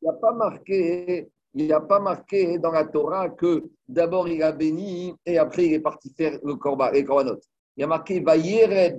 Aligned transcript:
Il 0.00 0.08
n'y 0.08 0.08
a 0.08 0.12
pas 0.12 0.32
marqué 0.32 1.28
il 1.54 1.66
n'y 1.66 1.72
a 1.72 1.80
pas 1.80 2.00
marqué 2.00 2.58
dans 2.58 2.72
la 2.72 2.84
Torah 2.84 3.30
que 3.30 3.62
d'abord 3.88 4.26
il 4.28 4.42
a 4.42 4.50
béni 4.50 5.14
et 5.24 5.38
après 5.38 5.66
il 5.66 5.74
est 5.74 5.80
parti 5.80 6.12
faire 6.16 6.38
le 6.42 6.56
korban, 6.56 6.90
korbanot. 7.06 7.38
Il 7.76 7.82
y 7.82 7.84
a 7.84 7.86
marqué 7.86 8.20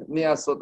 Measot. 0.07 0.59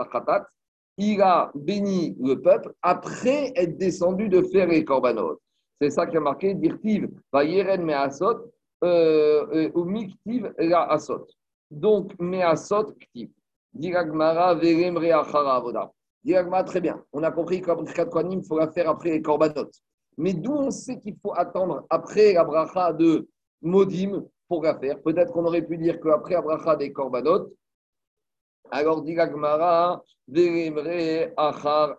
Il 0.97 1.21
a 1.21 1.51
béni 1.53 2.15
le 2.19 2.35
peuple 2.41 2.73
après 2.81 3.51
être 3.55 3.77
descendu 3.77 4.27
de 4.27 4.41
faire 4.41 4.67
les 4.67 4.83
korbanot. 4.83 5.39
C'est 5.79 5.91
ça 5.91 6.07
qui 6.07 6.17
a 6.17 6.19
marqué 6.19 6.55
Dirtiv 6.55 7.09
Vayered 7.31 7.81
Measot 7.81 8.51
euh, 8.83 9.45
euh, 9.53 9.71
ou 9.75 9.85
Miktiv 9.85 10.51
La 10.57 10.91
Asot. 10.91 11.27
Donc 11.69 12.13
Measot 12.19 12.93
Ktiv. 12.93 13.29
Diragmara 13.71 14.55
Verem 14.55 14.97
Reachara 14.97 15.57
Avoda. 15.57 15.91
Diragmara, 16.23 16.63
très 16.63 16.79
bien. 16.81 17.03
On 17.11 17.21
a 17.23 17.31
compris 17.31 17.61
qu'après 17.61 18.23
il 18.31 18.43
faut 18.45 18.57
la 18.57 18.71
faire 18.71 18.89
après 18.89 19.11
les 19.11 19.21
korbanot. 19.21 19.69
Mais 20.17 20.33
d'où 20.33 20.53
on 20.53 20.71
sait 20.71 20.99
qu'il 20.99 21.17
faut 21.21 21.33
attendre 21.35 21.85
après 21.89 22.33
la 22.33 22.93
de 22.93 23.27
Modim 23.61 24.23
pour 24.47 24.63
la 24.63 24.79
faire? 24.79 25.01
Peut-être 25.01 25.33
qu'on 25.33 25.45
aurait 25.45 25.65
pu 25.65 25.77
dire 25.77 25.99
qu'après 25.99 26.35
la 26.35 26.41
bracha 26.41 26.75
des 26.75 26.93
korbanot, 26.93 27.53
alors 28.71 29.01
dit 29.01 29.17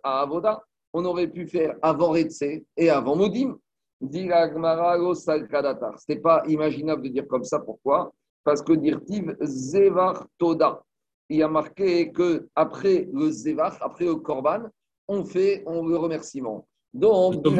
avoda, 0.02 0.62
on 0.92 1.04
aurait 1.04 1.28
pu 1.28 1.46
faire 1.46 1.76
avant 1.82 2.10
Retse 2.10 2.42
et 2.76 2.90
avant 2.90 3.16
Modim. 3.16 3.58
Dit 4.00 4.28
Ce 4.28 6.12
n'est 6.12 6.20
pas 6.20 6.42
imaginable 6.46 7.02
de 7.02 7.08
dire 7.08 7.28
comme 7.28 7.44
ça. 7.44 7.58
Pourquoi? 7.60 8.12
Parce 8.42 8.62
que 8.62 8.72
dirtiv 8.72 9.36
zevar 9.40 10.26
toda. 10.38 10.82
Il 11.28 11.38
y 11.38 11.42
a 11.42 11.48
marqué 11.48 12.12
que 12.12 12.48
après 12.54 13.08
le 13.12 13.30
zevar, 13.30 13.76
après 13.80 14.04
le 14.04 14.16
korban, 14.16 14.64
on 15.08 15.24
fait 15.24 15.62
on, 15.66 15.86
le 15.86 15.96
remerciement. 15.96 16.66
Donc. 16.92 17.42
Donc, 17.42 17.58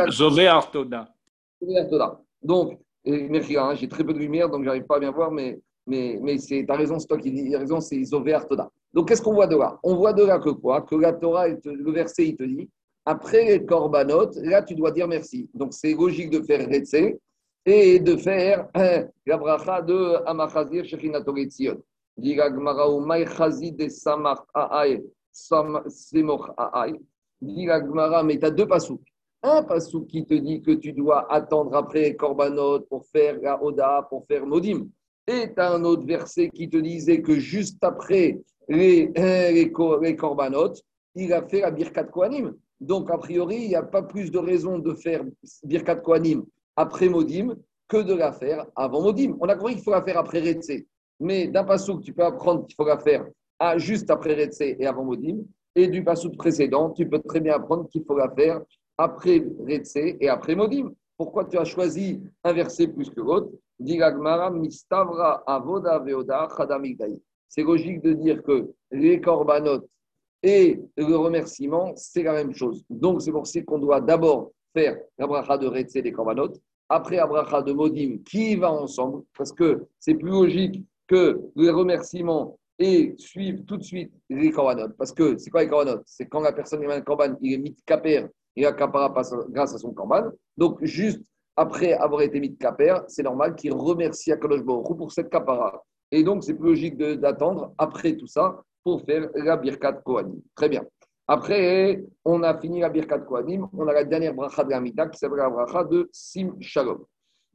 hein, 3.03 3.75
j'ai 3.75 3.88
très 3.88 4.05
peu 4.05 4.12
de 4.12 4.19
lumière, 4.19 4.48
donc 4.48 4.62
je 4.62 4.66
n'arrive 4.66 4.84
pas 4.84 4.97
à 4.97 5.00
bien 5.00 5.11
voir, 5.11 5.30
mais, 5.30 5.61
mais, 5.86 6.19
mais 6.22 6.38
tu 6.38 6.64
as 6.69 6.77
raison, 6.77 6.98
c'est 6.98 7.06
toi 7.06 7.19
qui 7.19 7.30
dis, 7.30 7.56
raison, 7.56 7.80
c'est 7.80 8.03
Artoda. 8.33 8.70
Donc, 8.92 9.08
qu'est-ce 9.08 9.22
qu'on 9.22 9.34
voit 9.34 9.47
de 9.47 9.56
là? 9.56 9.78
On 9.83 9.97
voit 9.97 10.12
de 10.12 10.25
là 10.25 10.38
que 10.38 10.50
quoi? 10.50 10.83
Que 10.83 10.94
la 10.94 11.12
Torah, 11.12 11.48
le 11.48 11.92
verset, 11.92 12.28
il 12.28 12.36
te 12.36 12.44
dit, 12.44 12.69
après 13.05 13.44
les 13.44 13.64
korbanot, 13.64 14.31
là, 14.42 14.62
tu 14.62 14.75
dois 14.75 14.91
dire 14.91 15.08
merci. 15.08 15.48
Donc, 15.53 15.75
c'est 15.75 15.94
logique 15.94 16.31
de 16.31 16.41
faire 16.41 16.66
Retse 16.69 17.19
et 17.66 17.98
de 17.98 18.16
faire 18.16 18.69
hein, 18.75 19.05
la 19.27 19.36
bracha 19.36 19.83
de 19.83 20.27
Amachazir 20.27 20.84
Shechinato 20.84 21.34
Getzion. 21.34 21.83
Mais 22.16 22.36
tu 28.38 28.44
as 28.44 28.50
deux 28.50 28.66
pasous 28.66 29.00
un 29.44 29.62
passou 29.62 30.06
qui 30.06 30.24
te 30.24 30.32
dit 30.32 30.62
que 30.62 30.70
tu 30.70 30.92
dois 30.92 31.30
attendre 31.30 31.76
après 31.76 32.14
Korbanot 32.16 32.80
pour 32.80 33.04
faire 33.06 33.38
la 33.42 33.62
Oda, 33.62 34.06
pour 34.08 34.24
faire 34.24 34.46
Modim. 34.46 34.88
Et 35.26 35.52
tu 35.54 35.60
as 35.60 35.72
un 35.72 35.84
autre 35.84 36.06
verset 36.06 36.48
qui 36.48 36.68
te 36.68 36.78
disait 36.78 37.20
que 37.20 37.34
juste 37.34 37.84
après 37.84 38.40
les, 38.68 39.12
les, 39.14 39.52
les 39.52 40.16
il 41.16 41.32
a 41.32 41.46
fait 41.46 41.60
la 41.60 41.70
Birkat 41.70 42.04
Kohanim. 42.04 42.54
Donc, 42.80 43.10
a 43.10 43.18
priori, 43.18 43.56
il 43.56 43.68
n'y 43.68 43.76
a 43.76 43.82
pas 43.82 44.02
plus 44.02 44.30
de 44.30 44.38
raison 44.38 44.78
de 44.78 44.94
faire 44.94 45.22
Birkat 45.62 45.96
Kohanim 45.96 46.44
après 46.74 47.08
Modim 47.08 47.54
que 47.86 47.98
de 47.98 48.14
la 48.14 48.32
faire 48.32 48.66
avant 48.74 49.02
Modim. 49.02 49.36
On 49.40 49.48
a 49.48 49.56
compris 49.56 49.74
qu'il 49.74 49.84
faut 49.84 49.90
la 49.90 50.02
faire 50.02 50.18
après 50.18 50.40
Retse. 50.40 50.84
Mais 51.20 51.46
d'un 51.48 51.64
passou, 51.64 52.00
tu 52.00 52.12
peux 52.12 52.24
apprendre 52.24 52.66
qu'il 52.66 52.74
faut 52.74 52.86
faire 52.98 53.26
à, 53.58 53.78
juste 53.78 54.10
après 54.10 54.34
Retse 54.34 54.60
et 54.60 54.86
avant 54.86 55.04
Modim. 55.04 55.38
Et 55.76 55.88
du 55.88 56.04
passou 56.04 56.30
précédent, 56.30 56.90
tu 56.90 57.08
peux 57.08 57.18
très 57.20 57.40
bien 57.40 57.54
apprendre 57.54 57.88
qu'il 57.88 58.04
faut 58.04 58.18
faire 58.36 58.60
après 58.96 59.44
Retse 59.66 59.96
et 59.96 60.28
après 60.28 60.54
Modim. 60.54 60.90
Pourquoi 61.16 61.44
tu 61.44 61.58
as 61.58 61.64
choisi 61.64 62.20
un 62.42 62.52
verset 62.52 62.88
plus 62.88 63.10
que 63.10 63.20
l'autre? 63.20 63.50
C'est 67.48 67.62
logique 67.62 68.03
de 68.03 68.12
dire 68.12 68.42
que 68.42 68.70
les 68.91 69.20
korbanot 69.20 69.88
et 70.42 70.80
le 70.97 71.16
remerciement, 71.16 71.92
c'est 71.97 72.22
la 72.22 72.34
même 72.34 72.54
chose. 72.54 72.84
Donc, 72.91 73.22
c'est 73.22 73.32
pour 73.32 73.47
ça 73.47 73.62
qu'on 73.62 73.78
doit 73.78 74.00
d'abord 74.00 74.53
faire 74.72 74.97
la 75.19 75.58
de 75.58 75.66
Retse 75.66 75.94
des 75.94 76.12
korbanot, 76.12 76.53
après 76.88 77.16
la 77.16 77.26
bracha 77.26 77.62
de 77.62 77.72
Modim 77.72 78.19
qui 78.24 78.56
va 78.56 78.72
ensemble, 78.72 79.22
parce 79.36 79.53
que 79.53 79.86
c'est 79.98 80.14
plus 80.14 80.30
logique 80.30 80.84
que 81.06 81.41
les 81.56 81.70
remerciements 81.70 82.59
et 82.78 83.15
suivre 83.19 83.62
tout 83.66 83.76
de 83.76 83.82
suite 83.82 84.12
les 84.28 84.50
korbanot. 84.50 84.94
Parce 84.98 85.12
que 85.12 85.37
c'est 85.38 85.50
quoi 85.50 85.62
les 85.62 85.69
korbanot? 85.69 86.03
C'est 86.06 86.26
quand 86.26 86.41
la 86.41 86.53
personne 86.53 86.82
est 86.82 86.92
un 86.92 87.00
korban, 87.00 87.37
il 87.41 87.54
est 87.54 87.59
mis 87.59 87.76
caper 87.87 88.26
il 88.56 88.66
a 88.66 88.72
capara 88.72 89.12
grâce 89.48 89.75
à 89.75 89.78
son 89.78 89.92
korban. 89.92 90.31
Donc, 90.56 90.78
juste 90.82 91.20
après 91.56 91.92
avoir 91.92 92.22
été 92.22 92.41
mis 92.41 92.50
de 92.50 92.59
caper, 92.59 92.97
c'est 93.09 93.22
normal 93.22 93.54
qu'il 93.54 93.72
remercie 93.72 94.32
Akadosh 94.32 94.62
Baruch 94.62 94.97
pour 94.97 95.12
cette 95.12 95.31
capara. 95.31 95.82
Et 96.10 96.22
donc, 96.22 96.44
c'est 96.44 96.54
plus 96.54 96.69
logique 96.69 96.97
d'attendre 96.97 97.75
après 97.78 98.16
tout 98.16 98.26
ça 98.26 98.62
pour 98.82 99.03
faire 99.03 99.28
la 99.34 99.56
birkat 99.56 99.94
Kohanim. 100.04 100.41
Très 100.54 100.69
bien. 100.69 100.84
Après, 101.26 102.04
on 102.25 102.42
a 102.42 102.59
fini 102.59 102.81
la 102.81 102.91
birkat 102.91 103.21
Kohanim. 103.21 103.69
On 103.72 103.88
a 103.88 103.92
la 103.92 104.04
dernière 104.04 104.34
bracha 104.34 104.62
de 104.62 104.71
la 104.71 104.81
Mita 104.81 105.09
qui 105.09 105.19
s'appelle 105.19 105.38
la 105.38 105.50
bracha 105.50 105.84
de 105.84 106.09
Sim 106.12 106.54
Shalom. 106.60 107.04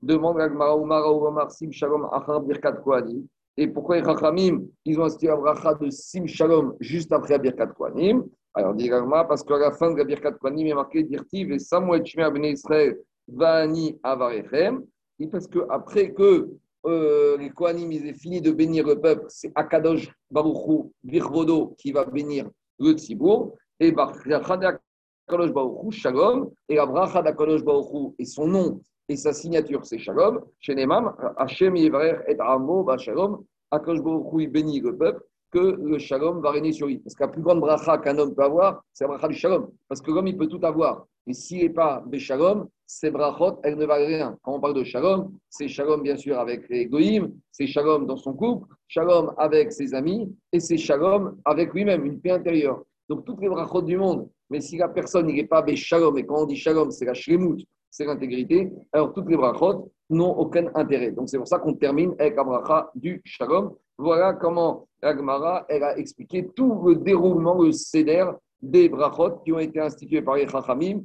Demande 0.02 0.42
à 0.42 0.50
Gmara 0.50 1.50
Sim 1.50 1.72
Shalom 1.72 2.10
Achar 2.12 2.42
birkat 2.42 2.74
Kohanim. 2.84 3.26
Et 3.58 3.68
pourquoi 3.68 3.98
les 3.98 4.04
Chachamim, 4.04 4.62
ils 4.86 5.00
ont 5.00 5.04
institué 5.04 5.28
la 5.28 5.36
bracha 5.36 5.74
de 5.76 5.90
Sim 5.90 6.26
Shalom 6.28 6.76
juste 6.80 7.12
après 7.12 7.34
la 7.34 7.40
birkat 7.40 7.68
Kohanim? 7.68 8.24
Alors, 8.54 8.74
dit 8.74 8.90
parce 8.90 9.44
qu'à 9.44 9.58
la 9.58 9.72
fin 9.72 9.92
de 9.92 9.98
la 9.98 10.04
Birkat 10.04 10.34
Kohanim, 10.34 10.68
il 10.68 10.72
est 10.72 10.76
marqué 10.76 11.04
Dirtiv 11.04 11.52
et 11.52 11.60
Samuel 11.60 12.06
Shmer 12.06 12.32
Ben 12.32 12.44
Israël 12.46 12.98
Vani 13.28 14.00
Avarechem. 14.04 14.84
Et 15.20 15.28
parce 15.28 15.48
qu'après 15.48 16.14
que 16.14 16.50
euh, 16.86 17.38
les 17.38 17.52
Kohanim 17.52 17.92
ils 17.92 18.08
aient 18.08 18.14
fini 18.14 18.42
de 18.42 18.52
bénir 18.52 18.88
le 18.88 19.00
peuple, 19.00 19.26
c'est 19.28 19.52
Akadosh 19.54 20.10
Baruchou 20.32 20.92
Virvodo 21.04 21.76
qui 21.78 21.92
va 21.92 22.06
bénir 22.06 22.50
le 22.80 22.94
Tzibour. 22.94 23.56
Et 23.80 23.94
Akadosh 23.96 25.54
Baruchou 25.54 25.92
Shalom. 25.92 26.52
Et 26.68 26.76
la 26.76 26.86
bracha 26.86 27.22
d'Akadosh 27.22 27.64
Baruchou 27.64 28.16
et 28.18 28.26
son 28.26 28.48
nom 28.48 28.82
et 29.10 29.16
sa 29.16 29.34
signature, 29.34 29.84
c'est 29.86 29.98
Shalom. 29.98 30.40
Chez 30.60 30.76
Nemam, 30.76 31.16
Hashem 31.36 31.76
Yevarer 31.76 32.20
et 32.28 32.36
Amo 32.40 32.88
Shalom. 32.98 33.44
Akadosh 33.72 34.02
Baruchou, 34.02 34.40
il 34.40 34.50
bénit 34.50 34.80
le 34.80 34.96
peuple 34.96 35.24
que 35.52 35.60
le 35.60 35.98
shalom 35.98 36.42
va 36.42 36.52
régner 36.52 36.72
sur 36.72 36.86
lui. 36.86 37.00
Parce 37.00 37.16
que 37.16 37.24
la 37.24 37.30
plus 37.30 37.42
grande 37.42 37.60
bracha 37.60 37.98
qu'un 37.98 38.18
homme 38.20 38.36
peut 38.36 38.44
avoir, 38.44 38.84
c'est 38.94 39.06
la 39.06 39.10
bracha 39.10 39.28
du 39.28 39.34
shalom. 39.34 39.72
Parce 39.88 40.02
que 40.02 40.12
l'homme, 40.12 40.28
il 40.28 40.38
peut 40.38 40.48
tout 40.48 40.60
avoir. 40.64 41.08
Et 41.26 41.34
s'il 41.34 41.64
n'est 41.64 41.70
pas 41.70 42.04
de 42.06 42.18
shalom, 42.20 42.68
ces 42.86 43.10
brachot, 43.10 43.60
elles 43.64 43.78
ne 43.78 43.86
valent 43.86 44.06
rien. 44.06 44.38
Quand 44.44 44.54
on 44.54 44.60
parle 44.60 44.76
de 44.76 44.84
shalom, 44.84 45.32
c'est 45.50 45.68
shalom 45.68 46.04
bien 46.04 46.16
sûr 46.16 46.40
avec 46.40 46.70
les 46.70 46.86
goïms, 46.86 47.32
c'est 47.52 47.68
shalom 47.68 48.06
dans 48.06 48.18
son 48.18 48.34
couple, 48.34 48.68
shalom 48.88 49.34
avec 49.38 49.72
ses 49.72 49.94
amis, 49.94 50.32
et 50.52 50.60
c'est 50.60 50.78
shalom 50.78 51.38
avec 51.46 51.74
lui-même, 51.74 52.06
une 52.06 52.20
paix 52.20 52.32
intérieure. 52.32 52.84
Donc 53.08 53.26
toutes 53.26 53.42
les 53.42 53.50
brachot 53.50 53.82
du 53.82 53.98
monde, 53.98 54.30
mais 54.50 54.62
si 54.62 54.78
la 54.78 54.88
personne 54.88 55.28
n'est 55.28 55.46
pas 55.46 55.64
shalom, 55.76 56.18
et 56.18 56.26
quand 56.26 56.44
on 56.44 56.46
dit 56.46 56.56
shalom, 56.56 56.90
c'est 56.90 57.06
la 57.06 57.14
shlemut, 57.14 57.64
c'est 57.90 58.06
l'intégrité, 58.06 58.72
alors 58.92 59.14
toutes 59.14 59.30
les 59.30 59.38
brachot 59.38 59.92
n'ont 60.10 60.32
aucun 60.32 60.68
intérêt. 60.76 61.12
Donc 61.12 61.30
c'est 61.30 61.38
pour 61.38 61.48
ça 61.48 61.60
qu'on 61.60 61.74
termine 61.74 62.14
avec 62.20 62.36
la 62.36 62.44
bracha 62.44 62.92
du 62.96 63.22
shalom. 63.26 63.76
Voilà 63.98 64.34
comment 64.34 64.88
Agmara 65.02 65.66
elle 65.70 65.84
a 65.84 65.98
expliqué 65.98 66.50
tout 66.56 66.82
le 66.86 66.96
déroulement, 66.96 67.62
le 67.62 67.72
céder 67.72 68.26
des 68.62 68.90
brachot 68.90 69.40
qui 69.44 69.52
ont 69.52 69.60
été 69.60 69.80
institués 69.80 70.22
par 70.22 70.36
les 70.36 70.48
Chachamim. 70.48 71.02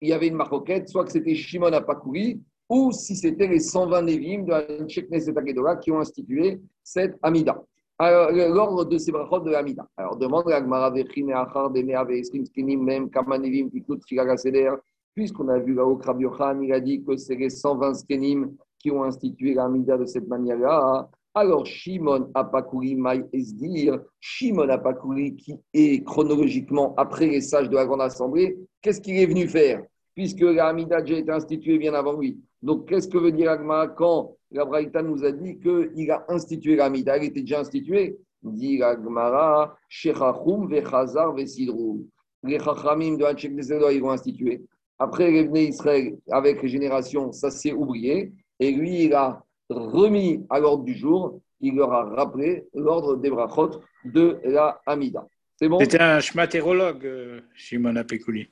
Il 0.00 0.08
y 0.08 0.12
avait 0.12 0.28
une 0.28 0.36
maroquette, 0.36 0.88
soit 0.88 1.04
que 1.04 1.12
c'était 1.12 1.34
Shimon 1.34 1.72
Apakouri, 1.72 2.40
ou 2.68 2.92
si 2.92 3.16
c'était 3.16 3.46
les 3.46 3.60
120 3.60 4.02
Nevim 4.02 4.44
de 4.44 4.50
la 4.50 4.62
Knesset 4.62 5.34
qui 5.82 5.90
ont 5.90 6.00
institué 6.00 6.60
cette 6.82 7.16
Amida. 7.22 7.62
Alors, 7.98 8.32
l'ordre 8.32 8.84
de 8.84 8.98
ces 8.98 9.12
brachot 9.12 9.40
de 9.40 9.50
l'Amida. 9.50 9.86
Alors, 9.96 10.16
demande 10.16 10.50
Agmara 10.50 10.90
Vechine 10.90 11.32
Achar 11.32 11.70
Demea 11.70 12.04
Ve'eskim 12.04 12.44
Skinim 12.44 12.82
Mem 12.82 13.08
Kamanevim 13.08 13.70
Tikut 13.70 14.00
Figaga 14.06 14.36
Seder, 14.36 14.72
puisqu'on 15.14 15.48
a 15.48 15.58
vu 15.58 15.74
là-haut 15.74 15.96
Krab 15.96 16.20
il 16.62 16.72
a 16.72 16.80
dit 16.80 17.02
que 17.04 17.16
c'est 17.16 17.36
les 17.36 17.50
120 17.50 17.94
Skenim 17.94 18.54
qui 18.78 18.90
ont 18.90 19.04
institué 19.04 19.54
l'Amida 19.54 19.96
de 19.96 20.04
cette 20.04 20.28
manière-là. 20.28 21.08
Alors, 21.36 21.66
Shimon 21.66 22.30
Apakuri 22.34 22.94
Maï 22.94 23.24
Esdir, 23.32 23.98
Shimon 24.20 24.68
Apakuri, 24.68 25.34
qui 25.34 25.58
est 25.72 26.04
chronologiquement 26.04 26.94
après 26.96 27.26
les 27.26 27.40
sages 27.40 27.68
de 27.68 27.74
la 27.74 27.86
Grande 27.86 28.02
Assemblée, 28.02 28.56
qu'est-ce 28.82 29.00
qu'il 29.00 29.16
est 29.16 29.26
venu 29.26 29.48
faire? 29.48 29.82
Puisque 30.14 30.42
la 30.42 30.68
Hamida 30.68 30.98
a 30.98 31.00
déjà 31.00 31.18
été 31.18 31.32
instituée 31.32 31.78
bien 31.78 31.94
avant 31.94 32.12
lui. 32.12 32.38
Donc, 32.62 32.86
qu'est-ce 32.88 33.08
que 33.08 33.18
veut 33.18 33.32
dire 33.32 33.50
Agma 33.50 33.88
quand 33.88 34.36
la 34.52 34.64
Braïta 34.64 35.02
nous 35.02 35.24
a 35.24 35.32
dit 35.32 35.58
qu'il 35.58 36.10
a 36.10 36.24
institué 36.28 36.76
la 36.76 36.84
Hamida 36.84 37.16
Elle 37.16 37.24
était 37.24 37.40
déjà 37.40 37.60
instituée? 37.60 38.16
Dit 38.42 38.82
Agmara, 38.82 39.76
Shechachum 39.88 40.68
Vechazar 40.68 41.34
Vesidrou. 41.34 42.06
Les 42.44 42.58
Chachamim 42.58 43.16
de 43.16 43.24
Hanchek 43.24 43.52
ils 43.56 44.00
vont 44.02 44.10
instituer. 44.10 44.62
Après, 44.98 45.30
il 45.30 45.36
est 45.36 45.44
venu 45.44 45.60
Israël 45.60 46.16
avec 46.30 46.62
les 46.62 46.68
générations, 46.68 47.32
ça 47.32 47.50
s'est 47.50 47.72
oublié. 47.72 48.32
Et 48.60 48.70
lui, 48.70 49.04
il 49.04 49.14
a 49.14 49.44
remis 49.68 50.46
à 50.50 50.60
l'ordre 50.60 50.84
du 50.84 50.94
jour, 50.94 51.40
il 51.60 51.76
leur 51.76 51.92
a 51.92 52.04
rappelé 52.04 52.66
l'ordre 52.74 53.16
des 53.16 53.30
brachot 53.30 53.82
de 54.04 54.38
la 54.44 54.80
Hamida. 54.86 55.26
C'est 55.56 55.68
bon? 55.68 55.78
C'était 55.80 56.00
un 56.00 56.20
schmatérologue, 56.20 57.04
euh, 57.06 57.40
Shimon 57.54 57.96
Apekuli. 57.96 58.48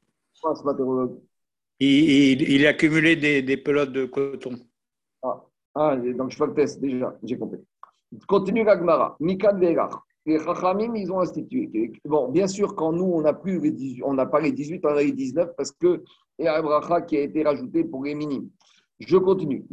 il, 1.78 2.42
il, 2.42 2.66
a 2.66 2.70
accumulé 2.70 3.16
des, 3.16 3.42
des 3.42 3.56
pelotes 3.56 3.92
de 3.92 4.04
coton. 4.06 4.58
Ah, 5.22 5.44
ah 5.74 5.96
donc 5.96 6.30
je 6.30 6.36
fais 6.36 6.46
le 6.46 6.54
test 6.54 6.80
déjà, 6.80 7.16
j'ai 7.22 7.36
compris. 7.36 7.58
Continue 8.26 8.64
Gagmara. 8.64 9.16
Mikan 9.20 9.58
Vegar. 9.58 10.04
Les 10.24 10.38
Chachamim, 10.38 10.94
ils 10.94 11.10
ont 11.10 11.20
institué. 11.20 11.92
Bon, 12.04 12.28
bien 12.28 12.46
sûr, 12.46 12.76
quand 12.76 12.92
nous, 12.92 13.04
on 13.04 13.22
n'a 13.22 13.32
plus 13.32 13.58
les 13.60 13.72
18, 13.72 14.02
on 14.04 14.14
n'a 14.14 14.26
pas 14.26 14.40
les 14.40 14.52
18, 14.52 14.84
on 14.84 14.88
a 14.88 15.02
les 15.02 15.12
19 15.12 15.50
parce 15.56 15.72
que 15.72 16.02
il 16.38 16.44
y 16.44 16.48
a 16.48 16.58
un 16.58 16.62
bracha 16.62 17.02
qui 17.02 17.16
a 17.16 17.20
été 17.20 17.42
rajouté 17.42 17.84
pour 17.84 18.04
les 18.04 18.14
minimes. 18.14 18.48
Je 19.00 19.16
continue. 19.16 19.64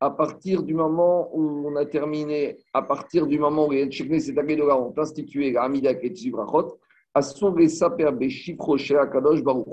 À 0.00 0.10
partir 0.10 0.62
du 0.62 0.74
moment 0.74 1.30
où 1.32 1.66
on 1.66 1.76
a 1.76 1.86
terminé, 1.86 2.58
à 2.74 2.82
partir 2.82 3.26
du 3.26 3.38
moment 3.38 3.66
où 3.68 3.70
les 3.70 3.88
Knesset 3.88 4.38
Agedora 4.38 4.78
ont 4.78 4.92
institué 4.98 5.52
la 5.52 5.62
Amida 5.62 5.92
et 5.92 6.08
Tzibrachot, 6.10 6.78
à 7.14 7.22
sauver 7.22 7.68
Saper 7.68 8.10
Beshifroché 8.12 8.96
Kadosh 9.10 9.42
Baruch 9.42 9.66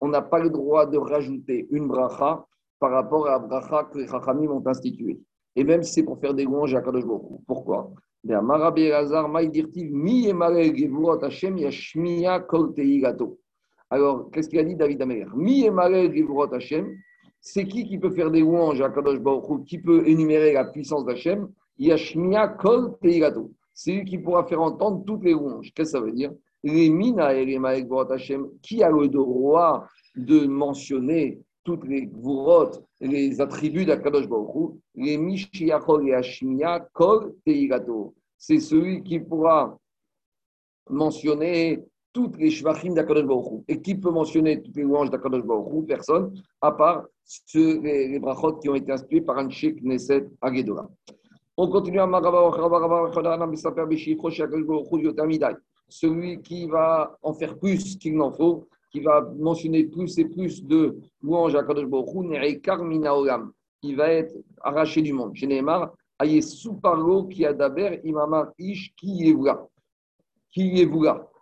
on 0.00 0.08
n'a 0.08 0.22
pas 0.22 0.38
le 0.38 0.50
droit 0.50 0.86
de 0.86 0.98
rajouter 0.98 1.66
une 1.70 1.86
bracha 1.86 2.44
par 2.78 2.90
rapport 2.90 3.26
à 3.26 3.32
la 3.32 3.38
bracha 3.38 3.84
que 3.84 3.98
les 3.98 4.06
Chachamim 4.08 4.50
ont 4.50 4.66
instituée. 4.66 5.20
Et 5.56 5.64
même 5.64 5.82
si 5.82 5.94
c'est 5.94 6.02
pour 6.02 6.18
faire 6.18 6.34
des 6.34 6.44
louanges 6.44 6.74
à 6.74 6.80
Kadosh 6.80 7.04
Baruch 7.04 7.40
Pourquoi? 7.46 7.90
Alors, 13.92 14.30
qu'est-ce 14.30 14.48
qu'il 14.48 14.58
a 14.58 14.64
dit 14.64 14.76
David 14.76 15.04
Mi 15.34 15.68
Hashem, 16.52 16.96
c'est 17.40 17.64
qui 17.64 17.84
qui 17.86 17.98
peut 17.98 18.10
faire 18.10 18.30
des 18.30 18.40
louanges 18.40 18.80
à 18.82 18.90
Kadosh 18.90 19.18
Baruch 19.18 19.64
qui 19.64 19.78
peut 19.78 20.06
énumérer 20.06 20.52
la 20.52 20.66
puissance 20.66 21.04
d'Hachem 21.06 21.48
Yashmiya 21.78 22.48
Kol 22.48 22.98
Teigato. 23.00 23.52
C'est 23.72 23.92
lui 23.92 24.04
qui 24.04 24.18
pourra 24.18 24.44
faire 24.44 24.60
entendre 24.60 25.02
toutes 25.06 25.24
les 25.24 25.32
louanges. 25.32 25.72
Qu'est-ce 25.74 25.92
que 25.92 25.98
ça 25.98 26.04
veut 26.04 26.12
dire? 26.12 26.32
Les 26.62 26.90
mina 26.90 27.34
et 27.34 27.46
qui 28.60 28.82
a 28.82 28.90
le 28.90 29.08
droit 29.08 29.86
de 30.14 30.46
mentionner 30.46 31.40
toutes 31.64 31.84
les 31.86 32.06
gvurot, 32.06 32.70
les 33.00 33.40
attributs 33.40 33.84
d'Akadosh 33.84 34.28
Baruch 34.28 34.74
les 34.94 35.16
Mishiachol 35.18 36.08
et 36.08 36.14
Hashmiya 36.14 36.88
Kol 36.92 37.34
Teigato. 37.44 38.14
C'est 38.38 38.60
celui 38.60 39.02
qui 39.02 39.20
pourra 39.20 39.78
mentionner 40.88 41.84
toutes 42.12 42.38
les 42.38 42.50
shvachim 42.50 42.94
d'Akadosh 42.94 43.26
Baruch 43.26 43.64
Et 43.68 43.80
qui 43.80 43.94
peut 43.94 44.10
mentionner 44.10 44.62
toutes 44.62 44.76
les 44.76 44.82
louanges 44.82 45.10
d'Akadosh 45.10 45.44
Baruch 45.44 45.86
Personne, 45.86 46.32
à 46.60 46.72
part 46.72 47.06
ceux, 47.24 47.80
les, 47.80 48.18
brachot 48.18 48.54
qui 48.54 48.68
ont 48.68 48.74
été 48.74 48.90
inspirés 48.90 49.20
par 49.20 49.38
un 49.38 49.48
Sheikh 49.48 49.82
Neset 49.82 50.28
Agedora. 50.40 50.90
On 51.56 51.68
continue 51.68 52.00
à 52.00 52.08
celui 55.88 56.40
qui 56.40 56.66
va 56.66 57.18
qui 58.90 59.00
va 59.00 59.20
mentionner 59.38 59.84
plus 59.84 60.18
et 60.18 60.24
plus 60.24 60.64
de 60.64 60.98
louanges 61.22 61.54
à 61.54 61.62
Kadosh 61.62 61.86
Baruch 61.86 62.08
il 63.82 63.96
va 63.96 64.10
être 64.10 64.34
arraché 64.62 65.00
du 65.02 65.12
monde. 65.12 65.34
Génémar, 65.34 65.92
aye 66.20 66.40
qui 67.30 67.46
a 67.46 67.52
d'abord 67.52 67.92
imamar 68.04 68.48
ish 68.58 68.92
qui. 68.96 69.34
Qui. 70.52 70.88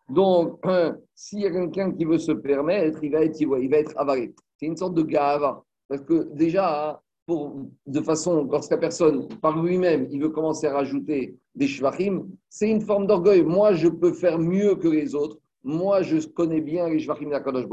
Donc, 0.08 0.60
s'il 1.14 1.40
y 1.40 1.46
a 1.46 1.50
quelqu'un 1.50 1.92
qui 1.92 2.04
veut 2.04 2.18
se 2.18 2.32
permettre, 2.32 3.02
il 3.02 3.12
va 3.12 3.24
être, 3.24 3.40
il 3.40 3.48
va 3.48 3.78
être 3.78 3.92
avalé. 3.96 4.34
C'est 4.56 4.66
une 4.66 4.76
sorte 4.76 4.94
de 4.94 5.02
gava. 5.02 5.62
Parce 5.88 6.02
que 6.02 6.28
déjà, 6.34 7.00
de 7.86 8.00
façon, 8.00 8.44
lorsque 8.50 8.76
personne, 8.78 9.28
par 9.40 9.60
lui-même, 9.62 10.06
il 10.10 10.20
veut 10.20 10.30
commencer 10.30 10.66
à 10.66 10.74
rajouter 10.74 11.36
des 11.54 11.66
shvachim, 11.66 12.26
c'est 12.48 12.70
une 12.70 12.80
forme 12.80 13.06
d'orgueil. 13.06 13.42
Moi, 13.42 13.72
je 13.74 13.88
peux 13.88 14.12
faire 14.12 14.38
mieux 14.38 14.76
que 14.76 14.88
les 14.88 15.14
autres. 15.14 15.38
Moi, 15.64 16.02
je 16.02 16.26
connais 16.28 16.60
bien 16.60 16.88
les 16.88 17.00
shvachim 17.00 17.30
d'Akadosh 17.30 17.66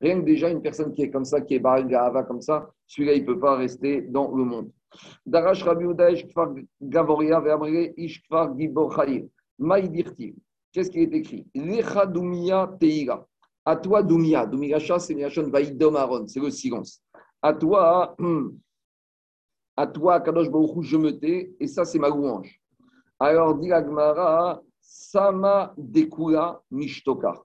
Rien 0.00 0.20
que 0.20 0.24
déjà, 0.24 0.50
une 0.50 0.60
personne 0.60 0.92
qui 0.92 1.02
est 1.02 1.10
comme 1.10 1.24
ça, 1.24 1.40
qui 1.40 1.54
est 1.54 1.58
Baal 1.60 1.88
comme 2.26 2.40
ça, 2.40 2.68
celui-là, 2.86 3.14
il 3.14 3.22
ne 3.22 3.26
peut 3.26 3.38
pas 3.38 3.56
rester 3.56 4.02
dans 4.02 4.34
le 4.34 4.44
monde. 4.44 4.70
Darash 5.24 5.62
Rabbi 5.62 5.86
Gavoria 6.80 7.40
Ve'amre 7.40 7.92
Ishkfar 7.96 8.58
Gibor 8.58 8.94
Maïdirti. 9.58 10.34
Qu'est-ce 10.72 10.90
qui 10.90 11.00
est 11.00 11.14
écrit? 11.14 11.46
Lecha 11.54 12.06
Dumia 12.06 12.70
Teira. 12.80 13.26
À 13.64 13.76
toi, 13.76 14.02
Dumia. 14.02 14.46
Dumia 14.46 14.78
c'est 14.98 15.14
Miachon 15.14 15.48
Vaïdom 15.48 15.94
Aaron. 15.94 16.26
C'est 16.26 16.40
le 16.40 16.50
silence. 16.50 17.02
À 17.40 17.52
toi, 17.52 18.16
à 19.76 19.86
toi, 19.86 20.20
Kadosh 20.20 20.50
Baruch 20.50 20.82
je 20.82 20.96
me 20.96 21.18
tais, 21.18 21.52
et 21.60 21.66
ça, 21.66 21.84
c'est 21.84 21.98
ma 21.98 22.08
louange. 22.08 22.60
Alors, 23.18 23.54
dit 23.56 23.72
Agmara, 23.72 24.60
Sama 24.82 25.72
Dekula 25.78 26.60
Mishtoka. 26.70 27.42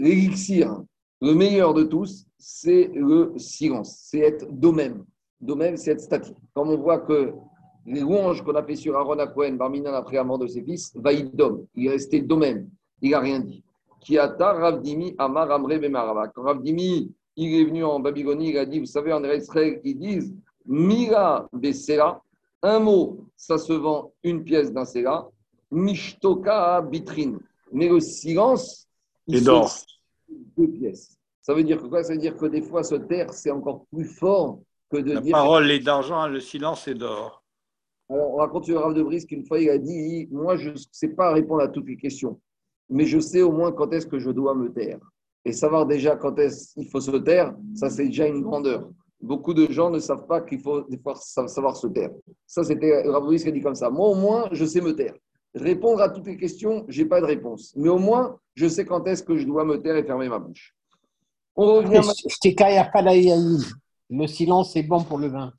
L'élixir, 0.00 0.82
le, 1.20 1.34
meilleur 1.34 1.74
de 1.74 1.82
tous, 1.82 2.24
c'est 2.38 2.90
le 2.94 3.32
silence, 3.36 3.98
c'est 4.04 4.20
être 4.20 4.46
d'eux-mêmes. 4.50 5.04
D'eux-mêmes, 5.40 5.76
c'est 5.76 5.90
être 5.90 6.00
statique. 6.00 6.36
Comme 6.54 6.70
on 6.70 6.78
voit 6.78 7.00
que 7.00 7.32
les 7.84 8.00
louanges 8.00 8.42
qu'on 8.42 8.54
a 8.54 8.62
fait 8.62 8.76
sur 8.76 8.96
Aaron 8.96 9.26
Cohen, 9.34 9.54
Barminan 9.54 9.92
après 9.92 10.16
la 10.16 10.24
mort 10.24 10.38
de 10.38 10.46
ses 10.46 10.62
fils, 10.62 10.92
Vaïdom, 10.94 11.66
il 11.74 11.86
est 11.86 11.90
resté 11.90 12.20
d'eux-mêmes, 12.22 12.70
il 13.02 13.10
n'a 13.10 13.20
rien 13.20 13.40
dit. 13.40 13.62
Kiata 14.00 14.52
Ravdimi 14.52 15.14
Amar 15.18 15.50
Amre 15.50 15.78
Bemarava. 15.78 16.28
Quand 16.28 16.42
Ravdimi 16.42 17.12
il 17.40 17.54
est 17.54 17.64
venu 17.64 17.84
en 17.84 18.00
Babylonie, 18.00 18.50
il 18.50 18.58
a 18.58 18.66
dit, 18.66 18.80
vous 18.80 18.86
savez, 18.86 19.12
en 19.12 19.22
Israël, 19.24 19.80
ils 19.84 19.96
disent 19.96 20.34
Mira 20.66 21.48
Besera, 21.52 22.20
un 22.62 22.78
mot, 22.80 23.26
ça 23.36 23.58
se 23.58 23.72
vend 23.72 24.12
une 24.22 24.44
pièce 24.44 24.72
d'un 24.72 24.84
Sela, 24.84 25.28
Mishtoka 25.70 26.82
Bitrine. 26.82 27.38
Mais 27.72 27.88
le 27.88 28.00
silence, 28.00 28.88
il 29.26 29.44
d'or. 29.44 29.70
Deux 30.56 30.68
pièces. 30.68 31.16
Ça 31.42 31.54
veut 31.54 31.64
dire 31.64 31.80
quoi? 31.88 32.02
Ça 32.02 32.12
veut 32.12 32.18
dire 32.18 32.36
que 32.36 32.46
des 32.46 32.62
fois, 32.62 32.82
se 32.82 32.94
taire, 32.94 33.32
c'est 33.32 33.50
encore 33.50 33.86
plus 33.92 34.04
fort 34.04 34.60
que 34.90 34.98
de 34.98 35.14
La 35.14 35.20
dire. 35.20 35.36
La 35.36 35.42
parole 35.42 35.70
est 35.70 35.80
d'argent, 35.80 36.26
le 36.26 36.40
silence 36.40 36.88
est 36.88 36.94
d'or. 36.94 37.42
Alors, 38.10 38.34
on 38.34 38.36
raconte 38.36 38.64
sur 38.64 38.74
le 38.74 38.80
Rav 38.80 38.94
de 38.94 39.02
Brice 39.02 39.26
qu'une 39.26 39.46
fois, 39.46 39.60
il 39.60 39.68
a 39.68 39.78
dit 39.78 40.28
Moi, 40.30 40.56
je 40.56 40.70
ne 40.70 40.76
sais 40.92 41.08
pas 41.08 41.32
répondre 41.32 41.62
à 41.62 41.68
toutes 41.68 41.86
les 41.86 41.96
questions, 41.96 42.40
mais 42.88 43.04
je 43.04 43.18
sais 43.18 43.42
au 43.42 43.52
moins 43.52 43.72
quand 43.72 43.92
est-ce 43.92 44.06
que 44.06 44.18
je 44.18 44.30
dois 44.30 44.54
me 44.54 44.72
taire. 44.72 44.98
Et 45.44 45.52
savoir 45.52 45.86
déjà 45.86 46.16
quand 46.16 46.38
est-ce 46.38 46.74
qu'il 46.74 46.88
faut 46.88 47.00
se 47.00 47.16
taire, 47.18 47.54
ça 47.74 47.88
c'est 47.88 48.06
déjà 48.06 48.26
une 48.26 48.42
grandeur. 48.42 48.88
Beaucoup 49.20 49.52
de 49.52 49.70
gens 49.70 49.90
ne 49.90 49.98
savent 49.98 50.26
pas 50.26 50.40
qu'il 50.40 50.60
faut 50.60 50.82
des 50.82 50.98
fois 50.98 51.16
savoir 51.16 51.76
se 51.76 51.88
taire. 51.88 52.10
Ça, 52.46 52.62
c'était 52.62 53.02
Rabouis 53.02 53.42
qui 53.42 53.48
a 53.48 53.50
dit 53.50 53.60
comme 53.60 53.74
ça. 53.74 53.90
Moi, 53.90 54.08
au 54.08 54.14
moins, 54.14 54.48
je 54.52 54.64
sais 54.64 54.80
me 54.80 54.94
taire. 54.94 55.14
Répondre 55.54 56.00
à 56.02 56.08
toutes 56.08 56.26
les 56.26 56.36
questions, 56.36 56.84
je 56.88 57.02
n'ai 57.02 57.08
pas 57.08 57.20
de 57.20 57.26
réponse. 57.26 57.74
Mais 57.74 57.88
au 57.88 57.98
moins, 57.98 58.38
je 58.54 58.68
sais 58.68 58.84
quand 58.84 59.04
est-ce 59.08 59.22
que 59.24 59.36
je 59.36 59.44
dois 59.46 59.64
me 59.64 59.80
taire 59.82 59.96
et 59.96 60.04
fermer 60.04 60.28
ma 60.28 60.38
bouche. 60.38 60.74
On 61.56 61.66
revient. 61.74 62.00
Le 64.10 64.26
silence 64.26 64.76
est 64.76 64.84
bon 64.84 65.02
pour 65.02 65.18
le 65.18 65.26
vin. 65.28 65.52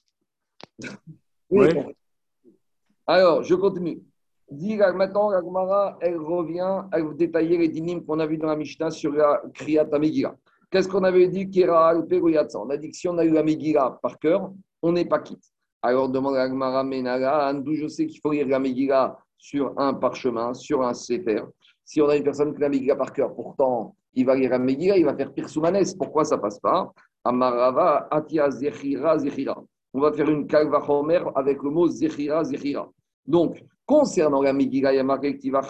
Oui. 1.49 1.67
Alors, 3.05 3.43
je 3.43 3.55
continue. 3.55 4.01
Maintenant, 4.49 5.29
la 5.29 5.41
Gemara, 5.41 5.97
elle 6.01 6.17
revient 6.17 6.83
à 6.91 7.01
détailler 7.01 7.57
les 7.57 7.67
dynimes 7.67 8.05
qu'on 8.05 8.19
a 8.19 8.25
vus 8.25 8.37
dans 8.37 8.47
la 8.47 8.55
Mishnah 8.55 8.89
sur 8.89 9.11
la 9.11 9.41
Kriyat 9.53 9.85
Megillah. 9.99 10.35
Qu'est-ce 10.69 10.87
qu'on 10.87 11.03
avait 11.03 11.27
dit 11.27 11.49
On 11.65 12.69
a 12.69 12.77
dit 12.77 12.91
que 12.91 12.97
si 12.97 13.07
on 13.07 13.17
a 13.17 13.25
eu 13.25 13.31
la 13.31 13.43
Megillah 13.43 13.99
par 14.01 14.19
cœur, 14.19 14.51
on 14.81 14.91
n'est 14.91 15.05
pas 15.05 15.19
quitte. 15.19 15.43
Alors 15.81 16.09
demande 16.09 16.35
à 16.35 16.47
Gemara 16.47 16.83
Menara, 16.83 17.53
d'où 17.53 17.75
je 17.75 17.87
sais 17.87 18.05
qu'il 18.05 18.19
faut 18.21 18.31
lire 18.31 18.47
la 18.47 18.59
Megillah 18.59 19.17
sur 19.37 19.73
un 19.77 19.93
parchemin, 19.93 20.53
sur 20.53 20.83
un 20.83 20.93
sefer. 20.93 21.43
Si 21.85 22.01
on 22.01 22.09
a 22.09 22.15
une 22.15 22.23
personne 22.23 22.53
qui 22.53 22.57
a 22.57 22.61
la 22.61 22.69
Megillah 22.69 22.95
par 22.95 23.13
cœur, 23.13 23.33
pourtant, 23.33 23.95
il 24.13 24.25
va 24.25 24.35
lire 24.35 24.51
la 24.51 24.59
Megillah, 24.59 24.97
il 24.97 25.05
va 25.05 25.15
faire 25.15 25.33
Pirsoumanes. 25.33 25.85
Pourquoi 25.97 26.25
ça 26.25 26.37
passe 26.37 26.59
pas? 26.59 26.91
Amarava, 27.23 28.07
Atia, 28.11 28.51
Zechira, 28.51 29.17
Zechira. 29.17 29.61
On 29.93 30.01
va 30.01 30.11
faire 30.11 30.29
une 30.29 30.45
Kalva 30.45 30.83
Homer 30.87 31.21
avec 31.35 31.63
le 31.63 31.69
mot 31.69 31.87
Zechira, 31.87 32.43
Zechira. 32.43 32.89
Donc, 33.25 33.63
Concernant 33.89 34.41
la 34.43 34.53
Megillah, 34.53 34.93
il 34.93 34.97
y 34.97 34.99
a 34.99 35.03
marqué 35.03 35.35
qu'il 35.35 35.51
y 35.51 35.55
a 35.55 35.61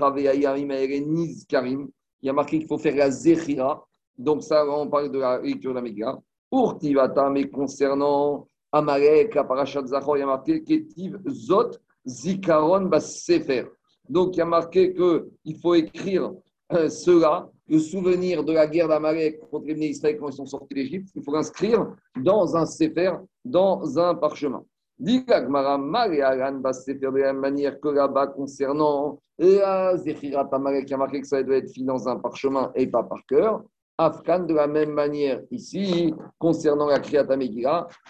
marqué 2.34 2.60
qu'il 2.60 2.68
faut 2.68 2.78
faire 2.78 2.98
la 2.98 3.10
Zechira. 3.10 3.88
Donc, 4.20 4.44
ça, 4.44 4.66
on 4.68 4.88
parle 4.88 5.12
de 5.12 5.20
la 5.20 5.40
lecture 5.40 5.72
de 5.72 5.76
la 5.76 5.82
Megillah. 5.82 6.20
Urtivata, 6.52 7.30
mais 7.30 7.50
concernant 7.50 8.48
Amalek, 8.72 9.34
la 9.34 9.46
parachat 9.46 9.86
Zachor, 9.86 10.18
il 10.18 10.20
y 10.20 10.24
a 10.24 10.26
marqué 10.26 10.62
Ketiv 10.62 11.18
Zot 11.30 11.72
Zikaron 12.06 12.90
Sefer. 13.00 13.66
Donc, 14.10 14.36
il 14.36 14.40
y 14.40 14.42
a 14.42 14.46
marqué 14.46 14.94
qu'il 14.94 15.56
faut 15.62 15.74
écrire 15.76 16.34
euh, 16.74 16.90
cela, 16.90 17.50
le 17.68 17.80
souvenir 17.80 18.44
de 18.44 18.52
la 18.52 18.68
guerre 18.68 18.90
d'Amalek 18.90 19.40
contre 19.50 19.68
les 19.68 19.88
Israël 19.88 20.18
quand 20.20 20.30
ils 20.30 20.34
sont 20.34 20.46
sortis 20.46 20.74
d'Égypte. 20.74 21.10
Il 21.16 21.24
faut 21.24 21.34
l'inscrire 21.34 21.96
dans 22.22 22.58
un 22.58 22.66
Sefer, 22.66 23.14
dans 23.46 23.98
un 23.98 24.16
parchemin. 24.16 24.64
Dit 24.98 25.24
faire 25.26 25.48
de 25.48 25.54
la 25.54 25.78
même 25.78 27.40
manière 27.40 27.80
que 27.80 27.88
là-bas 27.88 28.28
concernant 28.28 29.18
la 29.38 29.96
Zechirat 29.96 30.50
Amalek 30.52 30.88
qui 30.88 30.94
a 30.94 30.98
marqué 30.98 31.22
que 31.22 31.28
ça 31.28 31.42
doit 31.42 31.56
être 31.56 31.74
fait 31.74 31.84
dans 31.84 32.10
un 32.10 32.18
parchemin 32.18 32.72
et 32.76 32.86
pas 32.86 33.04
par 33.04 33.26
cœur. 33.26 33.64
Afghan, 34.00 34.46
de 34.46 34.54
la 34.54 34.66
même 34.66 34.94
manière 34.94 35.42
ici, 35.52 36.14
concernant 36.38 36.88
la 36.88 37.00
Kriyat 37.00 37.28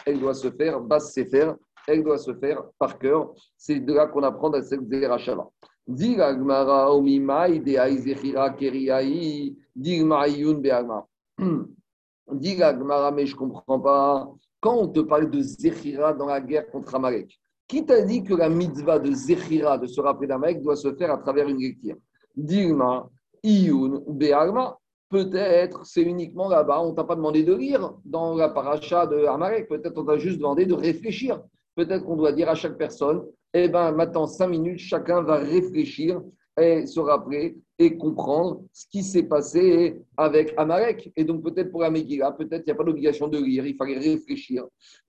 elle 0.05 0.19
doit 0.19 0.35
se 0.35 0.51
faire 0.51 0.79
bas 0.79 0.99
sefer, 0.99 1.53
elle 1.87 2.03
doit 2.03 2.19
se 2.19 2.31
faire 2.35 2.63
par 2.77 2.99
cœur. 2.99 3.33
C'est 3.57 3.79
de 3.79 3.93
là 3.93 4.05
qu'on 4.05 4.21
apprend 4.21 4.51
à 4.51 4.61
cette 4.61 4.87
Zerachava. 4.87 5.49
Beagma. 5.87 6.85
Diragmara, 12.31 13.11
mais 13.11 13.25
je 13.25 13.33
ne 13.33 13.39
comprends 13.39 13.79
pas. 13.79 14.29
Quand 14.59 14.75
on 14.75 14.87
te 14.89 14.99
parle 14.99 15.31
de 15.31 15.41
Zechira 15.41 16.13
dans 16.13 16.27
la 16.27 16.39
guerre 16.39 16.69
contre 16.69 16.93
Amalek, 16.93 17.39
qui 17.67 17.83
t'a 17.83 18.01
dit 18.01 18.23
que 18.23 18.35
la 18.35 18.49
mitzvah 18.49 18.99
de 18.99 19.11
Zechira, 19.11 19.79
de 19.79 19.87
se 19.87 19.99
rappeler 20.01 20.27
d'Amalek, 20.27 20.61
doit 20.61 20.75
se 20.75 20.93
faire 20.93 21.11
à 21.11 21.17
travers 21.17 21.47
une 21.47 21.59
lecture 21.59 21.95
Dirma, 22.35 23.09
Iyun, 23.41 24.03
Beagma. 24.07 24.77
Peut-être 25.09 25.85
c'est 25.85 26.03
uniquement 26.03 26.49
là-bas, 26.49 26.81
on 26.81 26.93
t'a 26.93 27.03
pas 27.03 27.15
demandé 27.15 27.43
de 27.43 27.55
lire 27.55 27.93
dans 28.05 28.35
la 28.35 28.49
paracha 28.49 29.07
de 29.07 29.25
Amalek, 29.25 29.67
peut-être 29.67 29.97
on 29.97 30.05
t'a 30.05 30.17
juste 30.17 30.37
demandé 30.37 30.65
de 30.65 30.75
réfléchir. 30.75 31.41
Peut-être 31.75 32.05
qu'on 32.05 32.15
doit 32.15 32.31
dire 32.31 32.49
à 32.49 32.55
chaque 32.55 32.77
personne, 32.77 33.23
eh 33.53 33.67
bien 33.69 33.91
maintenant, 33.91 34.27
cinq 34.27 34.47
minutes, 34.47 34.79
chacun 34.79 35.23
va 35.23 35.37
réfléchir 35.37 36.21
et 36.59 36.85
se 36.85 36.99
rappeler 36.99 37.57
et 37.79 37.97
comprendre 37.97 38.61
ce 38.71 38.85
qui 38.87 39.01
s'est 39.01 39.23
passé 39.23 39.99
avec 40.17 40.53
Amalek. 40.57 41.11
Et 41.15 41.23
donc 41.23 41.43
peut-être 41.43 41.71
pour 41.71 41.81
la 41.81 41.89
peut-être 41.89 42.63
il 42.63 42.65
n'y 42.67 42.71
a 42.71 42.75
pas 42.75 42.83
d'obligation 42.83 43.27
de 43.27 43.39
lire, 43.39 43.65
il 43.65 43.75
fallait 43.75 43.97
réfléchir 43.97 44.65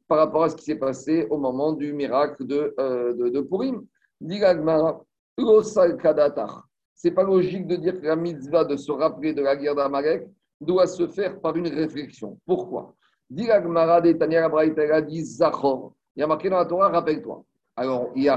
par 0.09 0.19
rapport 0.19 0.45
à 0.45 0.49
ce 0.49 0.57
qui 0.57 0.64
s'est 0.64 0.78
passé 0.78 1.26
au 1.30 1.37
moment 1.37 1.73
du 1.73 1.92
miracle 1.92 2.47
de, 2.47 2.75
euh, 2.80 3.12
de 3.30 3.40
Purim. 3.40 3.85
C'est 7.02 7.12
pas 7.12 7.23
logique 7.23 7.66
de 7.66 7.76
dire 7.76 7.99
que 7.99 8.07
la 8.07 8.14
mitzvah 8.14 8.62
de 8.62 8.76
se 8.76 8.92
rappeler 8.92 9.33
de 9.33 9.40
la 9.40 9.57
guerre 9.57 9.75
d'Amalek 9.75 10.28
doit 10.61 10.87
se 10.87 11.09
faire 11.09 11.40
par 11.40 11.57
une 11.57 11.69
réflexion. 11.69 12.38
Pourquoi? 12.45 12.95
Il 13.30 13.42
y 13.42 13.50
a 13.50 13.59
marqué 16.26 16.50
dans 16.50 16.59
la 16.59 16.66
Torah, 16.66 16.88
rappelle-toi. 16.90 17.42
Alors, 17.75 18.11
il 18.14 18.25
y 18.25 18.28
a 18.28 18.37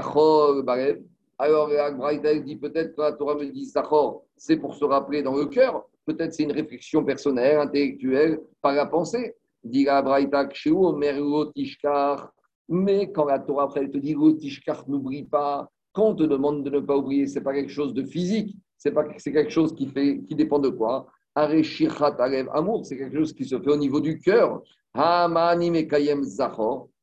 Barev. 0.62 1.02
Alors, 1.36 1.68
la 1.68 2.38
dit 2.38 2.56
peut-être 2.56 2.96
que 2.96 3.02
la 3.02 3.12
Torah 3.12 3.34
me 3.34 3.44
dit 3.44 3.66
Zachor, 3.66 4.22
c'est 4.34 4.56
pour 4.56 4.74
se 4.74 4.86
rappeler 4.86 5.22
dans 5.22 5.36
le 5.36 5.44
cœur. 5.44 5.84
Peut-être 6.06 6.32
c'est 6.32 6.44
une 6.44 6.52
réflexion 6.52 7.04
personnelle, 7.04 7.58
intellectuelle, 7.58 8.40
par 8.62 8.72
la 8.72 8.86
pensée. 8.86 9.34
Dit 9.62 9.84
la 9.84 10.02
mais 12.70 13.12
quand 13.12 13.26
la 13.26 13.40
Torah 13.40 13.70
elle 13.76 13.90
te 13.90 13.98
dit 13.98 14.14
Lotishkar, 14.14 14.88
n'oublie 14.88 15.24
pas, 15.24 15.68
quand 15.94 16.08
on 16.08 16.14
te 16.14 16.24
demande 16.24 16.64
de 16.64 16.70
ne 16.70 16.80
pas 16.80 16.96
oublier, 16.96 17.26
ce 17.26 17.38
n'est 17.38 17.44
pas 17.44 17.54
quelque 17.54 17.72
chose 17.72 17.94
de 17.94 18.02
physique, 18.02 18.54
c'est 18.76 18.90
pas 18.90 19.04
c'est 19.16 19.32
quelque 19.32 19.52
chose 19.52 19.74
qui, 19.74 19.86
fait, 19.86 20.20
qui 20.28 20.34
dépend 20.34 20.58
de 20.58 20.68
quoi? 20.68 21.06
Amour, 21.36 22.84
c'est 22.84 22.98
quelque 22.98 23.16
chose 23.16 23.32
qui 23.32 23.44
se 23.44 23.58
fait 23.58 23.70
au 23.70 23.76
niveau 23.76 24.00
du 24.00 24.20
cœur. 24.20 24.60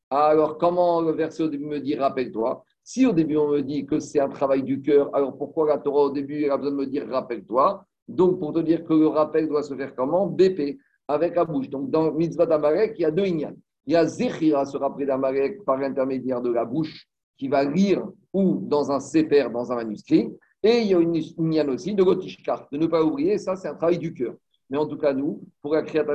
Alors, 0.10 0.58
comment 0.58 1.02
le 1.02 1.12
verset 1.14 1.44
au 1.44 1.48
début 1.48 1.66
me 1.66 1.80
dit 1.80 1.96
rappelle-toi? 1.96 2.64
Si 2.84 3.06
au 3.06 3.14
début 3.14 3.38
on 3.38 3.48
me 3.50 3.62
dit 3.62 3.86
que 3.86 4.00
c'est 4.00 4.20
un 4.20 4.30
travail 4.30 4.64
du 4.64 4.82
cœur, 4.82 5.10
alors 5.16 5.38
pourquoi 5.38 5.68
la 5.68 5.78
Torah 5.78 6.04
au 6.04 6.12
début 6.12 6.50
a 6.50 6.58
besoin 6.58 6.72
de 6.72 6.78
me 6.78 6.86
dire 6.86 7.08
rappelle-toi? 7.10 7.86
Donc, 8.08 8.40
pour 8.40 8.52
te 8.52 8.60
dire 8.60 8.84
que 8.84 8.94
le 8.94 9.08
rappel 9.08 9.48
doit 9.48 9.64
se 9.64 9.74
faire 9.74 9.96
comment? 9.96 10.28
BP, 10.28 10.78
avec 11.08 11.36
la 11.36 11.46
bouche. 11.46 11.70
Donc, 11.70 11.90
dans 11.90 12.12
Mitzvah 12.12 12.46
d'Amarek, 12.46 12.96
il 12.98 13.04
y 13.04 13.06
a 13.06 13.12
deux 13.12 13.26
ignan. 13.26 13.54
Il 13.86 13.94
y 13.94 13.96
a 13.96 14.06
Zechira, 14.06 14.66
se 14.66 14.76
rappeler 14.76 15.06
d'Amarek 15.06 15.64
par 15.64 15.78
l'intermédiaire 15.78 16.42
de 16.42 16.52
la 16.52 16.66
bouche 16.66 17.08
qui 17.42 17.48
va 17.48 17.64
lire 17.64 18.08
ou 18.32 18.60
dans 18.62 18.92
un 18.92 19.00
sefer, 19.00 19.48
dans 19.52 19.72
un 19.72 19.76
manuscrit. 19.78 20.32
Et 20.62 20.82
il 20.82 20.88
y 20.90 20.94
a 20.94 21.00
une 21.00 21.16
ignan 21.16 21.68
aussi 21.70 21.96
de 21.96 22.04
de 22.04 22.78
ne 22.78 22.86
pas 22.86 23.04
oublier, 23.04 23.40
ça 23.40 23.56
c'est 23.56 23.68
un 23.68 23.74
travail 23.74 23.98
du 23.98 24.14
cœur. 24.14 24.36
Mais 24.70 24.78
en 24.78 24.86
tout 24.86 25.00
cas, 25.00 25.12
nous, 25.12 25.42
pour 25.60 25.74
la 25.74 25.82
Kriyat 25.82 26.06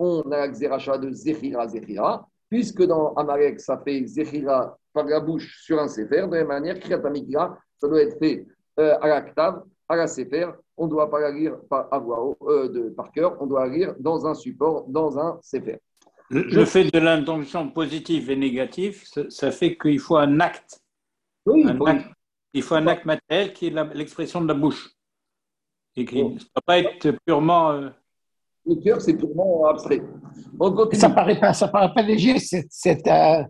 on 0.00 0.22
a 0.22 0.38
la 0.38 0.48
Xeracha 0.48 0.98
de 0.98 1.12
Zechira, 1.12 1.68
Zechira, 1.68 2.26
puisque 2.48 2.82
dans 2.82 3.14
Amalek, 3.14 3.60
ça 3.60 3.78
fait 3.78 4.04
Zechira 4.04 4.76
par 4.92 5.04
la 5.04 5.20
bouche 5.20 5.62
sur 5.62 5.78
un 5.78 5.86
sefer, 5.86 6.22
de 6.26 6.32
la 6.32 6.38
même 6.38 6.48
manière, 6.48 6.80
Kriyat 6.80 7.00
ça 7.78 7.86
doit 7.88 8.02
être 8.02 8.18
fait 8.18 8.44
euh, 8.80 8.98
à 9.00 9.06
la 9.06 9.20
Ktav, 9.22 9.62
à 9.88 9.94
la 9.94 10.08
sefer, 10.08 10.48
on 10.76 10.86
ne 10.86 10.90
doit 10.90 11.08
pas 11.08 11.20
la 11.20 11.30
lire 11.30 11.60
par, 11.68 11.88
euh, 11.92 12.68
de, 12.68 12.88
par 12.88 13.12
cœur, 13.12 13.36
on 13.40 13.46
doit 13.46 13.68
la 13.68 13.72
lire 13.72 13.94
dans 14.00 14.26
un 14.26 14.34
support, 14.34 14.88
dans 14.88 15.16
un 15.16 15.38
sefer. 15.42 15.78
Le, 16.30 16.64
fait 16.64 16.84
de 16.84 16.98
l'intention 16.98 17.68
positive 17.70 18.30
et 18.30 18.36
négative, 18.36 19.02
ça, 19.28 19.50
fait 19.50 19.76
qu'il 19.76 19.98
faut 19.98 20.16
un 20.16 20.38
acte. 20.38 20.80
Oui, 21.44 21.64
il 22.52 22.62
faut 22.62 22.76
un 22.76 22.86
acte 22.86 23.04
matériel 23.04 23.52
qui 23.52 23.66
est 23.66 23.94
l'expression 23.94 24.40
de 24.40 24.46
la 24.46 24.54
bouche. 24.54 24.94
Et 25.96 26.04
qui 26.04 26.22
ne 26.22 26.30
doit 26.30 26.62
pas 26.64 26.78
être 26.78 27.10
purement. 27.26 27.72
Euh, 27.72 27.88
le 28.64 28.76
cœur, 28.76 29.00
c'est 29.00 29.14
purement 29.14 29.66
abstrait. 29.66 30.02
Ça 30.92 31.08
ne 31.08 31.14
paraît, 31.14 31.40
pas, 31.40 31.52
ça 31.52 31.66
paraît 31.66 31.92
pas 31.92 32.02
léger, 32.02 32.38
cette 32.38 33.08
euh, 33.08 33.42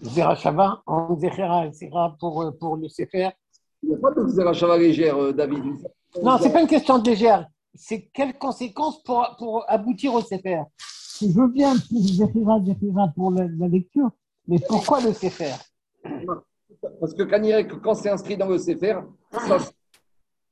Zerachava 0.00 0.80
en 0.86 1.18
Zerachava 1.18 2.16
pour, 2.20 2.42
euh, 2.42 2.52
pour 2.52 2.76
le 2.76 2.88
Sefer. 2.88 3.30
Il 3.82 3.88
n'y 3.88 3.94
a 3.96 3.98
pas 3.98 4.12
de 4.12 4.28
Zerachava 4.28 4.78
légère, 4.78 5.34
David. 5.34 5.64
Non, 6.22 6.38
ce 6.38 6.44
n'est 6.44 6.52
pas 6.52 6.60
une 6.60 6.68
question 6.68 7.00
de 7.00 7.10
légère. 7.10 7.48
C'est 7.74 8.08
quelles 8.12 8.38
conséquences 8.38 9.02
pour, 9.02 9.26
pour 9.38 9.64
aboutir 9.66 10.14
au 10.14 10.20
Sefer 10.20 10.62
je 11.20 11.26
veux 11.26 11.48
bien 11.48 11.74
pour 11.90 13.12
pour 13.14 13.30
la, 13.32 13.68
lecture, 13.68 14.10
mais 14.46 14.58
pourquoi 14.68 15.00
le 15.00 15.12
Sefer 15.12 15.54
Parce 17.00 17.14
que 17.14 17.22
quand, 17.24 17.80
quand 17.82 17.94
c'est 17.94 18.10
inscrit 18.10 18.36
dans 18.36 18.48
le 18.48 18.58
Sefer, 18.58 19.00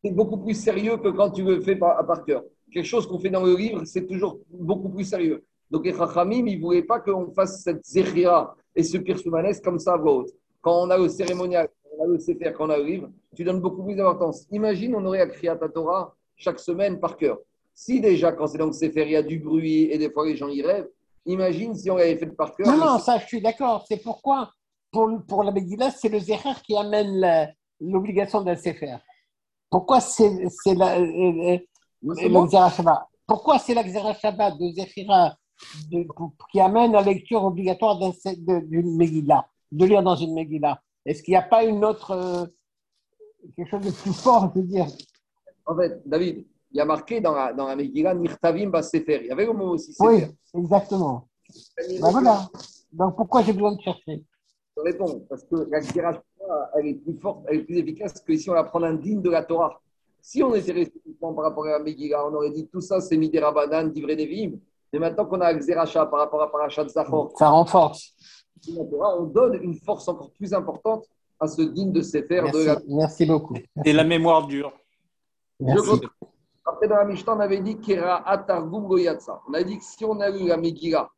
c'est 0.03 0.11
beaucoup 0.11 0.39
plus 0.39 0.55
sérieux 0.55 0.97
que 0.97 1.09
quand 1.09 1.31
tu 1.31 1.43
le 1.45 1.61
fais 1.61 1.77
par, 1.77 2.05
par 2.07 2.25
cœur. 2.25 2.43
Quelque 2.71 2.85
chose 2.85 3.07
qu'on 3.07 3.19
fait 3.19 3.31
dans 3.31 3.45
le 3.45 3.57
livre, 3.57 3.85
c'est 3.85 4.07
toujours 4.07 4.41
beaucoup 4.51 4.89
plus 4.89 5.05
sérieux. 5.05 5.45
Donc 5.71 5.85
les 5.85 5.95
Chachamim, 5.95 6.47
ils 6.47 6.59
ne 6.59 6.63
voulaient 6.63 6.83
pas 6.83 7.01
qu'on 7.01 7.31
fasse 7.33 7.63
cette 7.63 7.85
Zechira 7.85 8.57
et 8.75 8.83
ce 8.83 8.99
Pirsoumanes 8.99 9.61
comme 9.63 9.79
ça 9.79 9.95
à 9.95 9.97
voix 9.97 10.15
haute. 10.19 10.31
Quand 10.61 10.83
on 10.83 10.91
a 10.91 10.99
le 10.99 11.09
cérémonial, 11.09 11.69
quand 11.83 11.97
on 11.99 12.05
a 12.05 12.07
le 12.09 12.19
Sefer, 12.19 12.53
quand 12.57 12.67
on 12.67 12.71
a 12.71 12.79
le 12.79 12.85
livre, 12.85 13.11
tu 13.35 13.45
donnes 13.45 13.61
beaucoup 13.61 13.85
plus 13.85 13.95
d'importance. 13.95 14.47
Imagine, 14.51 14.95
on 14.95 15.05
aurait 15.05 15.21
à 15.21 15.53
à 15.53 15.57
ta 15.57 15.69
Torah 15.69 16.15
chaque 16.37 16.59
semaine 16.59 16.99
par 17.01 17.17
cœur. 17.17 17.39
Si 17.79 18.01
déjà, 18.01 18.33
quand 18.33 18.47
c'est 18.47 18.57
dans 18.57 18.67
le 18.67 18.73
Sefer, 18.73 19.05
il 19.05 19.11
y 19.11 19.17
a 19.17 19.23
du 19.23 19.39
bruit 19.39 19.83
et 19.93 19.99
des 19.99 20.11
fois 20.11 20.25
les 20.27 20.35
gens 20.35 20.49
y 20.49 20.63
rêvent, 20.63 20.89
imagine 21.27 21.75
si 21.75 21.91
on 21.91 21.97
l'avait 21.97 22.17
fait 22.17 22.27
par 22.27 22.57
cœur. 22.57 22.67
Non, 22.67 22.79
non, 22.79 22.99
ça, 22.99 23.19
je 23.19 23.27
suis 23.27 23.43
d'accord. 23.43 23.85
C'est 23.87 24.03
pourquoi, 24.03 24.51
pour, 24.91 25.11
pour 25.29 25.45
la 25.45 25.53
Megillah, 25.53 25.91
c'est 25.91 26.09
le 26.09 26.19
Zecher 26.19 26.55
qui 26.65 26.75
amène 26.75 27.55
l'obligation 27.79 28.41
d'un 28.41 28.57
Sefer. 28.57 28.97
Pourquoi 29.69 30.01
c'est 30.01 30.31
la, 30.75 30.99
euh, 30.99 31.59
euh, 32.03 32.79
Pourquoi 33.27 33.59
c'est 33.59 33.75
la 33.75 34.15
Shabbat 34.15 34.59
de 34.59 34.71
Zephira 34.71 35.37
qui 36.51 36.61
amène 36.61 36.93
la 36.93 37.03
lecture 37.03 37.45
obligatoire 37.45 37.99
d'une 37.99 38.97
Megillah, 38.97 39.47
de 39.71 39.85
lire 39.85 40.03
dans 40.03 40.17
une 40.17 40.33
Megillah? 40.33 40.81
Est-ce 41.05 41.23
qu'il 41.23 41.33
n'y 41.33 41.37
a 41.37 41.43
pas 41.43 41.63
une 41.63 41.85
autre. 41.85 42.13
Euh, 42.13 42.47
quelque 43.55 43.69
chose 43.69 43.85
de 43.85 43.91
plus 43.91 44.15
fort, 44.15 44.51
je 44.55 44.61
veux 44.61 44.67
dire? 44.67 44.87
En 45.67 45.77
fait, 45.77 46.01
David, 46.07 46.47
il 46.71 46.79
y 46.79 46.81
a 46.81 46.85
marqué 46.85 47.21
dans 47.21 47.35
la, 47.35 47.53
dans 47.53 47.67
la 47.67 47.77
Megillah 47.77 48.15
Mirtavim 48.15 48.71
Sefer. 48.83 49.21
Il 49.23 49.29
y 49.29 49.31
avait 49.31 49.47
le 49.47 49.53
mot 49.53 49.75
aussi. 49.75 49.95
Oui, 50.01 50.25
exactement. 50.55 51.29
Ben 51.77 52.11
voilà. 52.11 52.49
Donc 52.93 53.17
pourquoi 53.17 53.43
j'ai 53.43 53.53
besoin 53.53 53.75
de 53.75 53.81
chercher 53.81 54.25
Je 54.77 54.83
réponds, 54.83 55.25
parce 55.29 55.45
que 55.45 55.69
la 55.71 55.81
Gzera 55.81 56.23
elle 56.75 56.87
est 56.87 56.95
plus 56.95 57.19
forte, 57.19 57.45
elle 57.49 57.59
est 57.59 57.65
plus 57.65 57.79
efficace 57.79 58.21
que 58.21 58.37
si 58.37 58.49
on 58.51 58.55
la 58.55 58.65
prend 58.65 58.93
digne 58.93 59.21
de 59.21 59.31
la 59.31 59.43
Torah. 59.43 59.81
Si 60.21 60.43
on 60.43 60.55
était 60.55 60.73
resté 60.73 61.01
par 61.21 61.37
rapport 61.37 61.67
à 61.67 61.71
la 61.71 61.79
Megillah, 61.79 62.27
on 62.27 62.35
aurait 62.35 62.51
dit 62.51 62.67
tout 62.67 62.81
ça 62.81 63.01
c'est 63.01 63.17
Midera 63.17 63.53
Banan, 63.53 63.89
d'Ivre 63.89 64.09
Nevim. 64.09 64.59
Mais 64.93 64.99
maintenant 64.99 65.27
qu'on 65.27 65.41
a 65.41 65.53
Xeracha 65.55 66.07
par 66.07 66.21
rapport 66.21 66.43
à 66.43 66.51
Parachat 66.51 66.89
Zachor, 66.89 67.33
ça 67.37 67.49
renforce. 67.49 68.15
On 68.69 69.25
donne 69.25 69.63
une 69.63 69.75
force 69.75 70.09
encore 70.09 70.31
plus 70.33 70.53
importante 70.53 71.05
à 71.39 71.47
ce 71.47 71.63
digne 71.63 71.93
de 71.93 72.01
Sefer. 72.01 72.43
Merci, 72.43 72.59
de 72.59 72.65
la... 72.65 72.79
Merci 72.89 73.27
beaucoup. 73.27 73.55
Et 73.85 73.93
la 73.93 74.05
mémoire 74.05 74.47
dure. 74.47 74.73
Merci. 75.61 76.01
Après, 76.67 76.89
dans 76.89 76.97
la 76.97 77.05
Mishnah, 77.05 77.37
on 77.37 77.41
avait 77.41 77.61
dit 77.61 77.79
Kera 77.79 78.29
Atargum 78.29 78.87
Goyatsa. 78.87 79.41
On 79.49 79.55
a 79.55 79.63
dit 79.63 79.79
que 79.79 79.85
si 79.85 80.05
on 80.05 80.19
a 80.21 80.31
eu 80.31 80.49
la 80.49 80.57
Megillah 80.57 81.09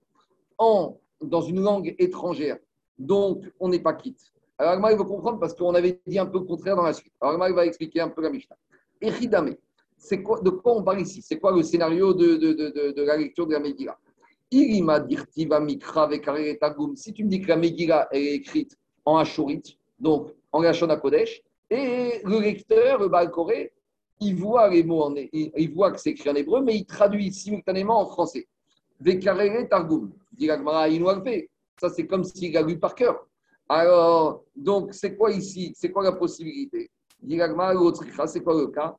en, 0.59 0.99
dans 1.23 1.41
une 1.41 1.61
langue 1.63 1.95
étrangère, 1.99 2.59
donc 2.99 3.45
on 3.59 3.69
n'est 3.69 3.81
pas 3.81 3.95
quitte. 3.95 4.21
Alors, 4.59 4.73
Agma, 4.73 4.93
il 4.93 4.99
va 4.99 5.05
comprendre 5.05 5.39
parce 5.39 5.55
qu'on 5.55 5.75
avait 5.75 6.01
dit 6.07 6.19
un 6.19 6.27
peu 6.27 6.39
le 6.39 6.45
contraire 6.45 6.77
dans 6.77 6.83
la 6.83 6.93
suite. 6.93 7.13
Alors, 7.21 7.35
Agma, 7.35 7.49
il 7.49 7.55
va 7.55 7.65
expliquer 7.65 8.01
un 8.01 8.11
peu 8.11 8.21
la 8.21 8.29
Mishnah. 8.29 8.57
Echidame, 9.01 9.55
c'est 9.97 10.23
quoi, 10.23 10.41
de 10.41 10.51
quoi 10.51 10.77
on 10.77 10.83
parle 10.83 11.01
ici? 11.01 11.23
C'est 11.23 11.39
quoi 11.39 11.53
le 11.53 11.63
scénario 11.63 12.13
de, 12.13 12.37
de, 12.37 12.93
de, 12.93 13.03
la 13.03 13.17
lecture 13.17 13.47
de 13.47 13.55
la 13.55 13.61
Megillah? 13.61 13.97
Irima 14.51 15.01
dirtiva 15.01 15.61
mikra 15.61 16.09
Si 16.95 17.13
tu 17.13 17.25
me 17.25 17.31
dis 17.31 17.41
que 17.41 17.49
la 17.49 17.57
Megillah 17.57 18.09
est 18.13 18.35
écrite 18.35 18.77
en 19.05 19.17
Ashurit, 19.17 19.79
donc 19.99 20.35
en 20.53 20.61
Lachon 20.61 20.89
Kodesh, 21.01 21.43
et 21.71 22.21
le 22.25 22.41
lecteur, 22.41 22.99
le 22.99 23.09
Balkoré, 23.09 23.73
il 24.21 24.37
voit 24.37 24.69
les 24.69 24.83
mots, 24.83 25.15
il, 25.33 25.73
voit 25.75 25.93
que 25.93 26.01
c'est 26.01 26.11
écrit 26.11 26.31
en 26.31 26.35
hébreu, 26.35 26.63
mais 26.63 26.77
il 26.77 26.85
traduit 26.85 27.33
simultanément 27.33 28.01
en 28.01 28.07
français. 28.07 28.47
Vekarere 29.01 29.69
Targum. 29.69 30.11
Dit. 30.33 30.49
Ça, 31.81 31.89
c'est 31.91 32.07
comme 32.07 32.25
s'il 32.25 32.57
a 32.57 32.63
lu 32.63 32.79
par 32.79 32.95
cœur. 32.95 33.27
Alors, 33.69 34.45
donc, 34.57 34.95
c'est 34.95 35.17
quoi 35.17 35.31
ici? 35.31 35.73
C'est 35.77 35.91
quoi 35.91 36.03
la 36.03 36.13
possibilité? 36.13 36.91
C'est 37.21 38.43
quoi 38.43 38.55
le 38.55 38.67
cas? 38.69 38.97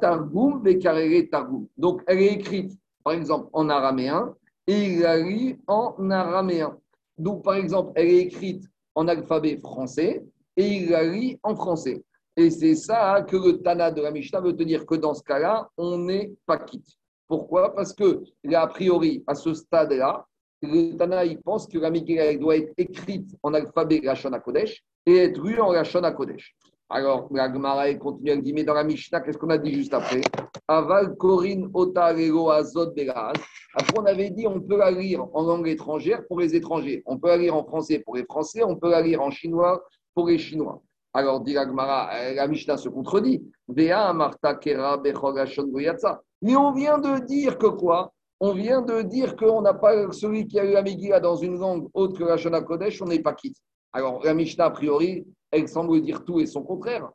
Targum, 0.00 0.62
Vekarere 0.62 1.28
Targum. 1.30 1.66
Donc, 1.76 2.02
elle 2.06 2.18
est 2.18 2.32
écrite, 2.34 2.78
par 3.02 3.14
exemple, 3.14 3.48
en 3.52 3.68
araméen, 3.68 4.34
et 4.66 4.86
il 4.86 5.00
la 5.00 5.18
lit 5.18 5.56
en 5.66 6.10
araméen. 6.10 6.76
Donc, 7.16 7.44
par 7.44 7.54
exemple, 7.54 7.92
elle 7.94 8.08
est 8.08 8.18
écrite 8.18 8.64
en 8.94 9.08
alphabet 9.08 9.58
français, 9.58 10.24
et 10.56 10.66
il 10.66 10.90
la 10.90 11.04
lit 11.04 11.38
en 11.42 11.54
français. 11.54 12.02
Et 12.36 12.50
c'est 12.50 12.74
ça 12.74 13.22
que 13.28 13.36
le 13.36 13.60
Tana 13.60 13.90
de 13.90 14.00
la 14.00 14.10
Mishnah 14.10 14.40
veut 14.40 14.54
dire 14.54 14.86
que 14.86 14.94
dans 14.94 15.14
ce 15.14 15.22
cas-là, 15.22 15.68
on 15.76 15.98
n'est 15.98 16.32
pas 16.46 16.58
quitte. 16.58 16.88
Pourquoi? 17.28 17.74
Parce 17.74 17.92
que, 17.92 18.22
a 18.52 18.66
priori, 18.66 19.22
à 19.26 19.34
ce 19.34 19.52
stade-là, 19.52 20.26
le 20.62 20.96
Tana, 20.96 21.24
il 21.24 21.40
pense 21.40 21.66
que 21.66 21.78
la 21.78 21.90
doit 22.36 22.56
être 22.56 22.72
écrite 22.78 23.36
en 23.42 23.52
alphabet 23.52 24.00
Rachon 24.04 24.30
Kodesh 24.42 24.82
et 25.04 25.16
être 25.16 25.42
lue 25.42 25.60
en 25.60 25.68
Rachon 25.68 26.02
Kodesh. 26.16 26.54
Alors, 26.88 27.28
la 27.32 27.52
Gemara 27.52 27.92
continue 27.94 28.30
à 28.30 28.36
dire, 28.36 28.54
mais 28.54 28.64
dans 28.64 28.74
la 28.74 28.84
Mishnah, 28.84 29.20
qu'est-ce 29.20 29.38
qu'on 29.38 29.50
a 29.50 29.58
dit 29.58 29.72
juste 29.72 29.94
après? 29.94 30.20
Aval 30.68 31.16
Korin 31.16 31.70
Otarego 31.72 32.50
Azot 32.50 32.92
Après, 33.74 33.98
on 33.98 34.04
avait 34.04 34.30
dit, 34.30 34.46
on 34.46 34.60
peut 34.60 34.76
la 34.76 34.90
lire 34.90 35.26
en 35.34 35.42
langue 35.42 35.68
étrangère 35.68 36.26
pour 36.26 36.40
les 36.40 36.54
étrangers. 36.54 37.02
On 37.06 37.18
peut 37.18 37.28
la 37.28 37.38
lire 37.38 37.56
en 37.56 37.64
français 37.64 37.98
pour 37.98 38.16
les 38.16 38.24
Français, 38.24 38.62
on 38.62 38.76
peut 38.76 38.90
la 38.90 39.00
lire 39.02 39.22
en 39.22 39.30
chinois 39.30 39.82
pour 40.14 40.28
les 40.28 40.38
Chinois. 40.38 40.82
Alors, 41.14 41.40
dit 41.40 41.52
la 41.52 41.62
euh, 41.62 42.34
la 42.34 42.48
Mishnah 42.48 42.76
se 42.78 42.88
contredit. 42.88 43.42
Mais 43.68 43.86
on 46.56 46.72
vient 46.72 46.98
de 46.98 47.24
dire 47.26 47.58
que 47.58 47.66
quoi? 47.66 48.12
On 48.40 48.52
vient 48.54 48.82
de 48.82 49.02
dire 49.02 49.36
qu'on 49.36 49.62
n'a 49.62 49.74
pas 49.74 50.10
celui 50.10 50.48
qui 50.48 50.58
a 50.58 50.64
eu 50.64 50.72
la 50.72 51.20
dans 51.20 51.36
une 51.36 51.58
langue 51.58 51.88
autre 51.94 52.18
que 52.18 52.24
la 52.24 52.36
Shana 52.36 52.62
Kodesh, 52.62 53.00
on 53.02 53.06
n'est 53.06 53.22
pas 53.22 53.34
quitte. 53.34 53.56
Alors, 53.92 54.24
la 54.24 54.34
Mishnah, 54.34 54.64
a 54.64 54.70
priori, 54.70 55.24
elle 55.50 55.68
semble 55.68 56.00
dire 56.00 56.24
tout 56.24 56.40
et 56.40 56.46
son 56.46 56.62
contraire. 56.62 57.08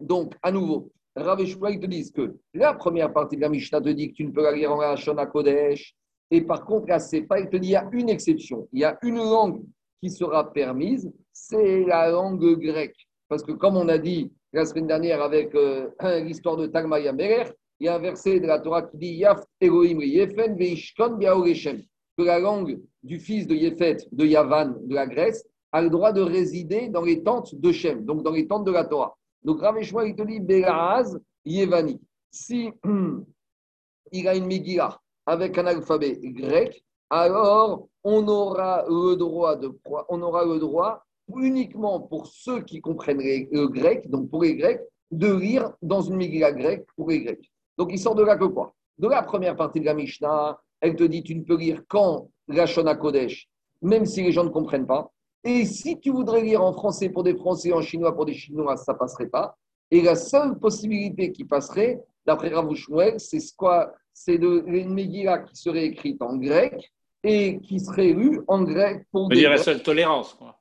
Donc, 0.00 0.34
à 0.42 0.50
nouveau, 0.50 0.90
Rav 1.14 1.38
te 1.38 1.86
disent 1.86 2.10
que 2.10 2.36
la 2.54 2.74
première 2.74 3.12
partie 3.12 3.36
de 3.36 3.42
la 3.42 3.48
Mishnah 3.48 3.80
te 3.80 3.90
dit 3.90 4.08
que 4.08 4.14
tu 4.14 4.24
ne 4.24 4.30
peux 4.30 4.42
pas 4.42 4.52
lire 4.52 4.72
en 4.72 4.80
la 4.80 4.96
Shana 4.96 5.26
Kodesh. 5.26 5.94
Et 6.32 6.40
par 6.40 6.64
contre, 6.64 6.88
là, 6.88 6.98
c'est 6.98 7.20
pas, 7.20 7.40
il 7.40 7.50
te 7.50 7.58
dit 7.58 7.68
il 7.68 7.72
y 7.72 7.76
a 7.76 7.86
une 7.92 8.08
exception. 8.08 8.66
Il 8.72 8.80
y 8.80 8.84
a 8.84 8.98
une 9.02 9.18
langue 9.18 9.62
qui 10.00 10.08
sera 10.08 10.50
permise, 10.50 11.12
c'est 11.30 11.84
la 11.84 12.10
langue 12.10 12.58
grecque. 12.58 13.06
Parce 13.28 13.42
que 13.42 13.52
comme 13.52 13.76
on 13.76 13.86
a 13.88 13.98
dit 13.98 14.32
la 14.50 14.64
semaine 14.64 14.86
dernière 14.86 15.20
avec 15.20 15.54
euh, 15.54 15.90
l'histoire 16.24 16.56
de 16.56 16.66
Tagmaya 16.68 17.12
Merer, 17.12 17.52
il 17.78 17.84
y 17.84 17.88
a 17.88 17.96
un 17.96 17.98
verset 17.98 18.40
de 18.40 18.46
la 18.46 18.60
Torah 18.60 18.80
qui 18.80 18.96
dit 18.96 19.12
Yaft 19.16 19.46
Elohim 19.60 20.00
Yefen 20.00 20.56
Veishkon 20.56 21.18
que 21.18 22.22
la 22.22 22.38
langue 22.38 22.80
du 23.02 23.18
fils 23.18 23.46
de 23.46 23.54
Yefet, 23.54 23.98
de 24.10 24.24
Yavan, 24.24 24.74
de 24.84 24.94
la 24.94 25.06
Grèce, 25.06 25.44
a 25.70 25.82
le 25.82 25.90
droit 25.90 26.12
de 26.12 26.22
résider 26.22 26.88
dans 26.88 27.02
les 27.02 27.22
tentes 27.22 27.54
de 27.54 27.72
Shem, 27.72 28.06
donc 28.06 28.22
dans 28.22 28.32
les 28.32 28.46
tentes 28.46 28.64
de 28.64 28.72
la 28.72 28.86
Torah. 28.86 29.18
Donc 29.44 29.60
Raveshua, 29.60 30.06
il 30.06 30.16
te 30.16 30.22
dit 30.22 30.40
Beraz 30.40 31.14
Yevani. 31.44 32.00
Si 32.30 32.70
il 34.12 34.28
a 34.28 34.34
une 34.34 34.46
Megillah 34.46 35.01
avec 35.26 35.58
un 35.58 35.66
alphabet 35.66 36.18
grec, 36.22 36.84
alors 37.10 37.88
on 38.04 38.26
aura 38.26 38.84
le 38.88 39.16
droit 39.16 39.56
de 39.56 39.70
on 40.08 40.22
aura 40.22 40.44
le 40.44 40.58
droit 40.58 41.04
uniquement 41.36 42.00
pour 42.00 42.26
ceux 42.26 42.62
qui 42.62 42.80
comprennent 42.80 43.20
le 43.20 43.66
grec, 43.66 44.08
donc 44.10 44.30
pour 44.30 44.42
les 44.42 44.56
Grecs, 44.56 44.80
de 45.10 45.32
lire 45.32 45.72
dans 45.80 46.00
une 46.00 46.16
Megillah 46.16 46.52
grecque 46.52 46.86
pour 46.96 47.10
les 47.10 47.20
Grecs. 47.20 47.50
Donc 47.78 47.90
il 47.92 47.98
sort 47.98 48.14
de 48.14 48.22
là 48.22 48.36
que 48.36 48.44
quoi? 48.44 48.74
De 48.98 49.08
la 49.08 49.22
première 49.22 49.56
partie 49.56 49.80
de 49.80 49.84
la 49.84 49.94
Mishnah, 49.94 50.58
elle 50.80 50.96
te 50.96 51.04
dit 51.04 51.22
tu 51.22 51.34
ne 51.34 51.42
peux 51.42 51.56
lire 51.56 51.82
qu'en 51.88 52.28
Shona 52.66 52.94
Kodesh, 52.96 53.48
même 53.80 54.04
si 54.04 54.22
les 54.22 54.32
gens 54.32 54.44
ne 54.44 54.50
comprennent 54.50 54.86
pas. 54.86 55.10
Et 55.44 55.64
si 55.64 55.98
tu 55.98 56.10
voudrais 56.10 56.42
lire 56.42 56.62
en 56.62 56.72
français 56.72 57.08
pour 57.08 57.24
des 57.24 57.34
Français, 57.34 57.72
en 57.72 57.82
chinois 57.82 58.14
pour 58.14 58.26
des 58.26 58.34
Chinois, 58.34 58.76
ça 58.76 58.94
passerait 58.94 59.28
pas. 59.28 59.56
Et 59.90 60.00
la 60.00 60.14
seule 60.14 60.58
possibilité 60.58 61.32
qui 61.32 61.44
passerait, 61.44 62.00
d'après 62.24 62.48
Ravouchouel, 62.48 63.18
c'est 63.18 63.40
quoi 63.56 63.92
C'est 64.12 64.36
une 64.36 64.94
Megillah 64.94 65.40
qui 65.40 65.56
serait 65.56 65.86
écrite 65.86 66.20
en 66.22 66.36
grec 66.36 66.92
et 67.24 67.58
qui 67.60 67.80
serait 67.80 68.12
lue 68.12 68.40
en 68.46 68.62
grec 68.62 69.04
pour 69.10 69.28
des. 69.28 69.36
dire 69.36 69.50
la 69.50 69.58
seule 69.58 69.82
tolérance, 69.82 70.34
quoi 70.34 70.58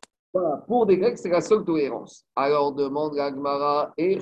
pour 0.68 0.86
des 0.86 0.98
Grecs, 0.98 1.18
c'est 1.18 1.30
la 1.30 1.42
seule 1.42 1.66
tolérance. 1.66 2.26
Alors 2.36 2.74
demande 2.74 3.18
Agmara 3.20 3.94
et 3.98 4.18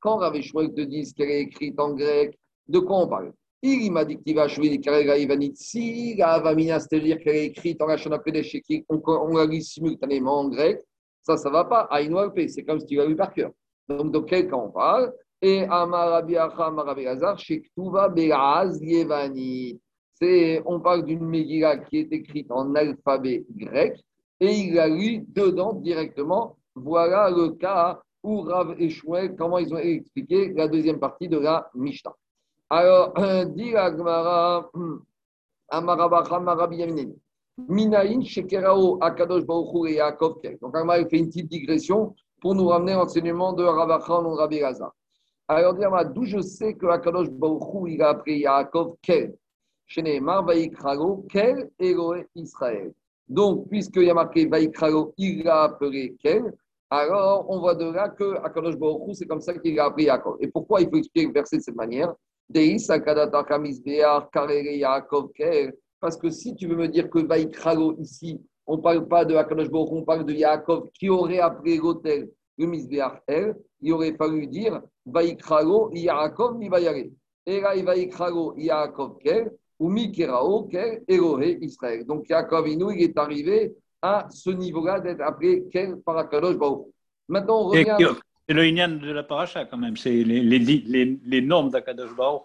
Quand 0.00 0.16
Rav 0.16 0.32
te 0.32 0.80
dit 0.80 1.12
qu'elle 1.14 1.30
est 1.30 1.42
écrite 1.42 1.78
en 1.78 1.94
grec, 1.94 2.38
de 2.66 2.78
quoi 2.78 3.00
on 3.00 3.08
parle? 3.08 3.32
Il 3.60 3.90
m'a 3.90 4.04
dit 4.04 4.18
qu'il 4.18 4.36
va 4.36 4.46
jouer 4.46 4.80
Si 5.54 6.14
la 6.16 6.34
Avamina, 6.34 6.78
c'est-à-dire 6.78 7.18
qu'elle 7.18 7.36
est 7.36 7.46
écrite 7.46 7.82
en 7.82 7.86
Rachana 7.86 8.18
Kodesh 8.18 8.54
et 8.54 8.84
qu'on 8.86 9.36
la 9.36 9.46
lit 9.46 9.62
simultanément 9.62 10.40
en 10.40 10.48
grec, 10.48 10.80
ça, 11.22 11.36
ça 11.36 11.48
ne 11.48 11.54
va 11.54 11.64
pas. 11.64 11.80
Aïnoalpe, 11.90 12.48
c'est 12.48 12.62
comme 12.62 12.78
si 12.78 12.86
tu 12.86 12.96
l'as 12.96 13.06
lu 13.06 13.16
par 13.16 13.34
cœur. 13.34 13.50
Donc, 13.88 14.12
de 14.12 14.18
quel 14.20 14.48
cas 14.48 14.56
on 14.56 14.70
parle? 14.70 15.12
Et 15.40 15.64
Amarabi 15.64 16.36
Acham 16.36 16.78
Arabi 16.78 17.06
Hazar, 17.06 17.38
Shektuva 17.38 18.08
Beraz 18.08 18.78
Yevani. 18.80 19.80
On 20.66 20.80
parle 20.80 21.04
d'une 21.04 21.24
Megillah 21.24 21.78
qui 21.78 21.98
est 21.98 22.12
écrite 22.12 22.50
en 22.50 22.74
alphabet 22.74 23.44
grec 23.56 24.00
et 24.40 24.52
il 24.52 24.78
a 24.78 24.88
lu 24.88 25.24
dedans 25.28 25.74
directement. 25.74 26.56
Voilà 26.74 27.30
le 27.30 27.50
cas 27.50 28.00
où 28.22 28.40
Rav 28.40 28.74
et 28.78 28.90
Shmuel, 28.90 29.36
comment 29.36 29.58
ils 29.58 29.72
ont 29.72 29.78
expliqué 29.78 30.52
la 30.54 30.66
deuxième 30.66 30.98
partie 30.98 31.28
de 31.28 31.38
la 31.38 31.70
Mishnah. 31.74 32.14
Alors, 32.68 33.14
dit 33.54 33.70
la 33.70 33.96
Gemara, 33.96 34.70
Minaïn, 37.66 38.22
Shekerao, 38.22 38.98
Akadosh 39.00 39.44
Baruchou 39.44 39.86
et 39.86 39.94
Yaakov. 39.94 40.40
Donc, 40.62 40.76
Agmara 40.76 41.04
fait 41.06 41.18
une 41.18 41.26
petite 41.26 41.48
digression 41.48 42.14
pour 42.40 42.54
nous 42.54 42.68
ramener 42.68 42.92
l'enseignement 42.92 43.52
de 43.52 43.64
Rabachan 43.64 44.24
ou 44.24 44.34
Rabbi 44.34 44.60
Gaza. 44.60 44.92
Alors, 45.48 45.74
d'où 46.04 46.24
je 46.24 46.40
sais 46.40 46.74
que 46.74 46.86
Akadosh 46.86 47.30
Baruchou, 47.30 47.86
il 47.86 48.02
a 48.02 48.10
appris 48.10 48.40
Yaakov. 48.40 48.96
Chez 49.86 50.20
Marbaïkralo, 50.20 51.24
Kel, 51.30 51.70
Eloé 51.78 52.26
Israël. 52.34 52.92
Donc, 53.26 53.68
puisqu'il 53.68 54.04
y 54.04 54.10
a 54.10 54.14
marqué 54.14 54.46
Vaikralo, 54.46 55.14
il 55.16 55.48
a 55.48 55.64
appelé 55.64 56.14
Kel, 56.22 56.52
alors 56.90 57.44
on 57.50 57.60
voit 57.60 57.74
de 57.74 57.90
là 57.90 58.08
que 58.08 58.36
Akadosh 58.42 58.76
Baruch 58.76 59.14
c'est 59.14 59.26
comme 59.26 59.40
ça 59.40 59.52
qu'il 59.54 59.78
a 59.78 59.86
appris 59.86 60.04
Yaakov. 60.04 60.38
Et 60.40 60.48
pourquoi 60.48 60.80
il 60.80 60.88
faut 60.88 60.96
expliquer 60.96 61.26
le 61.26 61.32
verset 61.32 61.58
de 61.58 61.62
cette 61.62 61.76
manière? 61.76 62.14
Parce 66.00 66.16
que 66.16 66.30
si 66.30 66.54
tu 66.54 66.66
veux 66.66 66.76
me 66.76 66.88
dire 66.88 67.10
que 67.10 67.18
Vaikralo 67.18 67.96
ici, 67.98 68.40
on 68.66 68.76
ne 68.76 68.82
parle 68.82 69.06
pas 69.06 69.26
de 69.26 69.34
Akadosh 69.34 69.70
Baruch 69.70 69.88
on 69.92 70.02
parle 70.02 70.24
de 70.24 70.32
Yaakov 70.32 70.88
qui 70.94 71.10
aurait 71.10 71.40
appelé 71.40 71.76
l'hôtel 71.76 72.30
le 72.56 72.66
Misbeach 72.66 73.22
El, 73.26 73.54
il 73.80 73.92
aurait 73.92 74.14
fallu 74.14 74.46
dire 74.46 74.80
Vaikralo 75.12 75.90
Yaakov 75.92 76.58
mi 76.58 76.68
Et 77.46 77.60
là, 77.60 77.74
Vaikralo 77.82 78.54
Yaakov 78.56 79.18
Kel, 79.18 79.50
ou 79.78 79.88
Mikerao, 79.88 80.64
Kel, 80.64 81.02
Elohe, 81.08 81.58
Israël. 81.60 82.04
Donc 82.04 82.28
Yaakov 82.28 82.68
Inou, 82.68 82.90
il 82.90 83.02
est 83.02 83.18
arrivé 83.18 83.74
à 84.02 84.26
ce 84.30 84.50
niveau-là 84.50 85.00
d'être 85.00 85.20
appelé 85.20 85.64
Kel 85.70 85.96
par 86.04 86.18
Akadosh 86.18 86.56
Baruch. 86.56 86.86
Maintenant, 87.28 87.62
on 87.62 87.68
revient. 87.68 87.96
C'est 88.48 88.54
le 88.54 88.64
Inyan 88.64 88.88
de 88.88 89.12
la 89.12 89.24
paracha 89.24 89.66
quand 89.66 89.76
même, 89.76 89.96
c'est 89.96 90.24
les, 90.24 90.40
les, 90.40 90.58
les, 90.58 91.18
les 91.22 91.40
normes 91.42 91.68
d'Akadosh 91.68 92.14
Baruch. 92.16 92.42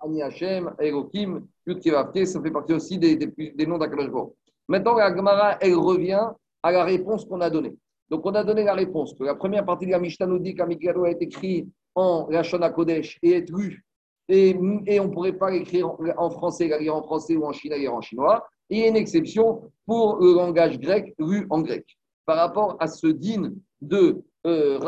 Ani 0.00 0.22
Hashem, 0.22 0.74
Elohim, 0.80 1.46
ça 1.66 2.42
fait 2.42 2.50
partie 2.50 2.72
aussi 2.72 2.98
des, 2.98 3.16
des, 3.16 3.52
des 3.54 3.66
noms 3.66 3.78
d'Akadosh 3.78 4.10
Baruch. 4.10 4.32
Maintenant, 4.68 4.96
la 4.96 5.14
Gemara, 5.14 5.58
elle 5.60 5.76
revient 5.76 6.26
à 6.62 6.72
la 6.72 6.84
réponse 6.84 7.24
qu'on 7.24 7.40
a 7.40 7.50
donnée. 7.50 7.74
Donc, 8.14 8.24
on 8.26 8.34
a 8.36 8.44
donné 8.44 8.62
la 8.62 8.74
réponse 8.74 9.12
que 9.12 9.24
la 9.24 9.34
première 9.34 9.64
partie 9.64 9.86
de 9.86 9.90
la 9.90 9.98
Mishnah 9.98 10.26
nous 10.26 10.38
dit 10.38 10.54
qu'Amigado 10.54 11.02
a 11.02 11.10
été 11.10 11.24
écrit 11.24 11.68
en 11.96 12.28
Lachon 12.30 12.60
Kodesh 12.72 13.18
et 13.24 13.32
est 13.32 13.50
lu 13.50 13.84
et, 14.28 14.54
on 15.00 15.08
ne 15.08 15.12
pourrait 15.12 15.32
pas 15.32 15.50
l'écrire 15.50 15.96
en 16.16 16.30
français, 16.30 16.68
la 16.68 16.78
lire 16.78 16.94
en 16.94 17.02
français 17.02 17.34
ou 17.34 17.44
en 17.44 17.50
chinois, 17.50 17.76
en 17.92 18.00
chinois. 18.00 18.46
Et 18.70 18.76
il 18.76 18.80
y 18.82 18.84
a 18.84 18.86
une 18.86 18.94
exception 18.96 19.62
pour 19.84 20.18
le 20.20 20.32
langage 20.32 20.78
grec 20.78 21.12
lu 21.18 21.44
en 21.50 21.60
grec. 21.60 21.84
Par 22.24 22.36
rapport 22.36 22.76
à 22.78 22.86
ce 22.86 23.08
din 23.08 23.50
de 23.80 24.22
euh, 24.46 24.78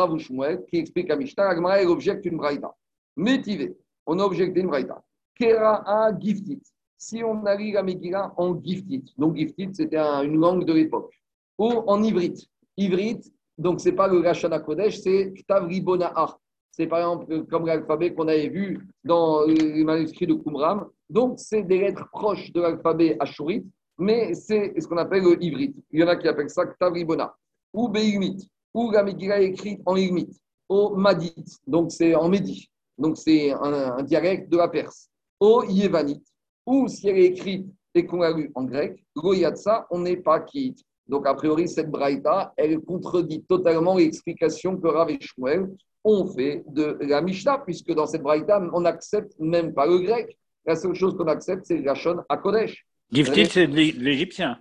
qui 0.70 0.76
explique 0.76 1.10
à 1.10 1.16
Mishnah, 1.16 1.48
Agmara 1.48 1.82
objecte 1.82 2.26
une 2.26 2.36
braïta. 2.36 2.72
Métivé, 3.16 3.76
on 4.06 4.20
a 4.20 4.22
objecté 4.22 4.60
une 4.60 4.68
braïta. 4.68 5.02
Kera'a 5.34 6.16
giftit. 6.16 6.62
Si 6.96 7.24
on 7.24 7.44
a 7.44 7.56
lu 7.56 7.72
la 7.72 7.82
Megillah 7.82 8.32
en 8.36 8.56
giftit, 8.62 9.12
donc 9.18 9.34
giftit 9.36 9.70
c'était 9.72 9.98
une 9.98 10.38
langue 10.38 10.64
de 10.64 10.72
l'époque, 10.72 11.12
ou 11.58 11.70
en 11.88 12.04
ivrite. 12.04 12.48
Ivrite, 12.76 13.32
donc 13.56 13.80
c'est 13.80 13.92
pas 13.92 14.08
le 14.08 14.20
Rachana 14.20 14.60
Kodesh, 14.60 15.00
c'est 15.00 15.32
Ktav 15.34 15.66
Ribona'a 15.66 16.36
c'est 16.76 16.86
par 16.86 16.98
exemple 16.98 17.46
comme 17.46 17.66
l'alphabet 17.66 18.12
qu'on 18.12 18.28
avait 18.28 18.48
vu 18.48 18.86
dans 19.02 19.46
les 19.46 19.82
manuscrits 19.82 20.26
de 20.26 20.34
Qumran. 20.34 20.82
Donc, 21.08 21.38
c'est 21.38 21.62
des 21.62 21.78
lettres 21.78 22.06
proches 22.12 22.52
de 22.52 22.60
l'alphabet 22.60 23.16
ashurite, 23.18 23.66
mais 23.98 24.34
c'est 24.34 24.78
ce 24.78 24.86
qu'on 24.86 24.98
appelle 24.98 25.22
le 25.22 25.42
ivrite. 25.42 25.74
Il 25.90 26.00
y 26.00 26.04
en 26.04 26.08
a 26.08 26.16
qui 26.16 26.28
appellent 26.28 26.50
ça 26.50 26.66
Ktavribona, 26.66 27.34
ou 27.72 27.88
Beimit, 27.88 28.46
ou 28.74 28.90
la 28.90 29.02
Megillah 29.02 29.40
écrite 29.40 29.80
en 29.86 29.96
Igmit, 29.96 30.38
ou 30.68 30.96
Madit, 30.96 31.44
donc 31.66 31.92
c'est 31.92 32.14
en 32.14 32.28
Médi, 32.28 32.68
donc 32.98 33.16
c'est 33.16 33.52
un, 33.52 34.02
dialecte 34.02 34.50
de 34.50 34.58
la 34.58 34.68
Perse, 34.68 35.08
ou 35.40 35.62
Yevanit, 35.66 36.22
ou 36.66 36.88
si 36.88 37.08
elle 37.08 37.18
est 37.18 37.26
écrite 37.26 37.66
et 37.94 38.04
qu'on 38.04 38.18
l'a 38.18 38.32
lu 38.32 38.50
en 38.54 38.64
grec, 38.64 39.02
Goyatsa, 39.16 39.86
on 39.90 40.00
n'est 40.00 40.18
pas 40.18 40.40
quitte. 40.40 40.84
Donc, 41.08 41.26
a 41.26 41.34
priori, 41.34 41.68
cette 41.68 41.90
braïta, 41.90 42.52
elle 42.56 42.80
contredit 42.80 43.42
totalement 43.44 43.96
l'explication 43.96 44.76
que 44.76 44.88
Rav 44.88 45.10
et 45.10 45.18
Shmuel 45.20 45.68
on 46.08 46.24
fait 46.28 46.62
de 46.68 46.96
la 47.00 47.20
Mishnah, 47.20 47.58
puisque 47.58 47.92
dans 47.92 48.06
cette 48.06 48.22
braïta, 48.22 48.62
on 48.72 48.80
n'accepte 48.80 49.32
même 49.40 49.74
pas 49.74 49.86
le 49.86 49.98
grec. 49.98 50.38
La 50.64 50.76
seule 50.76 50.94
chose 50.94 51.16
qu'on 51.16 51.26
accepte, 51.26 51.66
c'est 51.66 51.78
Lachon 51.78 52.22
à 52.28 52.36
Kodesh. 52.36 52.86
Gifted, 53.10 53.48
c'est 53.48 53.66
l'égyptien. 53.66 54.60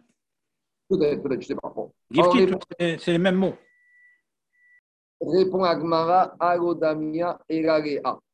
Peut-être, 0.90 1.22
peut-être, 1.22 1.42
je 1.42 1.54
ne 1.54 1.56
sais 1.56 1.56
pas. 1.56 2.98
C'est 2.98 3.12
les 3.12 3.18
mêmes 3.20 3.36
mots. 3.36 3.54
Répond 5.22 5.64
Agmara, 5.64 6.36
Agodamia 6.40 7.40
et 7.48 7.64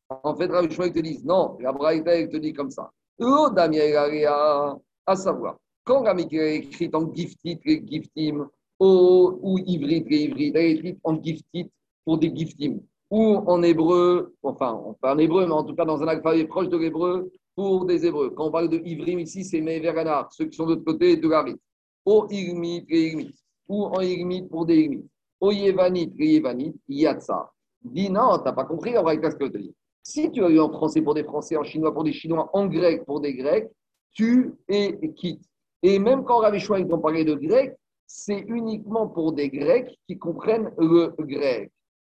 En 0.09 0.35
fait, 0.37 0.47
Rav 0.47 0.69
te 0.69 0.99
dit, 0.99 1.21
non, 1.25 1.57
la 1.59 1.73
Braïta, 1.73 2.15
elle 2.15 2.29
te 2.29 2.37
dit 2.37 2.53
comme 2.53 2.71
ça. 2.71 2.91
Agodamia 3.19 4.07
et 4.07 4.25
à 4.25 5.15
savoir, 5.15 5.57
quand 5.83 6.03
la 6.03 6.15
est 6.19 6.55
écrite 6.55 6.95
en 6.95 7.13
giftit, 7.13 7.59
les 7.65 7.83
giftim, 7.85 8.47
ou 8.79 9.59
hybride, 9.65 10.07
les 10.09 10.23
hybrides, 10.23 10.55
elle 10.55 10.65
est 10.65 10.71
écrite 10.71 10.99
en 11.03 11.21
giftit 11.21 11.69
pour 12.05 12.17
des 12.17 12.35
giftim, 12.35 12.79
ou 13.09 13.37
en 13.45 13.61
hébreu, 13.63 14.35
enfin, 14.43 14.95
pas 15.01 15.15
en 15.15 15.17
hébreu, 15.17 15.45
mais 15.45 15.53
en 15.53 15.63
tout 15.63 15.75
cas 15.75 15.85
dans 15.85 16.01
un 16.01 16.07
alphabet 16.07 16.45
proche 16.45 16.69
de 16.69 16.77
l'hébreu, 16.77 17.31
pour 17.55 17.85
des 17.85 18.05
hébreux. 18.05 18.31
Quand 18.31 18.47
on 18.47 18.51
parle 18.51 18.69
de 18.69 18.77
ivrim 18.77 19.19
ici, 19.19 19.43
c'est 19.43 19.61
Meveranar, 19.61 20.31
ceux 20.31 20.45
qui 20.45 20.55
sont 20.55 20.65
de 20.65 20.71
l'autre 20.71 20.85
côté 20.85 21.17
de 21.17 21.27
la 21.27 21.43
rite. 21.43 21.59
Ou 22.05 22.25
irmit, 22.29 22.85
les 22.89 23.29
ou 23.67 23.85
en 23.85 24.01
irmit 24.01 24.43
pour 24.43 24.65
des 24.65 24.81
irmit. 24.81 25.05
Au 25.39 25.51
Yevanit, 25.51 26.11
les 26.17 26.33
Yevanit, 26.33 26.73
Yatsa. 26.87 27.51
Dis 27.83 28.09
non, 28.09 28.37
tu 28.37 28.45
n'as 28.45 28.53
pas 28.53 28.65
compris, 28.65 28.97
on 28.97 29.03
va 29.03 29.13
ce 29.13 29.35
que 29.35 29.45
je 29.45 29.51
te 29.51 29.57
dis? 29.57 29.73
Si 30.03 30.31
tu 30.31 30.43
as 30.43 30.49
eu 30.49 30.59
en 30.59 30.71
français 30.71 31.01
pour 31.01 31.13
des 31.13 31.23
Français, 31.23 31.57
en 31.57 31.63
chinois 31.63 31.93
pour 31.93 32.03
des 32.03 32.13
Chinois, 32.13 32.49
en 32.53 32.67
grec 32.67 33.05
pour 33.05 33.21
des 33.21 33.33
Grecs, 33.33 33.69
tu 34.13 34.53
es 34.67 34.97
quitte. 35.15 35.43
Et 35.83 35.99
même 35.99 36.23
quand 36.23 36.37
Rav 36.39 36.55
ils 36.55 36.93
ont 36.93 36.99
parlé 36.99 37.25
de 37.25 37.33
grec, 37.33 37.75
c'est 38.05 38.39
uniquement 38.39 39.07
pour 39.07 39.33
des 39.33 39.49
Grecs 39.49 39.97
qui 40.07 40.17
comprennent 40.17 40.71
le 40.77 41.13
grec. 41.19 41.71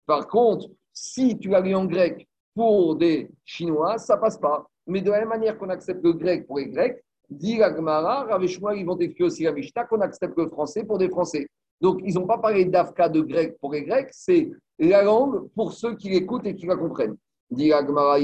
Par 0.05 0.27
contre, 0.27 0.67
si 0.93 1.37
tu 1.37 1.55
as 1.55 1.61
lu 1.61 1.73
en 1.73 1.85
grec 1.85 2.27
pour 2.53 2.95
des 2.95 3.29
Chinois, 3.43 3.97
ça 3.97 4.17
passe 4.17 4.37
pas. 4.37 4.65
Mais 4.87 5.01
de 5.01 5.09
la 5.09 5.19
même 5.19 5.29
manière 5.29 5.57
qu'on 5.57 5.69
accepte 5.69 6.03
le 6.03 6.13
grec 6.13 6.45
pour 6.45 6.59
les 6.59 6.67
Grecs, 6.67 7.03
dit 7.29 7.57
la 7.57 7.75
Gemara, 7.75 8.25
Rav 8.25 8.43
ils 8.43 8.85
vont 8.85 8.97
expliquer 8.97 9.23
aussi 9.23 9.43
la 9.43 9.51
Mishnah 9.51 9.85
qu'on 9.85 10.01
accepte 10.01 10.37
le 10.37 10.47
français 10.47 10.83
pour 10.83 10.97
des 10.97 11.09
Français. 11.09 11.47
Donc, 11.81 12.01
ils 12.03 12.13
n'ont 12.15 12.27
pas 12.27 12.37
parlé 12.37 12.65
d'Afka 12.65 13.09
de 13.09 13.21
grec 13.21 13.57
pour 13.59 13.73
les 13.73 13.83
Grecs, 13.83 14.09
c'est 14.11 14.51
la 14.77 15.01
langue 15.03 15.47
pour 15.55 15.73
ceux 15.73 15.95
qui 15.95 16.09
l'écoutent 16.09 16.45
et 16.45 16.55
qui 16.55 16.65
la 16.65 16.75
comprennent. 16.75 17.17
Dit 17.49 17.69
la 17.69 17.85
Gemara, 17.85 18.19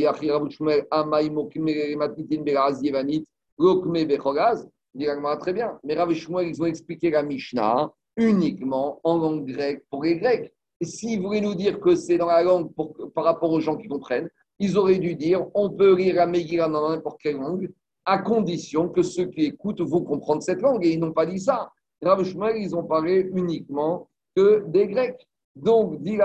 très 5.39 5.53
bien. 5.53 5.79
Mais 5.83 5.95
Rav 5.95 6.11
ils 6.11 6.61
ont 6.61 6.65
expliqué 6.65 7.09
la 7.09 7.23
Mishnah 7.23 7.91
uniquement 8.17 8.99
en 9.03 9.17
langue 9.17 9.45
grecque 9.45 9.83
pour 9.89 10.03
les 10.03 10.17
Grecs. 10.17 10.53
S'ils 10.81 11.21
voulaient 11.21 11.41
nous 11.41 11.55
dire 11.55 11.79
que 11.79 11.95
c'est 11.95 12.17
dans 12.17 12.27
la 12.27 12.43
langue 12.43 12.71
par 13.13 13.23
rapport 13.23 13.51
aux 13.51 13.59
gens 13.59 13.77
qui 13.77 13.87
comprennent, 13.87 14.29
ils 14.59 14.77
auraient 14.77 14.99
dû 14.99 15.15
dire 15.15 15.45
on 15.53 15.69
peut 15.69 15.95
lire 15.95 16.15
la 16.15 16.27
Megillah 16.27 16.67
dans 16.67 16.89
n'importe 16.89 17.19
quelle 17.21 17.37
langue, 17.37 17.71
à 18.05 18.17
condition 18.17 18.89
que 18.89 19.03
ceux 19.03 19.25
qui 19.25 19.45
écoutent 19.45 19.81
vont 19.81 20.03
comprendre 20.03 20.41
cette 20.41 20.61
langue. 20.61 20.85
Et 20.85 20.93
ils 20.93 20.99
n'ont 20.99 21.13
pas 21.13 21.25
dit 21.25 21.39
ça. 21.39 21.71
Rav 22.01 22.25
ils 22.57 22.75
ont 22.75 22.83
parlé 22.83 23.29
uniquement 23.33 24.07
que 24.35 24.63
des 24.67 24.87
Grecs. 24.87 25.27
Donc, 25.55 26.01
dit 26.01 26.17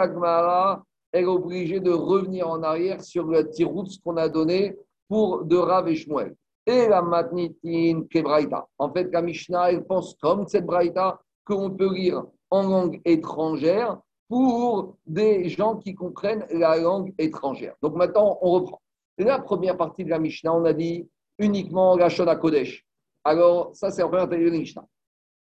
est 1.12 1.24
obligée 1.24 1.80
de 1.80 1.90
revenir 1.90 2.48
en 2.48 2.62
arrière 2.62 3.02
sur 3.02 3.26
le 3.26 3.48
tirout 3.48 3.86
qu'on 4.04 4.16
a 4.16 4.28
donné 4.28 4.76
pour 5.08 5.44
de 5.44 5.56
Rav 5.56 5.88
et 6.66 6.88
la 6.88 7.00
matnitin 7.00 8.02
kebraïta. 8.10 8.66
En 8.78 8.92
fait, 8.92 9.08
la 9.12 9.22
Mishnah, 9.22 9.70
elle 9.70 9.84
pense 9.84 10.14
comme 10.20 10.46
cette 10.48 10.66
braïta 10.66 11.20
qu'on 11.44 11.70
peut 11.70 11.92
lire 11.92 12.24
en 12.50 12.62
langue 12.62 13.00
étrangère 13.04 13.98
pour 14.28 14.96
des 15.06 15.48
gens 15.48 15.76
qui 15.76 15.94
comprennent 15.94 16.44
la 16.50 16.76
langue 16.76 17.14
étrangère. 17.18 17.74
Donc 17.80 17.94
maintenant, 17.94 18.38
on 18.42 18.50
reprend. 18.50 18.80
La 19.18 19.38
première 19.38 19.76
partie 19.76 20.04
de 20.04 20.10
la 20.10 20.18
Mishnah, 20.18 20.52
on 20.54 20.64
a 20.64 20.72
dit 20.72 21.08
uniquement 21.38 21.96
la 21.96 22.08
Shona 22.08 22.36
Kodesh. 22.36 22.84
Alors, 23.24 23.70
ça, 23.74 23.90
c'est 23.90 24.02
la 24.02 24.08
première 24.08 24.28
partie 24.28 24.44
de 24.44 24.50
la 24.50 24.58
Mishnah. 24.58 24.84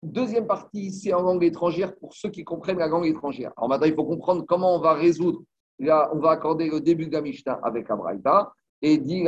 Deuxième 0.03 0.45
partie, 0.45 0.91
c'est 0.91 1.13
en 1.13 1.21
langue 1.21 1.43
étrangère 1.45 1.95
pour 1.95 2.13
ceux 2.13 2.29
qui 2.29 2.43
comprennent 2.43 2.79
la 2.79 2.87
langue 2.87 3.05
étrangère. 3.05 3.53
Alors 3.55 3.69
maintenant, 3.69 3.87
il 3.87 3.95
faut 3.95 4.03
comprendre 4.03 4.43
comment 4.45 4.75
on 4.75 4.79
va 4.79 4.93
résoudre. 4.93 5.43
Là, 5.79 6.11
on 6.13 6.19
va 6.19 6.31
accorder 6.31 6.69
le 6.69 6.81
début 6.81 7.07
de 7.07 7.13
la 7.13 7.21
Mishnah 7.21 7.59
avec 7.63 7.87
la 7.87 7.95
Braïta. 7.95 8.51
Et 8.85 8.97
dit 8.97 9.23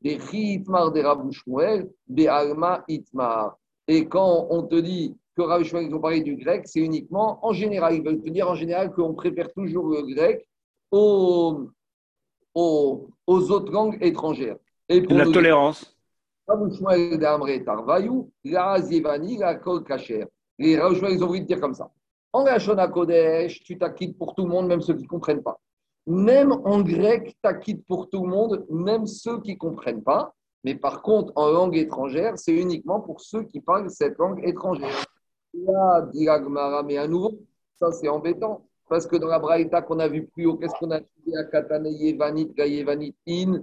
des 0.00 0.18
Itmar 0.32 0.92
des 0.92 1.02
Rabouchmuel, 1.02 1.90
des 2.06 2.28
Alma 2.28 2.84
Itmar. 2.86 3.56
Et 3.88 4.06
quand 4.06 4.46
on 4.50 4.62
te 4.62 4.76
dit 4.76 5.16
que 5.36 5.82
ils 5.82 5.94
ont 5.94 6.00
parlé 6.00 6.20
du 6.22 6.36
grec, 6.36 6.62
c'est 6.66 6.80
uniquement 6.80 7.44
en 7.44 7.52
général. 7.52 7.94
Ils 7.94 8.02
veulent 8.02 8.22
te 8.22 8.30
dire 8.30 8.48
en 8.48 8.54
général 8.54 8.92
qu'on 8.92 9.14
préfère 9.14 9.52
toujours 9.52 9.88
le 9.88 10.02
grec 10.14 10.48
aux, 10.90 11.68
aux, 12.54 13.10
aux 13.26 13.50
autres 13.50 13.72
langues 13.72 13.98
étrangères. 14.00 14.56
Et 14.88 15.02
pour 15.02 15.18
la 15.18 15.26
tolérance. 15.26 15.96
Rabouchmuel 16.48 17.18
d'Amre 17.18 17.64
Tarvayou, 17.64 18.30
la 18.44 18.80
Zivani, 18.80 19.38
la 19.38 19.56
Kol 19.56 19.82
Kacher. 19.82 20.26
Les 20.58 20.78
Rabouchmuel, 20.78 21.14
ils 21.14 21.24
ont 21.24 21.26
voulu 21.26 21.40
dire 21.40 21.60
comme 21.60 21.74
ça. 21.74 21.90
En 22.32 22.44
Rachona 22.44 22.86
Kodesh, 22.88 23.62
tu 23.64 23.76
t'acquittes 23.76 24.16
pour 24.16 24.34
tout 24.34 24.44
le 24.44 24.50
monde, 24.50 24.68
même 24.68 24.80
ceux 24.80 24.94
qui 24.94 25.02
ne 25.02 25.08
comprennent 25.08 25.42
pas. 25.42 25.58
Même 26.06 26.52
en 26.52 26.82
grec, 26.82 27.36
t'acquittes 27.42 27.84
pour 27.86 28.08
tout 28.08 28.22
le 28.22 28.28
monde, 28.28 28.64
même 28.70 29.06
ceux 29.06 29.40
qui 29.40 29.54
ne 29.54 29.58
comprennent 29.58 30.04
pas. 30.04 30.32
Mais 30.62 30.76
par 30.76 31.02
contre, 31.02 31.32
en 31.34 31.50
langue 31.50 31.76
étrangère, 31.76 32.38
c'est 32.38 32.54
uniquement 32.54 33.00
pour 33.00 33.20
ceux 33.20 33.42
qui 33.42 33.60
parlent 33.60 33.90
cette 33.90 34.16
langue 34.18 34.40
étrangère. 34.46 35.04
Là, 35.54 36.02
dit 36.12 36.28
mais 36.86 36.98
à 36.98 37.08
nouveau, 37.08 37.38
ça 37.78 37.90
c'est 37.90 38.08
embêtant. 38.08 38.66
Parce 38.88 39.06
que 39.06 39.16
dans 39.16 39.26
la 39.26 39.40
Braïta 39.40 39.82
qu'on 39.82 39.98
a 39.98 40.06
vu 40.06 40.26
plus 40.26 40.46
haut, 40.46 40.56
qu'est-ce 40.56 40.74
qu'on 40.78 40.92
a 40.92 41.00
dit? 41.00 41.36
À 41.36 41.44
Katane 41.44 41.86
Yevanit, 41.86 42.52
Gayevanit, 42.54 43.14
In, 43.28 43.60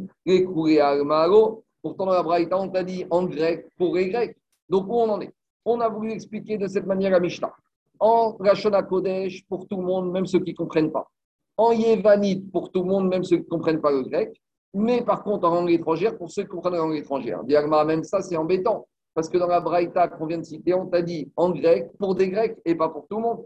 Almaro 0.82 1.64
Pourtant, 1.82 2.06
dans 2.08 2.14
la 2.14 2.24
Braïta, 2.24 2.58
on 2.58 2.70
t'a 2.70 2.84
dit 2.84 3.06
en 3.10 3.24
grec 3.24 3.68
pour 3.78 3.96
les 3.96 4.10
Grecs. 4.10 4.38
Donc, 4.70 4.88
où 4.88 4.96
on 4.96 5.10
en 5.10 5.22
est? 5.22 5.34
On 5.64 5.80
a 5.80 5.88
voulu 5.88 6.12
expliquer 6.12 6.58
de 6.58 6.68
cette 6.68 6.86
manière 6.86 7.14
à 7.14 7.20
Mishnah. 7.22 7.54
En 8.00 8.36
Rachona 8.38 8.84
Kodesh, 8.84 9.46
pour 9.48 9.66
tout 9.68 9.78
le 9.78 9.84
monde, 9.84 10.12
même 10.12 10.26
ceux 10.26 10.40
qui 10.40 10.52
ne 10.52 10.58
comprennent 10.58 10.92
pas 10.92 11.10
en 11.58 11.72
yévanite 11.72 12.52
pour 12.52 12.72
tout 12.72 12.82
le 12.82 12.90
monde, 12.90 13.10
même 13.10 13.24
ceux 13.24 13.38
qui 13.38 13.44
ne 13.44 13.50
comprennent 13.50 13.82
pas 13.82 13.92
le 13.92 14.04
grec, 14.04 14.34
mais 14.74 15.02
par 15.02 15.24
contre 15.24 15.48
en 15.48 15.56
langue 15.56 15.70
étrangère 15.70 16.18
pour 16.18 16.32
ceux 16.32 16.44
qui 16.44 16.50
comprennent 16.50 16.74
la 16.74 16.80
langue 16.80 16.96
étrangère. 16.96 17.44
Diagma, 17.44 17.84
même 17.86 18.04
ça, 18.04 18.22
c'est 18.22 18.38
embêtant, 18.38 18.88
parce 19.14 19.30
que 19.30 19.38
dans 19.38 19.48
la 19.48 19.62
Braïta 19.62 20.08
qu'on 20.08 20.26
vient 20.26 20.40
de 20.40 20.44
citer, 20.44 20.74
on 20.74 20.88
t'a 20.88 21.02
dit 21.02 21.32
en 21.36 21.52
grec 21.52 21.92
pour 22.00 22.16
des 22.16 22.30
grecs 22.30 22.58
et 22.66 22.76
pas 22.76 22.90
pour 22.90 23.08
tout 23.08 23.18
le 23.18 23.24
monde. 23.24 23.46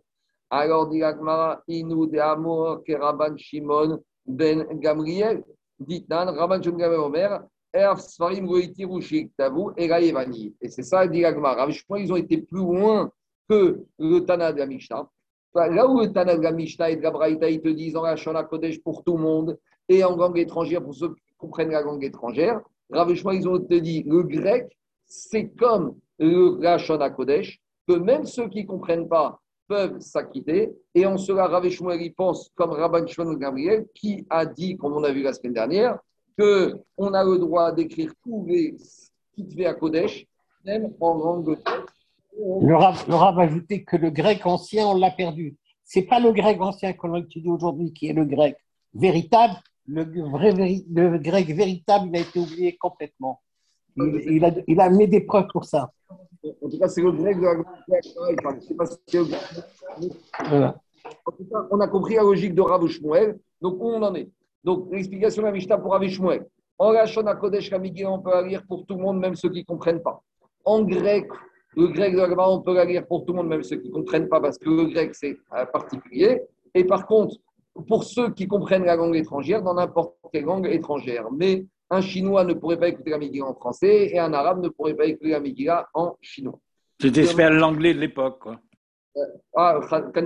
Alors, 0.50 0.88
Diagma, 0.88 1.62
Inu 1.68 2.08
de 2.08 2.20
Amor, 2.20 2.84
Keraban 2.86 3.36
Shimon, 3.36 4.02
Ben 4.26 4.66
Gamriel, 4.80 5.44
Ditan, 5.78 6.34
Rabban 6.34 6.62
Shimon 6.62 6.78
Gamriel 6.78 7.02
Omer, 7.02 7.44
Erf 7.74 8.00
Sfarim 8.00 8.48
Goïti 8.48 8.86
Rushik 8.86 9.36
Tavu, 9.36 9.72
et 9.76 9.90
Et 10.62 10.70
c'est 10.70 10.84
ça, 10.84 11.06
Diagma. 11.06 11.68
Ils 11.98 12.14
ont 12.14 12.16
été 12.16 12.38
plus 12.38 12.60
loin 12.60 13.12
que 13.50 13.84
le 14.00 14.20
Tana 14.22 14.54
de 14.54 14.60
la 14.60 14.66
Mishnah. 14.66 15.10
Là 15.66 15.88
où 15.88 16.02
le 16.02 16.42
la 16.42 16.52
Mishnah 16.52 16.92
et 16.92 16.98
Braïta, 16.98 17.50
ils 17.50 17.62
te 17.62 17.70
disent 17.70 17.96
en 17.96 18.02
Rachona 18.02 18.44
Kodesh 18.44 18.80
pour 18.84 19.04
tout 19.04 19.18
le 19.18 19.24
monde 19.24 19.58
et 19.90 20.04
en 20.04 20.16
langue 20.16 20.38
étrangère 20.38 20.84
pour 20.84 20.94
ceux 20.94 21.16
qui 21.16 21.34
comprennent 21.38 21.72
la 21.72 21.82
langue 21.82 22.04
étrangère, 22.04 22.62
Rav 22.92 23.12
ils 23.12 23.48
ont 23.48 23.60
te 23.60 23.74
dit 23.74 24.04
le 24.04 24.24
grec, 24.24 24.78
c'est 25.06 25.50
comme 25.50 25.96
le 26.20 26.60
Rachona 26.64 27.10
Kodesh, 27.10 27.60
que 27.88 27.94
même 27.94 28.26
ceux 28.26 28.50
qui 28.50 28.64
ne 28.64 28.68
comprennent 28.68 29.08
pas 29.08 29.40
peuvent 29.68 30.00
s'acquitter. 30.00 30.72
Et 30.94 31.06
en 31.06 31.18
cela, 31.18 31.48
Rav 31.48 31.66
il 31.66 32.14
pense 32.14 32.52
comme 32.56 32.72
Rabban 32.72 33.06
Shimon 33.08 33.34
Gabriel, 33.34 33.88
qui 33.94 34.26
a 34.30 34.46
dit, 34.46 34.78
comme 34.78 34.94
on 34.94 35.04
a 35.04 35.12
vu 35.12 35.22
la 35.22 35.34
semaine 35.34 35.54
dernière, 35.54 36.00
qu'on 36.38 37.14
a 37.14 37.24
le 37.24 37.38
droit 37.40 37.72
d'écrire 37.72 38.14
tous 38.24 38.46
les 38.46 38.76
à 39.66 39.74
Kodesh, 39.74 40.26
même 40.66 40.94
en 41.00 41.14
langue 41.16 41.58
le 42.62 42.76
Rav, 42.76 43.06
va 43.08 43.42
ajouter 43.44 43.84
que 43.84 43.98
le 43.98 44.10
grec 44.10 44.46
ancien, 44.46 44.88
on 44.88 44.96
l'a 44.96 45.12
perdu. 45.12 45.56
C'est 45.84 46.04
pas 46.04 46.20
le 46.20 46.32
grec 46.32 46.60
ancien 46.62 46.94
qu'on 46.94 47.14
a 47.14 47.20
étudié 47.20 47.50
aujourd'hui 47.50 47.94
qui 47.94 48.08
est 48.08 48.14
le 48.14 48.26
grec 48.26 48.58
véritable. 48.94 49.56
Le, 49.88 50.04
vrai, 50.30 50.52
le 50.52 51.18
grec 51.18 51.48
véritable, 51.48 52.10
il 52.10 52.18
a 52.18 52.20
été 52.20 52.40
oublié 52.40 52.76
complètement. 52.76 53.42
Il, 53.96 54.44
a, 54.44 54.52
il 54.68 54.80
a 54.80 54.84
amené 54.84 55.08
des 55.08 55.22
preuves 55.22 55.48
pour 55.52 55.66
ça. 55.66 55.92
En 56.44 56.70
tout 56.70 56.78
cas, 56.78 56.88
c'est 56.88 57.02
le 57.02 57.12
grec 57.12 57.38
de 57.38 57.44
la 57.44 57.52
En 61.26 61.32
tout 61.32 61.46
cas, 61.46 61.68
on 61.72 61.80
a 61.80 61.88
compris 61.88 62.16
la 62.16 62.24
logique 62.24 62.54
de 62.54 62.62
Rav 62.62 62.86
Shmuel. 62.88 63.40
Donc, 63.62 63.76
où 63.80 63.88
on 63.88 64.02
en 64.04 64.14
est? 64.14 64.30
Donc, 64.64 64.88
l'explication 64.92 65.42
de 65.42 65.48
la 65.48 65.54
Mishnah 65.54 65.78
pour 65.78 65.92
Rav 65.94 66.06
Shmuel. 66.08 66.46
En 66.80 66.90
Rachon 66.90 67.24
Kodesh 67.40 67.74
on 67.74 68.20
peut 68.20 68.48
lire 68.48 68.64
pour 68.68 68.86
tout 68.86 68.96
le 68.96 69.02
monde, 69.02 69.20
même 69.20 69.36
ceux 69.36 69.50
qui 69.50 69.60
ne 69.60 69.66
comprennent 69.66 70.02
pas. 70.02 70.22
En 70.64 70.84
grec, 70.84 71.28
le 71.78 71.88
grec 71.90 72.14
de 72.16 72.20
la 72.20 72.50
on 72.50 72.62
peut 72.62 72.74
la 72.74 72.86
lire 72.86 73.06
pour 73.06 73.24
tout 73.24 73.34
le 73.34 73.38
monde, 73.38 73.50
même 73.50 73.62
ceux 73.62 73.78
qui 73.78 73.90
ne 73.90 73.94
comprennent 73.94 74.28
pas, 74.28 74.42
parce 74.42 74.58
que 74.58 74.68
le 74.68 74.86
grec, 74.86 75.14
c'est 75.14 75.38
particulier. 75.72 76.42
Et 76.74 76.84
par 76.84 77.06
contre, 77.06 77.36
pour 77.88 78.04
ceux 78.04 78.32
qui 78.32 78.48
comprennent 78.48 78.86
la 78.86 78.96
langue 78.96 79.16
étrangère, 79.16 79.62
dans 79.62 79.76
n'importe 79.76 80.16
quelle 80.34 80.46
langue 80.46 80.66
étrangère. 80.68 81.28
Mais 81.32 81.66
un 81.92 82.02
Chinois 82.02 82.44
ne 82.44 82.54
pourrait 82.54 82.80
pas 82.80 82.88
écouter 82.88 83.12
la 83.12 83.20
Megillah 83.20 83.46
en 83.46 83.54
français 83.54 84.10
et 84.12 84.18
un 84.20 84.34
Arabe 84.34 84.64
ne 84.64 84.70
pourrait 84.70 84.96
pas 84.96 85.06
écouter 85.06 85.30
la 85.30 85.40
Megillah 85.40 85.88
en 85.94 86.18
chinois. 86.20 86.60
C'était 87.00 87.24
faire 87.24 87.52
l'anglais 87.52 87.94
de 87.94 88.00
l'époque, 88.00 88.40
quoi. 88.40 88.60
Ah, 89.56 89.80
ben 89.92 90.22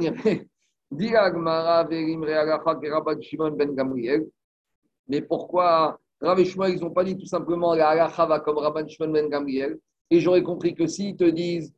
Mais 5.08 5.22
pourquoi 5.22 6.00
Rav 6.22 6.40
et 6.40 6.46
Shmuel, 6.46 6.76
ils 6.76 6.82
n'ont 6.82 6.92
pas 6.92 7.04
dit 7.04 7.18
tout 7.18 7.26
simplement 7.26 7.74
la 7.74 8.08
va 8.08 8.40
comme 8.40 8.58
Rabban 8.58 8.88
Shmuel 8.88 9.12
Ben 9.12 9.30
Gamriel. 9.30 9.78
Et 10.12 10.20
j'aurais 10.20 10.44
compris 10.44 10.76
que 10.76 10.86
s'ils 10.86 11.16
te 11.16 11.24
disent 11.24 11.74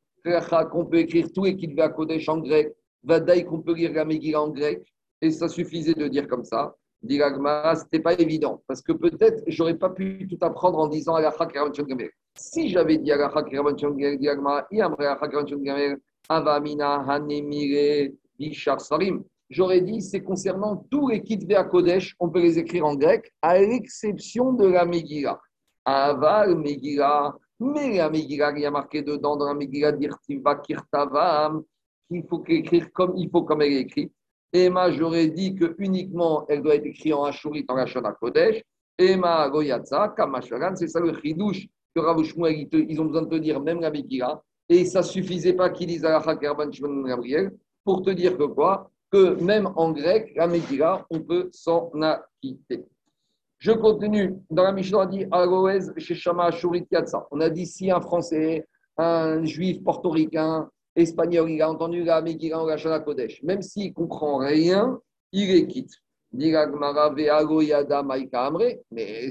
qu'on 0.71 0.85
peut 0.85 0.97
écrire 0.97 1.31
tout 1.31 1.45
et 1.45 1.55
qu'il 1.55 1.75
va 1.75 1.89
Kodesh 1.89 2.27
en 2.27 2.39
grec, 2.39 2.73
Vadaï 3.03 3.45
qu'on 3.45 3.61
peut 3.61 3.73
lire 3.75 3.93
la 3.93 4.05
Megillah 4.05 4.41
en 4.41 4.49
grec, 4.49 4.83
et 5.21 5.29
ça 5.31 5.47
suffisait 5.47 5.93
de 5.93 6.07
dire 6.07 6.27
comme 6.27 6.43
ça. 6.43 6.75
Diragma, 7.03 7.75
ce 7.75 7.83
n'était 7.83 7.99
pas 7.99 8.13
évident, 8.13 8.63
parce 8.65 8.81
que 8.81 8.93
peut-être 8.93 9.43
j'aurais 9.47 9.75
pas 9.75 9.89
pu 9.89 10.25
tout 10.27 10.37
apprendre 10.41 10.79
en 10.79 10.87
disant 10.87 11.15
Alacha 11.15 11.45
Gamel. 11.45 12.09
Si 12.35 12.69
j'avais 12.69 12.97
dit 12.97 13.11
Alacha 13.11 13.43
Keravanchon 13.43 13.91
Gamel, 13.91 14.17
Diragma, 14.17 14.65
Iam 14.71 14.95
Alacha 14.97 15.27
Keravanchon 15.27 15.59
Gamel, 15.59 15.97
Avamina, 16.29 17.03
Hanemire, 17.07 18.11
Bishar 18.39 18.79
Sarim, 18.79 19.21
j'aurais 19.49 19.81
dit 19.81 20.01
c'est 20.01 20.23
concernant 20.23 20.77
tous 20.89 21.09
les 21.09 21.21
Kitve 21.21 21.53
à 21.57 21.65
Kodesh, 21.65 22.15
on 22.19 22.29
peut 22.29 22.39
les 22.39 22.57
écrire 22.57 22.85
en 22.85 22.95
grec, 22.95 23.29
à 23.41 23.59
l'exception 23.59 24.53
de 24.53 24.65
la 24.67 24.85
Megillah. 24.85 25.39
Aval 25.83 26.55
Megillah, 26.55 27.35
mais 27.63 27.97
la 27.97 28.09
Megillah, 28.09 28.51
il 28.55 28.61
y 28.61 28.65
a 28.65 28.71
marqué 28.71 29.01
dedans 29.01 29.37
dans 29.37 29.47
la 29.47 29.53
Megillah 29.53 29.93
d'Irtiva 29.93 30.55
Kirtavam, 30.55 31.63
qu'il 32.09 32.23
faut 32.27 32.43
écrire 32.47 32.91
comme 32.91 33.13
il 33.17 33.29
faut 33.29 33.43
comme 33.43 33.61
elle 33.61 33.73
est 33.73 33.81
écrite. 33.81 34.11
Emma, 34.51 34.91
j'aurais 34.91 35.27
dit 35.27 35.55
que 35.55 35.73
uniquement 35.79 36.45
elle 36.47 36.61
doit 36.61 36.75
être 36.75 36.85
écrite 36.85 37.13
en 37.13 37.23
Ashurit, 37.23 37.65
en 37.67 37.75
Lashon 37.75 38.03
Kodesh. 38.19 38.61
Emma 38.97 39.49
Goyatza, 39.49 40.13
Kamasharan, 40.15 40.75
c'est 40.75 40.87
ça 40.87 40.99
le 40.99 41.19
chidouche 41.19 41.67
que 41.95 42.01
Rav 42.01 42.19
ils 42.19 43.01
ont 43.01 43.05
besoin 43.05 43.23
de 43.23 43.29
te 43.29 43.35
dire, 43.35 43.61
même 43.61 43.79
la 43.79 43.89
Megillah. 43.89 44.41
Et 44.69 44.85
ça 44.85 45.01
suffisait 45.01 45.53
pas 45.53 45.69
qu'ils 45.69 45.87
disent 45.87 46.05
à 46.05 46.21
Gabriel 46.35 47.51
pour 47.83 48.01
te 48.01 48.11
dire 48.11 48.37
que 48.37 48.43
quoi? 48.43 48.91
Que 49.11 49.41
même 49.41 49.71
en 49.75 49.91
grec, 49.91 50.33
la 50.35 50.47
Megillah, 50.47 51.05
on 51.09 51.19
peut 51.21 51.49
s'en 51.51 51.91
acquitter. 52.01 52.85
Je 53.63 53.71
continue. 53.71 54.35
Dans 54.49 54.63
la 54.63 54.73
Mishnah, 54.73 55.03
on 55.03 55.05
dit 55.05 55.25
Aloez 55.31 55.87
Sheshama 55.95 56.47
Ashurit 56.47 56.85
Yatsa. 56.91 57.25
On 57.31 57.39
a 57.39 57.49
dit 57.49 57.65
si 57.65 57.89
un 57.89 58.01
Français, 58.01 58.67
un 58.97 59.45
Juif 59.45 59.81
portoricain, 59.81 60.69
espagnol, 60.93 61.49
il 61.49 61.61
a 61.61 61.71
entendu 61.71 62.03
la 62.03 62.21
Megillah 62.21 62.61
en 62.61 62.65
Lashon 62.65 62.89
Kodesh. 63.05 63.41
Même 63.41 63.61
s'il 63.61 63.91
ne 63.91 63.93
comprend 63.93 64.39
rien, 64.39 64.99
il 65.31 65.49
est 65.49 65.65
quitte. 65.67 65.93
Mais 66.33 66.51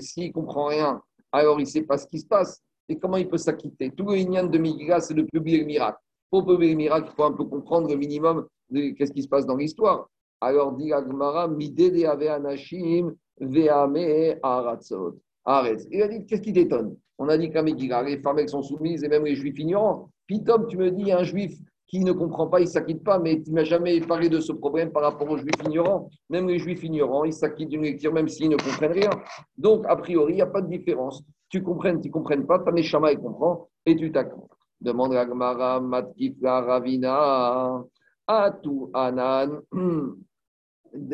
s'il 0.01 0.29
ne 0.29 0.33
comprend 0.33 0.65
rien, 0.65 1.03
alors 1.31 1.61
il 1.61 1.65
ne 1.65 1.69
sait 1.69 1.83
pas 1.83 1.99
ce 1.99 2.07
qui 2.07 2.19
se 2.19 2.27
passe. 2.27 2.63
Et 2.89 2.99
comment 2.99 3.19
il 3.19 3.29
peut 3.29 3.37
s'acquitter? 3.37 3.91
Tout 3.91 4.07
le 4.07 4.15
lignan 4.15 4.45
de 4.45 4.57
Megillah, 4.57 5.01
c'est 5.01 5.13
de 5.13 5.25
publier 5.25 5.59
le 5.59 5.67
miracle. 5.67 5.99
Pour 6.31 6.47
publier 6.47 6.71
le 6.71 6.79
miracle, 6.79 7.11
il 7.13 7.15
faut 7.15 7.25
un 7.25 7.33
peu 7.33 7.45
comprendre 7.45 7.91
le 7.91 7.97
minimum 7.97 8.47
de 8.71 8.93
qu'est-ce 8.93 9.13
qui 9.13 9.25
se 9.25 9.29
passe 9.29 9.45
dans 9.45 9.57
l'histoire. 9.57 10.09
Alors, 10.41 10.73
dit 10.73 10.91
Agmara, 10.91 11.49
Midede 11.49 12.07
ave 12.07 12.29
anashim 12.29 13.15
veame 13.41 14.39
aratzot. 14.43 15.17
Arrête. 15.45 15.87
Il 15.91 16.03
a 16.03 16.09
dit, 16.09 16.25
qu'est-ce 16.27 16.43
qui 16.43 16.53
t'étonne? 16.53 16.97
On 17.19 17.29
a 17.29 17.37
dit 17.37 17.51
qu'à 17.51 17.63
Megillah, 17.63 18.03
les 18.03 18.19
femmes, 18.19 18.39
elles 18.39 18.49
sont 18.49 18.63
soumises 18.63 19.05
et 19.05 19.09
même 19.09 19.25
les 19.25 19.35
juifs 19.35 19.59
ignorants. 19.59 20.11
Pitom, 20.27 20.67
tu 20.67 20.77
me 20.77 20.91
dis, 20.91 21.13
un 21.13 21.25
juif 21.25 21.57
qui 21.93 22.01
ne 22.01 22.13
comprend 22.13 22.47
pas, 22.47 22.61
il 22.61 22.65
ne 22.65 22.69
s'acquitte 22.71 23.05
pas, 23.05 23.19
mais 23.19 23.43
tu 23.43 23.53
m'as 23.53 23.65
jamais 23.65 24.01
parlé 24.01 24.29
de 24.31 24.41
ce 24.41 24.53
problème 24.53 24.91
par 24.91 25.03
rapport 25.03 25.29
aux 25.31 25.37
juifs 25.37 25.63
ignorants. 25.67 26.09
Même 26.31 26.49
les 26.49 26.59
juifs 26.59 26.83
ignorants, 26.83 27.25
ils 27.25 27.35
s'acquittent 27.35 27.69
d'une 27.69 27.83
lecture, 27.83 28.13
même 28.13 28.29
s'ils 28.29 28.49
ne 28.49 28.57
comprennent 28.57 28.93
rien. 28.93 29.11
Donc, 29.59 29.85
a 29.87 29.97
priori, 29.97 30.33
il 30.33 30.37
n'y 30.37 30.43
a 30.43 30.47
pas 30.47 30.63
de 30.63 30.69
différence. 30.69 31.23
Tu 31.51 31.63
comprennes, 31.63 32.01
tu 32.01 32.09
ne 32.09 32.13
comprennes 32.13 32.47
pas, 32.47 32.61
ta 32.61 32.73
Neshama, 32.73 33.13
il 33.13 33.19
comprend, 33.19 33.69
et 33.85 33.95
tu 33.95 34.11
t'acquittes. 34.11 34.41
Demande 34.81 35.15
à 35.15 35.27
Gmara, 35.27 35.81
Matkifla, 35.81 36.63
Ravina, 36.63 37.85
Atu, 38.27 38.87
Anan. 38.95 39.61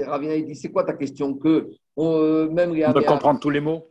Ravina, 0.07 0.37
il 0.37 0.47
dit, 0.47 0.55
c'est 0.55 0.71
quoi 0.71 0.85
ta 0.85 0.93
question 0.93 1.35
que 1.35 1.69
on, 1.99 2.51
même 2.51 2.73
les 2.75 2.85
comprendre 3.05 3.41
tous 3.41 3.51
les 3.51 3.61
mots 3.61 3.85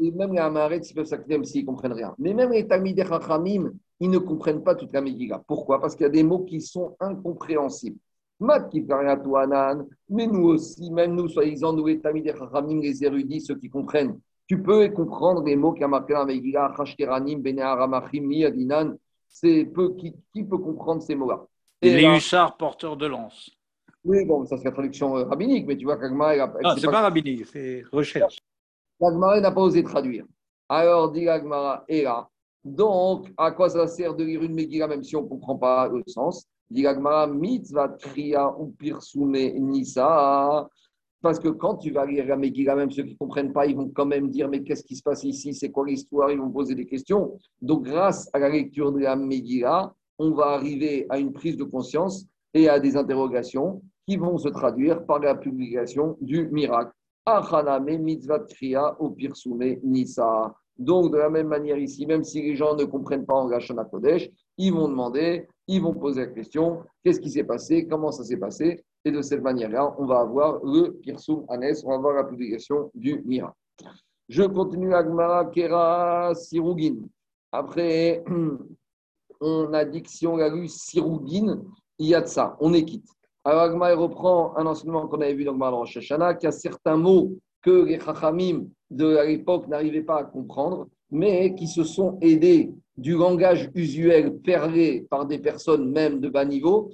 même 0.00 0.32
les 0.32 0.38
Amaret, 0.38 0.78
ils 0.78 0.94
peuvent 0.94 1.06
s'acquitter 1.06 1.34
même 1.34 1.44
s'ils 1.44 1.62
ne 1.62 1.66
comprennent 1.66 1.92
rien. 1.92 2.14
Mais 2.18 2.32
même 2.32 2.52
les 2.52 2.66
Chachamim, 2.68 3.72
ils 4.00 4.10
ne 4.10 4.18
comprennent 4.18 4.62
pas 4.62 4.74
toute 4.74 4.92
la 4.92 5.00
Megillah. 5.00 5.42
Pourquoi? 5.46 5.80
Parce 5.80 5.94
qu'il 5.94 6.04
y 6.04 6.06
a 6.06 6.12
des 6.12 6.22
mots 6.22 6.44
qui 6.44 6.60
sont 6.60 6.96
incompréhensibles. 7.00 7.98
Mat 8.40 8.68
mais 10.08 10.26
nous 10.26 10.48
aussi, 10.48 10.90
même 10.90 11.14
nous, 11.14 11.28
soi-disant, 11.28 11.72
nous 11.72 11.86
les 11.86 12.00
Chachamim, 12.00 12.80
les 12.80 13.04
érudits, 13.04 13.40
ceux 13.40 13.56
qui 13.56 13.68
comprennent, 13.68 14.18
tu 14.46 14.62
peux 14.62 14.88
comprendre 14.88 15.42
les 15.44 15.56
mots 15.56 15.72
qui 15.72 15.84
a 15.84 15.88
marqué 15.88 16.12
dans 16.12 16.20
la 16.20 16.26
Megillah, 16.26 16.74
Chashteranim, 16.76 17.40
Bene 17.40 17.60
Aramachim, 17.60 18.22
Miyadinan. 18.22 18.94
C'est 19.28 19.64
peu, 19.64 19.94
qui, 19.94 20.14
qui 20.32 20.44
peut 20.44 20.58
comprendre 20.58 21.02
ces 21.02 21.16
mots-là 21.16 21.44
Les 21.82 22.04
hussards 22.04 22.56
porteurs 22.56 22.96
de 22.96 23.06
lance. 23.06 23.50
Oui, 24.04 24.24
bon, 24.26 24.44
ça 24.44 24.58
c'est 24.58 24.64
la 24.64 24.72
traduction 24.72 25.16
euh, 25.16 25.24
rabbinique, 25.24 25.66
mais 25.66 25.76
tu 25.76 25.86
vois 25.86 25.96
qu'Agma. 25.96 26.36
Non, 26.36 26.74
c'est 26.76 26.86
pas, 26.86 26.92
pas 26.92 27.00
rabbinique, 27.02 27.46
c'est 27.46 27.82
recherche. 27.90 28.38
L'Agmara 29.00 29.40
n'a 29.40 29.50
pas 29.50 29.62
osé 29.62 29.82
traduire. 29.82 30.24
Alors, 30.68 31.10
dit 31.10 31.24
l'Agmara, 31.24 31.84
et 31.88 32.02
là. 32.02 32.28
Donc, 32.64 33.28
à 33.36 33.50
quoi 33.50 33.68
ça 33.68 33.86
sert 33.86 34.14
de 34.14 34.24
lire 34.24 34.42
une 34.42 34.54
Megillah 34.54 34.88
même 34.88 35.02
si 35.02 35.16
on 35.16 35.22
ne 35.22 35.28
comprend 35.28 35.56
pas 35.56 35.88
le 35.88 36.02
sens? 36.06 36.46
Dit 36.70 36.82
l'Agmara, 36.82 37.26
mitzvah 37.26 37.88
tria 37.88 38.54
ou 38.58 38.68
pirsume 38.78 39.32
nisa. 39.58 40.68
Parce 41.20 41.38
que 41.38 41.48
quand 41.48 41.76
tu 41.76 41.90
vas 41.90 42.06
lire 42.06 42.26
la 42.26 42.36
Megillah, 42.36 42.76
même 42.76 42.90
ceux 42.90 43.02
qui 43.02 43.12
ne 43.12 43.16
comprennent 43.16 43.52
pas, 43.52 43.66
ils 43.66 43.76
vont 43.76 43.88
quand 43.88 44.06
même 44.06 44.28
dire 44.28 44.48
Mais 44.48 44.62
qu'est-ce 44.62 44.84
qui 44.84 44.96
se 44.96 45.02
passe 45.02 45.24
ici? 45.24 45.54
C'est 45.54 45.70
quoi 45.70 45.86
l'histoire? 45.86 46.30
Ils 46.30 46.38
vont 46.38 46.50
poser 46.50 46.74
des 46.74 46.86
questions. 46.86 47.38
Donc, 47.60 47.84
grâce 47.84 48.28
à 48.32 48.38
la 48.38 48.48
lecture 48.50 48.92
de 48.92 49.00
la 49.00 49.16
Megillah, 49.16 49.94
on 50.18 50.32
va 50.32 50.48
arriver 50.48 51.06
à 51.08 51.18
une 51.18 51.32
prise 51.32 51.56
de 51.56 51.64
conscience 51.64 52.26
et 52.52 52.68
à 52.68 52.78
des 52.78 52.96
interrogations 52.96 53.82
qui 54.06 54.16
vont 54.16 54.38
se 54.38 54.48
traduire 54.48 55.04
par 55.06 55.18
la 55.18 55.34
publication 55.34 56.16
du 56.20 56.48
miracle. 56.48 56.92
Nisa. 59.82 60.54
Donc, 60.76 61.12
de 61.12 61.18
la 61.18 61.30
même 61.30 61.48
manière 61.48 61.78
ici, 61.78 62.04
même 62.06 62.24
si 62.24 62.42
les 62.42 62.56
gens 62.56 62.74
ne 62.74 62.84
comprennent 62.84 63.24
pas 63.24 63.34
en 63.34 63.48
Gashana 63.48 63.84
Kodesh, 63.84 64.28
ils 64.58 64.72
vont 64.72 64.88
demander, 64.88 65.46
ils 65.68 65.80
vont 65.80 65.94
poser 65.94 66.22
la 66.22 66.32
question 66.32 66.82
qu'est-ce 67.02 67.20
qui 67.20 67.30
s'est 67.30 67.44
passé, 67.44 67.86
comment 67.86 68.10
ça 68.10 68.24
s'est 68.24 68.36
passé? 68.36 68.84
Et 69.04 69.10
de 69.10 69.22
cette 69.22 69.42
manière-là, 69.42 69.94
on 69.98 70.06
va 70.06 70.20
avoir 70.20 70.64
le 70.64 70.92
Pirsum 71.00 71.44
Anes, 71.48 71.74
on 71.84 71.90
va 71.90 71.94
avoir 71.94 72.14
la 72.14 72.24
publication 72.24 72.90
du 72.94 73.22
Mira. 73.24 73.54
Je 74.28 74.42
continue 74.42 74.94
Agmara 74.94 75.46
Kera 75.46 76.34
Sirugin. 76.34 76.96
Après, 77.52 78.24
on 79.40 79.72
a 79.72 79.84
dit 79.84 80.02
que 80.02 80.10
si 80.10 80.26
on 80.26 80.38
a 80.38 80.48
lu 80.48 80.66
Sirugin, 80.66 81.62
il 81.98 82.08
y 82.08 82.14
a 82.14 82.22
de 82.22 82.26
ça, 82.26 82.56
on 82.60 82.72
est 82.72 82.84
quitte. 82.84 83.08
Alors, 83.46 83.62
Agma 83.62 83.94
reprend 83.94 84.56
un 84.56 84.64
enseignement 84.64 85.06
qu'on 85.06 85.20
avait 85.20 85.34
vu 85.34 85.44
dans 85.44 85.52
le 85.52 85.76
Rosh 85.76 85.98
Hashanah, 85.98 86.34
qu'il 86.34 86.48
a 86.48 86.52
certains 86.52 86.96
mots 86.96 87.32
que 87.60 87.84
les 87.84 88.00
Chachamim 88.00 88.66
de 88.90 89.18
l'époque 89.26 89.68
n'arrivaient 89.68 90.02
pas 90.02 90.20
à 90.20 90.24
comprendre, 90.24 90.88
mais 91.10 91.54
qui 91.54 91.66
se 91.66 91.84
sont 91.84 92.18
aidés 92.22 92.72
du 92.96 93.12
langage 93.12 93.70
usuel 93.74 94.38
perlé 94.38 95.06
par 95.10 95.26
des 95.26 95.38
personnes 95.38 95.90
même 95.90 96.20
de 96.20 96.28
bas 96.28 96.44
niveau 96.44 96.90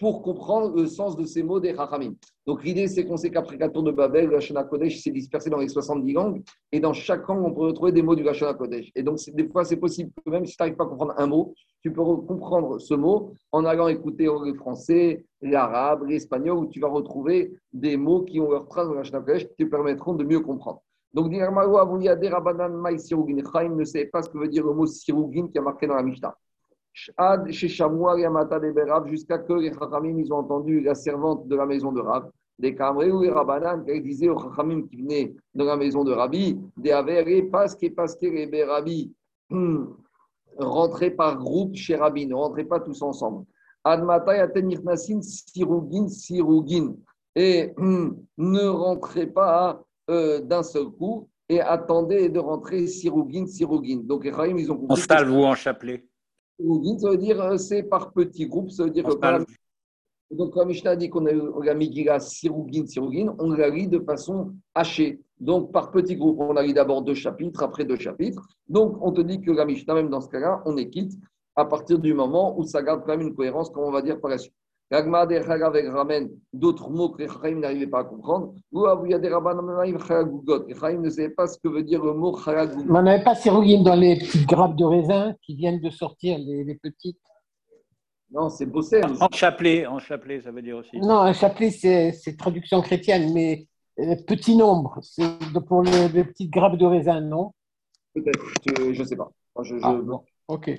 pour 0.00 0.22
comprendre 0.22 0.74
le 0.74 0.86
sens 0.86 1.14
de 1.14 1.24
ces 1.26 1.42
mots 1.42 1.60
des 1.60 1.74
Chachamim. 1.74 2.14
Donc 2.46 2.64
l'idée, 2.64 2.88
c'est 2.88 3.04
qu'on 3.04 3.18
sait 3.18 3.30
qu'après 3.30 3.58
tour 3.70 3.82
de 3.82 3.92
Babel, 3.92 4.28
le 4.28 4.40
Shana 4.40 4.64
Kodesh 4.64 5.02
s'est 5.02 5.10
dispersé 5.10 5.50
dans 5.50 5.58
les 5.58 5.68
70 5.68 6.12
langues, 6.14 6.42
et 6.72 6.80
dans 6.80 6.94
chaque 6.94 7.28
langue, 7.28 7.44
on 7.44 7.52
peut 7.52 7.66
retrouver 7.66 7.92
des 7.92 8.00
mots 8.00 8.16
du 8.16 8.24
Shana 8.32 8.54
Kodesh. 8.54 8.90
Et 8.94 9.02
donc, 9.02 9.18
des 9.34 9.46
fois, 9.46 9.62
c'est 9.62 9.76
possible 9.76 10.10
que 10.24 10.30
même 10.30 10.46
si 10.46 10.56
tu 10.56 10.62
n'arrives 10.62 10.76
pas 10.76 10.84
à 10.84 10.86
comprendre 10.86 11.12
un 11.18 11.26
mot, 11.26 11.54
tu 11.82 11.92
peux 11.92 12.02
comprendre 12.02 12.78
ce 12.78 12.94
mot 12.94 13.34
en 13.52 13.66
allant 13.66 13.88
écouter 13.88 14.24
le 14.24 14.54
français, 14.54 15.26
l'arabe, 15.42 16.08
l'espagnol, 16.08 16.56
où 16.56 16.66
tu 16.66 16.80
vas 16.80 16.88
retrouver 16.88 17.52
des 17.74 17.98
mots 17.98 18.22
qui 18.22 18.40
ont 18.40 18.50
leur 18.50 18.68
trace 18.68 18.88
dans 18.88 18.94
le 18.94 19.04
Shana 19.04 19.20
Kodesh 19.20 19.48
qui 19.48 19.56
te 19.56 19.64
permettront 19.64 20.14
de 20.14 20.24
mieux 20.24 20.40
comprendre. 20.40 20.80
Donc, 21.12 21.30
Chaim 23.52 23.74
ne 23.76 23.84
sait 23.84 24.06
pas 24.06 24.22
ce 24.22 24.30
que 24.30 24.38
veut 24.38 24.48
dire 24.48 24.64
le 24.64 24.72
mot 24.72 24.86
sirugin 24.86 25.48
qui 25.48 25.58
a 25.58 25.60
marqué 25.60 25.86
dans 25.86 25.96
la 25.96 26.02
Mishnah 26.02 26.34
chez 26.92 27.68
Yamata 27.68 28.60
jusqu'à 29.06 29.38
que 29.38 29.52
les 29.54 29.72
Chachamim 29.72 30.18
ils 30.18 30.32
ont 30.32 30.38
entendu 30.38 30.80
la 30.80 30.94
servante 30.94 31.46
de 31.46 31.56
la 31.56 31.66
maison 31.66 31.92
de 31.92 32.00
Rav, 32.00 32.30
des 32.58 32.74
Kamré 32.74 33.10
ou 33.10 33.22
les 33.22 33.30
Rabanan, 33.30 33.84
qui 33.84 34.00
disaient 34.00 34.28
aux 34.28 34.38
Chachamim 34.38 34.82
qui 34.82 34.96
venaient 34.96 35.34
de 35.54 35.64
la 35.64 35.76
maison 35.76 36.04
de 36.04 36.12
Rabbi, 36.12 36.58
des 36.76 36.90
que 36.90 37.88
parce 37.94 38.16
que 38.16 38.26
les 38.26 38.64
Rabbi 38.64 39.12
rentraient 40.58 41.10
par 41.10 41.38
groupe 41.38 41.74
chez 41.76 41.96
Rabbi, 41.96 42.26
ne 42.26 42.34
rentraient 42.34 42.64
pas 42.64 42.80
tous 42.80 43.00
ensemble. 43.02 43.44
Admata 43.84 44.46
Sirugin 45.22 46.08
Sirugin. 46.08 46.94
Et 47.36 47.72
ne 47.78 48.66
rentraient 48.66 49.28
pas 49.28 49.82
euh, 50.10 50.40
d'un 50.40 50.62
seul 50.62 50.86
coup 50.86 51.28
et 51.48 51.60
attendaient 51.60 52.28
de 52.28 52.38
rentrer 52.40 52.86
Sirugin 52.86 53.46
Sirugin. 53.46 54.02
Donc 54.04 54.24
les 54.24 54.32
Chachamim 54.32 54.58
ils 54.58 54.70
ont 54.70 54.76
compris. 54.76 55.00
vous 55.24 55.42
en 55.44 55.54
chapelet 55.54 56.04
ça 56.98 57.10
veut 57.10 57.16
dire 57.16 57.40
euh, 57.40 57.56
c'est 57.56 57.82
par 57.82 58.12
petits 58.12 58.46
groupes, 58.46 58.70
ça 58.70 58.84
veut 58.84 58.90
dire 58.90 59.04
que 59.04 59.44
donc, 60.30 60.52
comme 60.52 60.68
Mishnah 60.68 60.94
dit 60.94 61.10
qu'on 61.10 61.26
a 61.26 61.32
la 61.64 61.74
Megillah 61.74 62.20
Sirugin, 62.20 62.86
Sirugin, 62.86 63.34
on 63.40 63.50
la 63.50 63.68
lit 63.68 63.88
de 63.88 63.98
façon 63.98 64.52
hachée. 64.74 65.20
Donc, 65.40 65.72
par 65.72 65.90
petits 65.90 66.14
groupes, 66.14 66.38
on 66.38 66.52
la 66.52 66.62
lit 66.62 66.72
d'abord 66.72 67.02
deux 67.02 67.14
chapitres, 67.14 67.64
après 67.64 67.84
deux 67.84 67.96
chapitres. 67.96 68.46
Donc, 68.68 68.96
on 69.00 69.10
te 69.10 69.22
dit 69.22 69.40
que 69.40 69.50
la 69.50 69.64
Mishnah, 69.64 69.94
même 69.94 70.08
dans 70.08 70.20
ce 70.20 70.28
cas-là, 70.28 70.62
on 70.66 70.76
est 70.76 70.88
quitte 70.88 71.14
à 71.56 71.64
partir 71.64 71.98
du 71.98 72.14
moment 72.14 72.56
où 72.56 72.62
ça 72.62 72.80
garde 72.80 73.00
quand 73.00 73.16
même 73.16 73.26
une 73.26 73.34
cohérence, 73.34 73.70
comme 73.70 73.82
on 73.82 73.90
va 73.90 74.02
dire 74.02 74.20
par 74.20 74.30
la 74.30 74.38
suite. 74.38 74.54
L'agma 74.92 75.24
des 75.24 75.36
avec 75.36 75.88
ramène 75.88 76.30
d'autres 76.52 76.90
mots 76.90 77.10
que 77.10 77.22
les 77.22 77.28
Chaim 77.28 77.56
n'arrivaient 77.60 77.86
pas 77.86 78.00
à 78.00 78.04
comprendre. 78.04 78.54
Ou 78.72 78.84
il 79.04 79.12
y 79.12 79.14
a 79.14 79.18
des. 79.20 79.28
Les 79.28 80.74
Chaim 80.74 80.98
ne 81.00 81.10
savaient 81.10 81.28
pas 81.30 81.46
ce 81.46 81.58
que 81.58 81.68
veut 81.68 81.84
dire 81.84 82.02
le 82.04 82.12
mot 82.12 82.36
chalagugot. 82.36 82.82
Mais 82.84 82.98
on 82.98 83.02
n'avait 83.02 83.22
pas 83.22 83.36
sirugim 83.36 83.82
dans 83.84 83.94
les 83.94 84.18
petites 84.18 84.48
grappes 84.48 84.74
de 84.76 84.84
raisin 84.84 85.34
qui 85.42 85.54
viennent 85.54 85.80
de 85.80 85.90
sortir, 85.90 86.38
les, 86.38 86.64
les 86.64 86.74
petites. 86.74 87.18
Non, 88.32 88.48
c'est 88.48 88.66
bosser. 88.66 89.00
En 89.20 89.28
chapelet, 89.32 89.86
en 89.86 89.98
chapelet, 89.98 90.40
ça 90.40 90.50
veut 90.50 90.62
dire 90.62 90.76
aussi. 90.76 90.98
Non, 90.98 91.18
un 91.20 91.32
chapelet, 91.32 91.70
c'est 91.70 92.36
traduction 92.36 92.80
chrétienne, 92.80 93.32
mais 93.32 93.66
euh, 94.00 94.16
petit 94.26 94.56
nombre, 94.56 94.98
c'est 95.02 95.24
pour 95.68 95.82
les, 95.82 96.08
les 96.08 96.24
petites 96.24 96.50
grappes 96.50 96.76
de 96.76 96.86
raisin, 96.86 97.20
non? 97.20 97.52
Peut-être, 98.14 98.40
je 98.92 99.00
ne 99.02 99.04
sais 99.06 99.16
pas. 99.16 99.30
Je, 99.62 99.76
je- 99.76 99.80
Ah, 99.84 99.94
bon, 99.94 100.22
ok. 100.48 100.70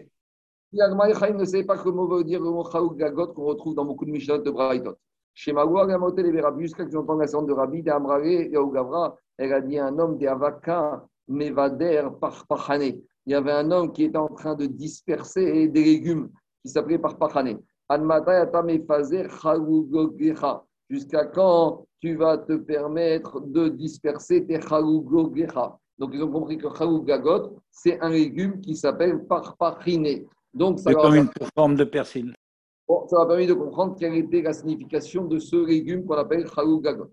L'agma 0.73 1.07
des 1.07 1.13
Chaim 1.13 1.33
ne 1.33 1.43
savait 1.43 1.65
pas 1.65 1.77
que 1.77 1.89
mot 1.89 2.07
veut 2.07 2.23
dire 2.23 2.39
le 2.41 2.49
mot 2.49 2.63
chalagugot 2.63 3.27
qu'on 3.33 3.43
retrouve 3.43 3.75
dans 3.75 3.83
beaucoup 3.83 4.05
de 4.05 4.11
Mishnah 4.11 4.37
de 4.37 4.49
Braïtot. 4.49 4.95
Chez 5.33 5.51
Magoua, 5.51 5.85
Gamotel 5.85 6.33
et 6.33 6.39
Rabbi, 6.39 6.61
jusqu'à 6.63 6.83
ce 6.83 6.89
qu'ils 6.89 6.97
entendent 6.97 7.19
la 7.19 7.27
séance 7.27 7.45
de 7.45 7.51
Rabbi, 7.51 7.83
d'Amrare, 7.83 8.23
Yaougavra, 8.23 9.17
elle 9.37 9.51
a 9.51 9.59
dit 9.59 9.77
un 9.77 9.99
homme 9.99 10.17
des 10.17 10.27
Avaka, 10.27 11.05
Mevader, 11.27 12.03
Parpachane. 12.21 13.01
Il 13.25 13.31
y 13.31 13.33
avait 13.33 13.51
un 13.51 13.69
homme 13.69 13.91
qui 13.91 14.05
était 14.05 14.17
en 14.17 14.29
train 14.29 14.55
de 14.55 14.65
disperser 14.65 15.67
des 15.67 15.83
légumes 15.83 16.29
qui 16.63 16.69
s'appelait 16.71 16.99
Parpachane. 16.99 17.59
Jusqu'à 20.89 21.25
quand 21.25 21.85
tu 21.99 22.15
vas 22.15 22.37
te 22.37 22.53
permettre 22.53 23.41
de 23.41 23.67
disperser 23.67 24.45
tes 24.45 24.61
chalugogecha 24.61 25.77
Donc 25.97 26.11
ils 26.13 26.23
ont 26.23 26.31
compris 26.31 26.57
que 26.57 26.73
chalugagot, 26.73 27.57
c'est 27.69 27.99
un 27.99 28.09
légume 28.09 28.61
qui 28.61 28.75
s'appelle 28.75 29.25
Parpachine. 29.25 30.25
Donc 30.53 30.79
ça 30.79 30.91
leur 30.91 31.01
comme 31.01 31.15
une 31.15 31.29
forme 31.55 31.75
de 31.75 31.83
persil. 31.83 32.33
Bon, 32.87 33.07
ça 33.07 33.19
m'a 33.19 33.25
permis 33.25 33.47
de 33.47 33.53
comprendre 33.53 33.95
quelle 33.97 34.15
était 34.15 34.41
la 34.41 34.53
signification 34.53 35.25
de 35.25 35.39
ce 35.39 35.55
légume 35.55 36.05
qu'on 36.05 36.15
appelle 36.15 36.47
Chalou 36.47 36.81
Gagot. 36.81 37.09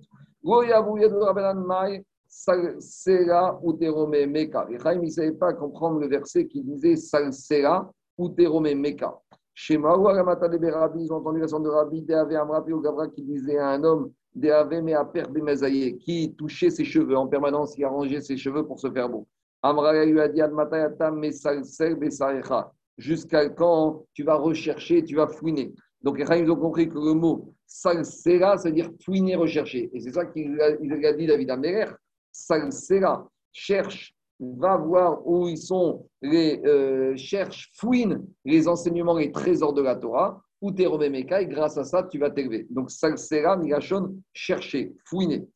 Salsera 2.29 3.59
Uterome 3.65 4.27
Meka. 4.27 4.67
Et 4.71 4.79
Chaim, 4.79 5.01
il 5.01 5.07
ne 5.07 5.11
savait 5.11 5.33
pas 5.33 5.55
comprendre 5.55 5.99
le 6.01 6.09
verset 6.09 6.47
qui 6.47 6.63
disait 6.63 6.97
Salsera 6.97 7.91
Uterome 8.19 8.75
Meka. 8.75 9.19
Chez 9.55 9.79
Maoua 9.79 10.13
Ramata 10.13 10.49
de 10.49 10.59
Berabi, 10.59 11.05
ils 11.05 11.13
ont 11.13 11.17
entendu 11.17 11.41
la 11.41 11.49
sonde 11.49 11.65
de 11.65 11.71
Rabbi, 11.71 12.03
Deave 12.03 12.33
Amrapi 12.33 12.73
au 12.73 12.81
Gavra 12.81 13.09
qui 13.09 13.23
disait 13.23 13.59
à 13.59 13.71
un 13.71 13.83
homme, 13.83 14.13
Deave 14.35 14.83
Meaper 14.83 15.29
Bemezaye, 15.31 15.99
qui 15.99 16.35
touchait 16.37 16.71
ses 16.71 16.85
cheveux 16.85 17.17
en 17.17 17.27
permanence, 17.27 17.75
qui 17.75 17.83
arrangeait 17.83 18.21
ses 18.21 18.37
cheveux 18.37 18.65
pour 18.65 18.79
se 18.79 18.91
faire 18.91 19.09
beau. 19.09 19.27
Amra 19.63 20.05
lui 20.05 20.21
a 20.21 20.29
dit 20.29 20.41
Admatayata 20.41 21.11
Mesalsel 21.11 21.97
Besarecha 21.97 22.73
jusqu'à 22.99 23.49
quand 23.49 24.05
tu 24.13 24.25
vas 24.25 24.35
rechercher, 24.35 25.03
tu 25.05 25.17
vas 25.17 25.29
fouiner. 25.29 25.73
Donc, 26.03 26.19
ils 26.19 26.51
ont 26.51 26.57
compris 26.57 26.89
que 26.89 26.95
le 26.95 27.15
mot 27.15 27.55
salsera, 27.67 28.59
c'est-à-dire 28.59 28.91
fouiner, 29.05 29.37
rechercher. 29.37 29.91
Et 29.93 30.01
c'est 30.01 30.13
ça 30.13 30.27
qu'il 30.27 30.61
a, 30.61 30.67
a 31.09 31.13
dit 31.13 31.27
David 31.27 31.51
Améler. 31.51 31.87
Salsera, 32.33 33.29
cherche, 33.53 34.15
va 34.41 34.77
voir 34.77 35.27
où 35.27 35.49
ils 35.49 35.59
sont, 35.59 36.07
les, 36.23 36.61
euh, 36.65 37.17
cherche, 37.17 37.71
fouine 37.75 38.25
les 38.45 38.69
enseignements, 38.69 39.17
les 39.17 39.33
trésors 39.33 39.73
de 39.73 39.83
la 39.83 39.97
Torah, 39.97 40.41
ou 40.61 40.73
tes 40.73 40.85
et 40.87 41.47
grâce 41.47 41.79
à 41.79 41.85
ça, 41.85 42.03
tu 42.03 42.19
vas 42.19 42.31
t'élever. 42.31 42.67
Donc, 42.71 42.91
salsera, 42.91 43.57
migashon, 43.57 44.17
chercher, 44.33 44.93
fouiner. 45.05 45.47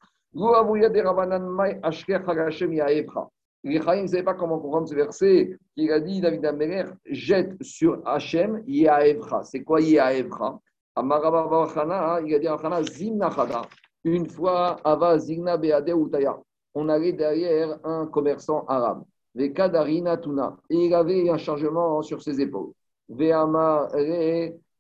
Les 3.64 3.81
Chaim 3.81 4.03
ne 4.03 4.07
savaient 4.09 4.25
pas 4.25 4.35
comment 4.35 4.59
comprendre 4.59 4.88
ce 4.88 4.94
verset 4.94 5.57
qu'il 5.77 5.92
a 5.92 6.01
dit 6.01 6.20
David 6.20 6.44
Améler 6.44 6.85
jette 7.07 7.62
sur 7.62 8.01
Hachem 8.05 8.62
Yaevra. 8.66 9.44
C'est 9.44 9.62
quoi 9.62 9.81
Yaevra 9.81 10.61
Amarababa 10.96 11.72
Chana, 11.72 12.20
il 12.27 12.35
a 12.35 12.38
dit 12.38 12.48
à 12.48 12.59
Chana 12.59 12.83
Zimna 12.83 13.31
Chada. 13.31 13.62
Une 14.05 14.29
fois, 14.29 14.77
Ava 14.85 15.16
Zigna 15.18 15.57
Beade 15.57 15.88
Utaya. 15.88 16.38
On 16.75 16.88
allait 16.88 17.12
derrière 17.12 17.79
un 17.85 18.07
commerçant 18.07 18.64
arabe. 18.66 19.05
Vekadarina 19.35 20.16
Tuna. 20.18 20.57
Et 20.68 20.87
il 20.87 20.94
avait 20.94 21.31
un 21.31 21.38
chargement 21.38 22.03
sur 22.03 22.20
ses 22.20 22.40
épaules. 22.40 22.72
Veama 23.09 23.88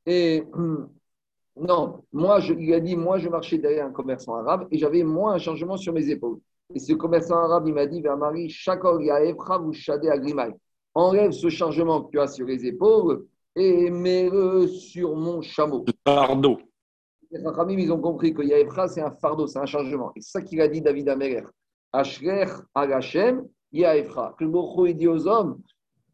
et. 0.06 0.44
Non, 1.54 2.02
moi, 2.12 2.40
je, 2.40 2.54
il 2.54 2.72
a 2.72 2.80
dit, 2.80 2.96
moi, 2.96 3.18
je 3.18 3.28
marchais 3.28 3.58
derrière 3.58 3.84
un 3.84 3.90
commerçant 3.90 4.36
arabe 4.36 4.66
et 4.70 4.78
j'avais 4.78 5.02
moi 5.02 5.34
un 5.34 5.38
chargement 5.38 5.76
sur 5.76 5.92
mes 5.92 6.08
épaules. 6.08 6.38
Et 6.74 6.78
ce 6.78 6.94
commerçant 6.94 7.36
arabe, 7.36 7.68
il 7.68 7.74
m'a 7.74 7.86
dit, 7.86 8.00
vers 8.00 8.16
Marie, 8.16 8.48
Shakol 8.48 9.04
Yaevra, 9.04 9.58
vous 9.58 9.72
shadé 9.72 10.08
agrimai. 10.08 10.54
Enlève 10.94 11.32
ce 11.32 11.48
chargement 11.48 12.02
que 12.02 12.12
tu 12.12 12.20
as 12.20 12.28
sur 12.28 12.46
les 12.46 12.64
épaules 12.66 13.26
et 13.54 13.90
mets-le 13.90 14.66
sur 14.66 15.14
mon 15.14 15.42
chameau. 15.42 15.84
Le 15.86 15.92
fardeau. 16.04 16.58
Les 17.30 17.42
Chachamim, 17.42 17.78
ils 17.78 17.92
ont 17.92 18.00
compris 18.00 18.32
que 18.32 18.42
Yaevra, 18.42 18.88
c'est 18.88 19.02
un 19.02 19.10
fardeau, 19.10 19.46
c'est 19.46 19.58
un 19.58 19.66
chargement. 19.66 20.12
Et 20.16 20.20
c'est 20.20 20.32
ça 20.38 20.42
qu'il 20.42 20.60
a 20.60 20.68
dit 20.68 20.80
David 20.80 21.08
Améler. 21.08 21.42
Ashrer 21.92 22.46
Agachem 22.74 23.46
Yaevra. 23.72 24.34
Que 24.38 24.44
le 24.44 24.92
dit 24.92 25.08
aux 25.08 25.26
hommes, 25.26 25.60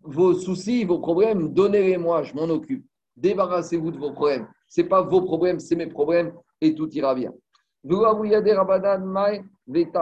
vos 0.02 0.34
soucis, 0.34 0.84
vos 0.84 0.98
problèmes, 0.98 1.52
donnez-les-moi, 1.52 2.22
je 2.22 2.34
m'en 2.34 2.44
occupe. 2.44 2.84
Débarrassez-vous 3.16 3.90
de 3.90 3.98
vos 3.98 4.12
problèmes. 4.12 4.48
Ce 4.68 4.80
n'est 4.80 4.88
pas 4.88 5.02
vos 5.02 5.22
problèmes, 5.22 5.60
c'est 5.60 5.76
mes 5.76 5.86
problèmes 5.86 6.32
et 6.60 6.74
tout 6.74 6.88
ira 6.90 7.14
bien. 7.14 7.32
Les 9.70 9.84
Chaim 9.84 9.92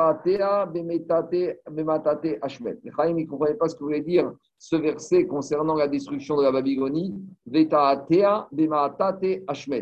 ne 3.14 3.24
comprenaient 3.26 3.54
pas 3.54 3.68
ce 3.68 3.74
que 3.74 3.82
voulait 3.82 4.00
dire 4.00 4.32
ce 4.58 4.76
verset 4.76 5.26
concernant 5.26 5.74
la 5.74 5.88
destruction 5.88 6.36
de 6.36 6.44
la 6.44 6.52
Babylonie. 6.52 7.14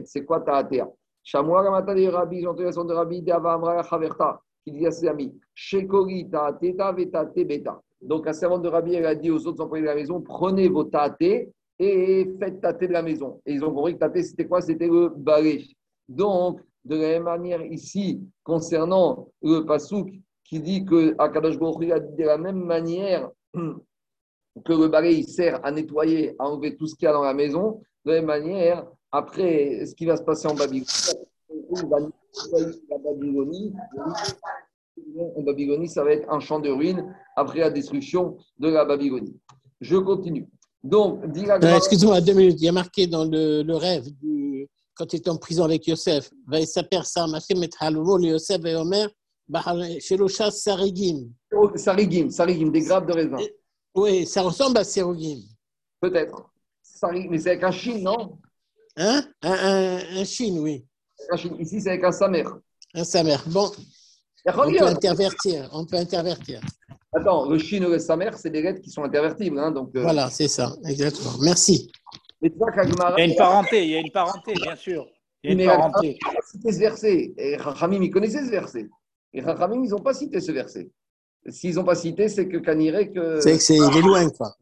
C'est 0.05 0.25
quoi 0.25 0.41
Taatea 0.41 0.89
Shamoua 1.23 1.63
Ramata 1.63 1.95
de 1.95 2.07
Rabbi, 2.07 2.39
ils 2.39 2.73
son 2.73 2.85
de 2.85 2.95
Rabbi, 2.95 3.23
Dava 3.23 3.55
Amra 3.55 3.83
Chaverta, 3.83 4.41
qui 4.65 4.73
dit 4.73 4.87
à 4.87 4.91
ses 4.91 5.09
amis 5.09 5.35
Shekori 5.55 6.29
Taateta 6.31 6.93
Vetate 6.93 7.47
Beta. 7.47 7.81
Donc, 8.01 8.27
la 8.27 8.35
servante 8.35 8.63
de 8.63 8.69
Rabbi, 8.69 8.95
elle 8.95 9.07
a 9.07 9.15
dit 9.15 9.31
aux 9.31 9.47
autres 9.47 9.63
employés 9.65 9.83
de 9.83 9.89
la 9.89 9.95
maison 9.95 10.21
Prenez 10.21 10.69
vos 10.69 10.85
tâtés 10.85 11.51
et 11.79 12.31
faites 12.39 12.61
tâter 12.61 12.89
de 12.89 12.93
la 12.93 13.03
maison. 13.03 13.41
Et 13.47 13.55
ils 13.55 13.65
ont 13.65 13.73
compris 13.73 13.95
que 13.95 13.99
tâter, 13.99 14.23
c'était 14.23 14.47
quoi? 14.47 14.61
C'était 14.61 14.89
le 14.89 15.09
balai. 15.09 15.65
Donc, 16.09 16.61
de 16.85 16.97
la 16.97 17.09
même 17.09 17.23
manière, 17.25 17.63
ici, 17.65 18.21
concernant 18.43 19.29
le 19.43 19.61
Pasouk, 19.61 20.11
qui 20.45 20.61
dit 20.61 20.85
que 20.85 21.15
Akadosh 21.19 21.59
Baruch 21.59 21.91
a 21.91 22.01
dit 22.01 22.17
de 22.17 22.25
la 22.25 22.39
même 22.39 22.63
manière 22.63 23.31
que 23.55 24.73
le 24.73 24.89
balai 24.89 25.15
il 25.15 25.29
sert 25.29 25.65
à 25.65 25.71
nettoyer, 25.71 26.35
à 26.39 26.49
enlever 26.49 26.77
tout 26.77 26.87
ce 26.87 26.95
qu'il 26.95 27.07
y 27.07 27.09
a 27.09 27.13
dans 27.13 27.23
la 27.23 27.35
maison, 27.35 27.81
de 28.05 28.13
la 28.13 28.17
même 28.17 28.27
manière, 28.27 28.87
après, 29.11 29.87
ce 29.87 29.95
qui 29.95 30.07
va 30.07 30.17
se 30.17 30.23
passer 30.23 30.47
en 30.49 30.55
Babylonie, 30.55 30.87
on 31.71 31.87
va 31.89 32.01
nettoyer 32.01 32.81
la 32.91 32.99
Babylonie. 32.99 33.73
En 35.37 35.43
Babylonie, 35.43 35.89
ça 35.89 36.05
va 36.05 36.13
être 36.13 36.31
un 36.33 36.41
champ 36.41 36.61
de 36.61 36.69
ruines 36.71 37.15
après 37.37 37.61
la 37.61 37.71
destruction 37.71 38.37
de 38.59 38.69
la 38.69 38.85
Babylonie. 38.85 39.37
Je 39.81 39.97
continue. 39.97 40.49
Donc, 40.83 41.27
dit 41.33 41.47
la 41.47 41.55
Euh, 41.57 41.77
Excuse-moi, 41.77 42.21
deux 42.21 42.35
minutes. 42.35 42.61
Il 42.61 42.65
y 42.65 42.69
a 42.69 42.73
marqué 42.73 43.07
dans 43.07 43.25
le, 43.25 43.63
le 43.63 43.77
rêve 43.77 44.05
du, 44.21 44.34
quand 44.95 45.13
il 45.13 45.17
était 45.17 45.31
en 45.31 45.37
prison 45.37 45.65
avec 45.65 45.87
Yosef, 45.87 46.31
Sarigim. 50.51 51.29
Sarigim, 51.77 52.31
Sarigim, 52.31 52.71
des 52.71 52.81
grappes 52.81 53.07
de 53.07 53.13
raisin. 53.13 53.37
Oui, 53.95 54.27
ça 54.27 54.43
ressemble 54.43 54.79
à 54.79 54.85
Sarigim. 54.85 55.41
Peut-être. 56.01 56.51
Mais 57.13 57.39
c'est 57.39 57.51
avec 57.51 57.65
un 57.65 57.71
chine, 57.71 58.03
non? 58.03 58.39
Hein? 58.97 59.25
Un, 59.43 59.99
un, 60.17 60.25
chine, 60.25 60.59
oui. 60.61 60.87
Un 61.31 61.37
chine. 61.37 61.57
Ici, 61.59 61.81
c'est 61.81 61.91
avec 61.91 62.05
un 62.05 62.13
samer. 62.13 62.45
Un 62.95 63.05
samer, 63.05 63.37
bon. 63.47 63.71
On 64.47 64.71
peut 64.71 64.87
intervertir, 64.87 65.69
on 65.73 65.87
peut 65.87 65.97
intervertir. 65.97 66.61
Attends, 67.17 67.49
le 67.49 67.59
chine 67.59 67.85
et 67.85 67.89
le 67.89 67.99
samer, 67.99 68.31
c'est 68.37 68.51
des 68.51 68.63
lettres 68.63 68.81
qui 68.81 68.91
sont 68.91 69.05
intervertibles. 69.05 69.59
Hein, 69.59 69.71
donc. 69.71 69.91
Euh. 69.97 70.03
Voilà, 70.03 70.31
c'est 70.31 70.49
ça, 70.49 70.77
exactement. 70.87 71.33
Merci. 71.41 71.91
Mais 72.45 72.51
tu 72.51 72.59
vois 72.59 72.71
qu'Agmara, 72.73 73.15
Il 73.17 73.21
y 73.21 73.23
a 73.23 73.31
une 73.33 73.37
parenté, 73.37 73.85
il 73.85 73.91
y 73.91 73.97
a 73.97 74.01
une 74.01 74.11
parenté, 74.13 74.53
bien 74.53 74.77
sûr. 74.77 75.07
Il 75.43 75.59
y 75.59 75.63
a 75.63 75.65
une 75.65 75.81
parenté. 75.81 76.19
Pas 76.23 76.31
cité 76.43 76.73
ce 76.73 76.79
verset. 76.79 77.35
Et 77.39 77.57
Rachamim, 77.57 78.03
ils 78.03 78.11
connaissaient 78.11 78.45
ce 78.45 78.51
verset. 78.51 78.87
Et 79.33 79.41
Rachamim, 79.41 79.83
ils 79.83 79.91
n'ont 79.91 80.01
pas 80.03 80.13
cité 80.13 80.41
ce 80.43 80.53
verset. 80.53 80.91
S'ils 81.49 81.75
n'ont 81.77 81.85
pas 81.85 81.95
cité, 81.95 82.29
c'est 82.29 82.47
que 82.47 82.59
Kaniré 82.59 83.11
que. 83.13 83.41
C'est 83.41 83.53
que 83.53 83.63
c'est 83.63 83.77
il 83.77 83.97
est 83.97 84.03
loin, 84.03 84.29
quoi. 84.29 84.55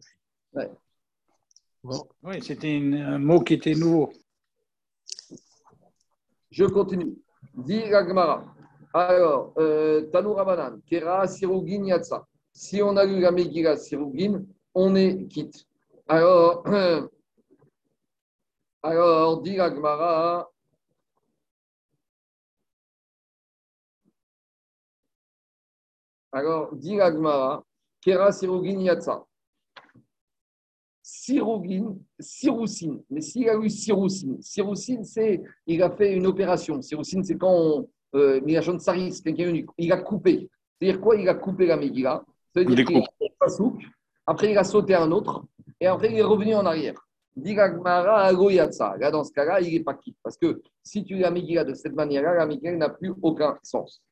Ouais. 0.52 0.70
Bon. 1.82 2.04
Oui, 2.22 2.40
c'était 2.40 2.72
une- 2.76 2.94
un 2.94 3.18
mot 3.18 3.40
qui 3.40 3.54
était 3.54 3.74
nouveau. 3.74 4.12
Je 6.52 6.64
continue. 6.66 7.14
Dit 7.56 7.82
Agmara. 7.92 8.44
Alors, 8.94 9.54
euh, 9.58 10.02
Tanou 10.12 10.34
Rabanan, 10.34 10.80
Kera 10.88 11.26
Sirugin 11.26 11.84
Yatsa. 11.86 12.26
Si 12.52 12.80
on 12.80 12.96
a 12.96 13.04
lu 13.04 13.18
la 13.20 13.32
Megillah 13.32 13.76
Sirugin, 13.76 14.44
on 14.72 14.94
est 14.94 15.26
quitte. 15.26 15.66
Alors, 16.06 16.62
alors 18.82 19.42
dit 19.42 19.58
Agmara. 19.60 20.48
Alors, 26.34 26.74
dit 26.74 26.98
Agmara, 26.98 27.62
Kera 28.00 28.32
Sirugin 28.32 28.80
Yatsa. 28.80 29.24
Sirougin, 31.02 31.96
Siroussine. 32.18 33.02
Mais 33.10 33.20
s'il 33.20 33.48
a 33.48 33.56
eu 33.56 33.68
Siroussine, 33.68 34.40
Siroussine, 34.40 35.04
c'est, 35.04 35.42
il 35.66 35.82
a 35.82 35.90
fait 35.90 36.14
une 36.14 36.26
opération. 36.26 36.80
Siroussine, 36.80 37.22
c'est 37.22 37.36
quand 37.36 37.52
on, 37.52 37.88
euh, 38.14 38.78
Saris, 38.78 39.20
quelqu'un 39.22 39.62
il 39.78 39.92
a 39.92 39.98
coupé. 39.98 40.48
C'est-à-dire 40.78 41.00
quoi 41.00 41.16
Il 41.16 41.28
a 41.28 41.34
coupé 41.34 41.66
la 41.66 41.76
Megillah? 41.76 42.24
C'est-à-dire 42.52 42.84
qu'il 42.86 43.02
a 43.40 43.48
souk, 43.48 43.82
après 44.26 44.52
il 44.52 44.58
a 44.58 44.64
sauté 44.64 44.94
un 44.94 45.10
autre, 45.10 45.44
et 45.80 45.86
après 45.86 46.10
il 46.12 46.18
est 46.18 46.22
revenu 46.22 46.54
en 46.54 46.66
arrière. 46.66 46.94
Là, 47.34 49.10
dans 49.10 49.24
ce 49.24 49.32
cas-là, 49.32 49.60
il 49.60 49.72
n'est 49.72 49.80
pas 49.82 49.94
quitte. 49.94 50.16
Parce 50.22 50.36
que 50.36 50.60
si 50.82 51.04
tu 51.04 51.16
la 51.16 51.30
Megillah 51.30 51.64
de 51.64 51.74
cette 51.74 51.94
manière-là, 51.94 52.44
la 52.44 52.72
n'a 52.76 52.88
plus 52.90 53.12
aucun 53.22 53.56
sens. 53.62 54.02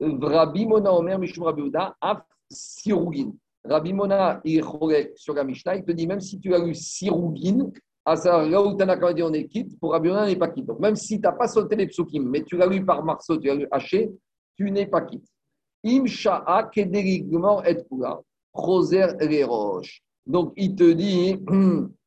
Rabbi 0.00 0.66
Mona 0.66 0.92
Omer 0.92 1.18
Mishum 1.18 1.44
Rabbi 1.44 1.70
Af 2.00 2.22
Sirougin. 2.50 3.32
Rabbi 3.64 3.92
Mona, 3.92 4.40
il 4.44 4.58
est 4.58 5.16
sur 5.16 5.34
la 5.34 5.44
Mishnah, 5.44 5.76
il 5.76 5.84
te 5.84 5.92
dit 5.92 6.06
même 6.06 6.20
si 6.20 6.38
tu 6.38 6.54
as 6.54 6.58
eu 6.58 6.74
Sirougin, 6.74 7.70
à 8.04 8.16
ça, 8.16 8.46
là 8.46 8.60
où 8.60 8.74
Tanaka 8.74 9.14
dit 9.14 9.22
on 9.22 9.32
est 9.32 9.46
quitte, 9.46 9.78
pour 9.78 9.92
Rabbi 9.92 10.08
Mona, 10.08 10.24
on 10.24 10.26
n'est 10.26 10.36
pas 10.36 10.48
quitte. 10.48 10.66
Donc 10.66 10.80
même 10.80 10.96
si 10.96 11.16
tu 11.16 11.22
n'as 11.22 11.32
pas 11.32 11.48
sauté 11.48 11.76
les 11.76 11.86
psukim, 11.86 12.28
mais 12.28 12.42
tu 12.42 12.56
l'as 12.56 12.66
lu 12.66 12.84
par 12.84 13.04
marceau, 13.04 13.38
tu 13.38 13.46
l'as 13.46 13.54
lu 13.54 13.68
haché, 13.70 14.10
tu 14.56 14.70
n'es 14.70 14.86
pas 14.86 15.02
quitte. 15.02 15.26
Im 15.86 16.06
sha'a 16.06 16.70
et 16.74 17.84
kula, 17.84 18.20
roser 18.52 19.06
les. 19.20 19.46
Donc 20.26 20.52
il 20.56 20.74
te 20.74 20.92
dit, 20.92 21.38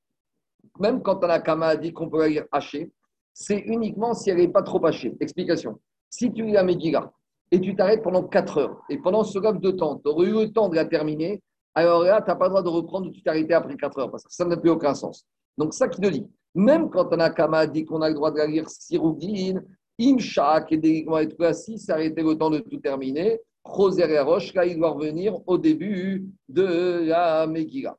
même 0.80 1.02
quand 1.02 1.18
Tanakama 1.18 1.68
a 1.68 1.76
dit 1.76 1.94
qu'on 1.94 2.10
peut 2.10 2.20
la 2.20 2.28
lire 2.28 2.46
hachée, 2.52 2.92
c'est 3.34 3.60
uniquement 3.60 4.14
si 4.14 4.30
elle 4.30 4.38
n'est 4.38 4.48
pas 4.48 4.64
trop 4.64 4.84
hachée. 4.86 5.16
Explication. 5.20 5.80
Si 6.10 6.32
tu 6.32 6.44
lis 6.44 6.54
la 6.54 6.64
Megillah 6.64 7.12
et 7.52 7.62
tu 7.62 7.76
t'arrêtes 7.76 8.04
pendant 8.04 8.24
4 8.24 8.58
heures, 8.58 8.82
et 8.90 8.98
pendant 8.98 9.24
ce 9.24 9.40
laps 9.40 9.62
de 9.62 9.72
temps, 9.72 9.98
tu 9.98 10.10
aurais 10.10 10.28
eu 10.28 10.34
le 10.34 10.52
temps 10.52 10.70
de 10.70 10.76
la 10.76 10.86
terminer, 10.86 11.42
alors 11.76 12.04
là, 12.04 12.22
tu 12.22 12.30
n'as 12.30 12.36
pas 12.36 12.46
le 12.46 12.50
droit 12.50 12.64
de 12.64 12.70
reprendre 12.70 13.08
où 13.08 13.12
tu 13.12 13.22
t'es 13.22 13.30
arrêté 13.30 13.54
après 13.54 13.76
4 13.76 14.00
heures, 14.00 14.12
parce 14.12 14.24
que 14.24 14.34
ça 14.34 14.44
n'a 14.46 14.58
plus 14.58 14.70
aucun 14.70 14.94
sens. 14.94 15.26
Donc, 15.58 15.74
ça 15.74 15.88
qui 15.88 16.02
te 16.02 16.08
dit, 16.08 16.26
même 16.56 16.90
quand 16.90 17.06
Tanakama 17.06 17.68
dit 17.68 17.86
qu'on 17.86 18.02
a 18.02 18.10
le 18.10 18.16
droit 18.16 18.32
de 18.32 18.38
la 18.38 18.48
lire 18.48 18.68
Sirougin, 18.70 19.62
Imshak 20.00 20.72
et 20.72 20.78
déliquement 20.78 21.20
et 21.20 21.28
tout 21.28 21.38
ça, 21.40 21.54
si 21.54 21.78
s'arrêtait 21.78 22.24
le 22.24 22.36
temps 22.36 22.50
de 22.50 22.60
tout 22.60 22.78
terminer, 22.78 23.40
Roser 23.64 24.10
et 24.10 24.20
Roche, 24.20 24.54
là, 24.54 24.66
il 24.66 24.78
doit 24.78 24.90
revenir 24.90 25.38
au 25.46 25.58
début 25.58 26.26
de 26.48 27.06
la 27.08 27.46
Megillah. 27.48 27.98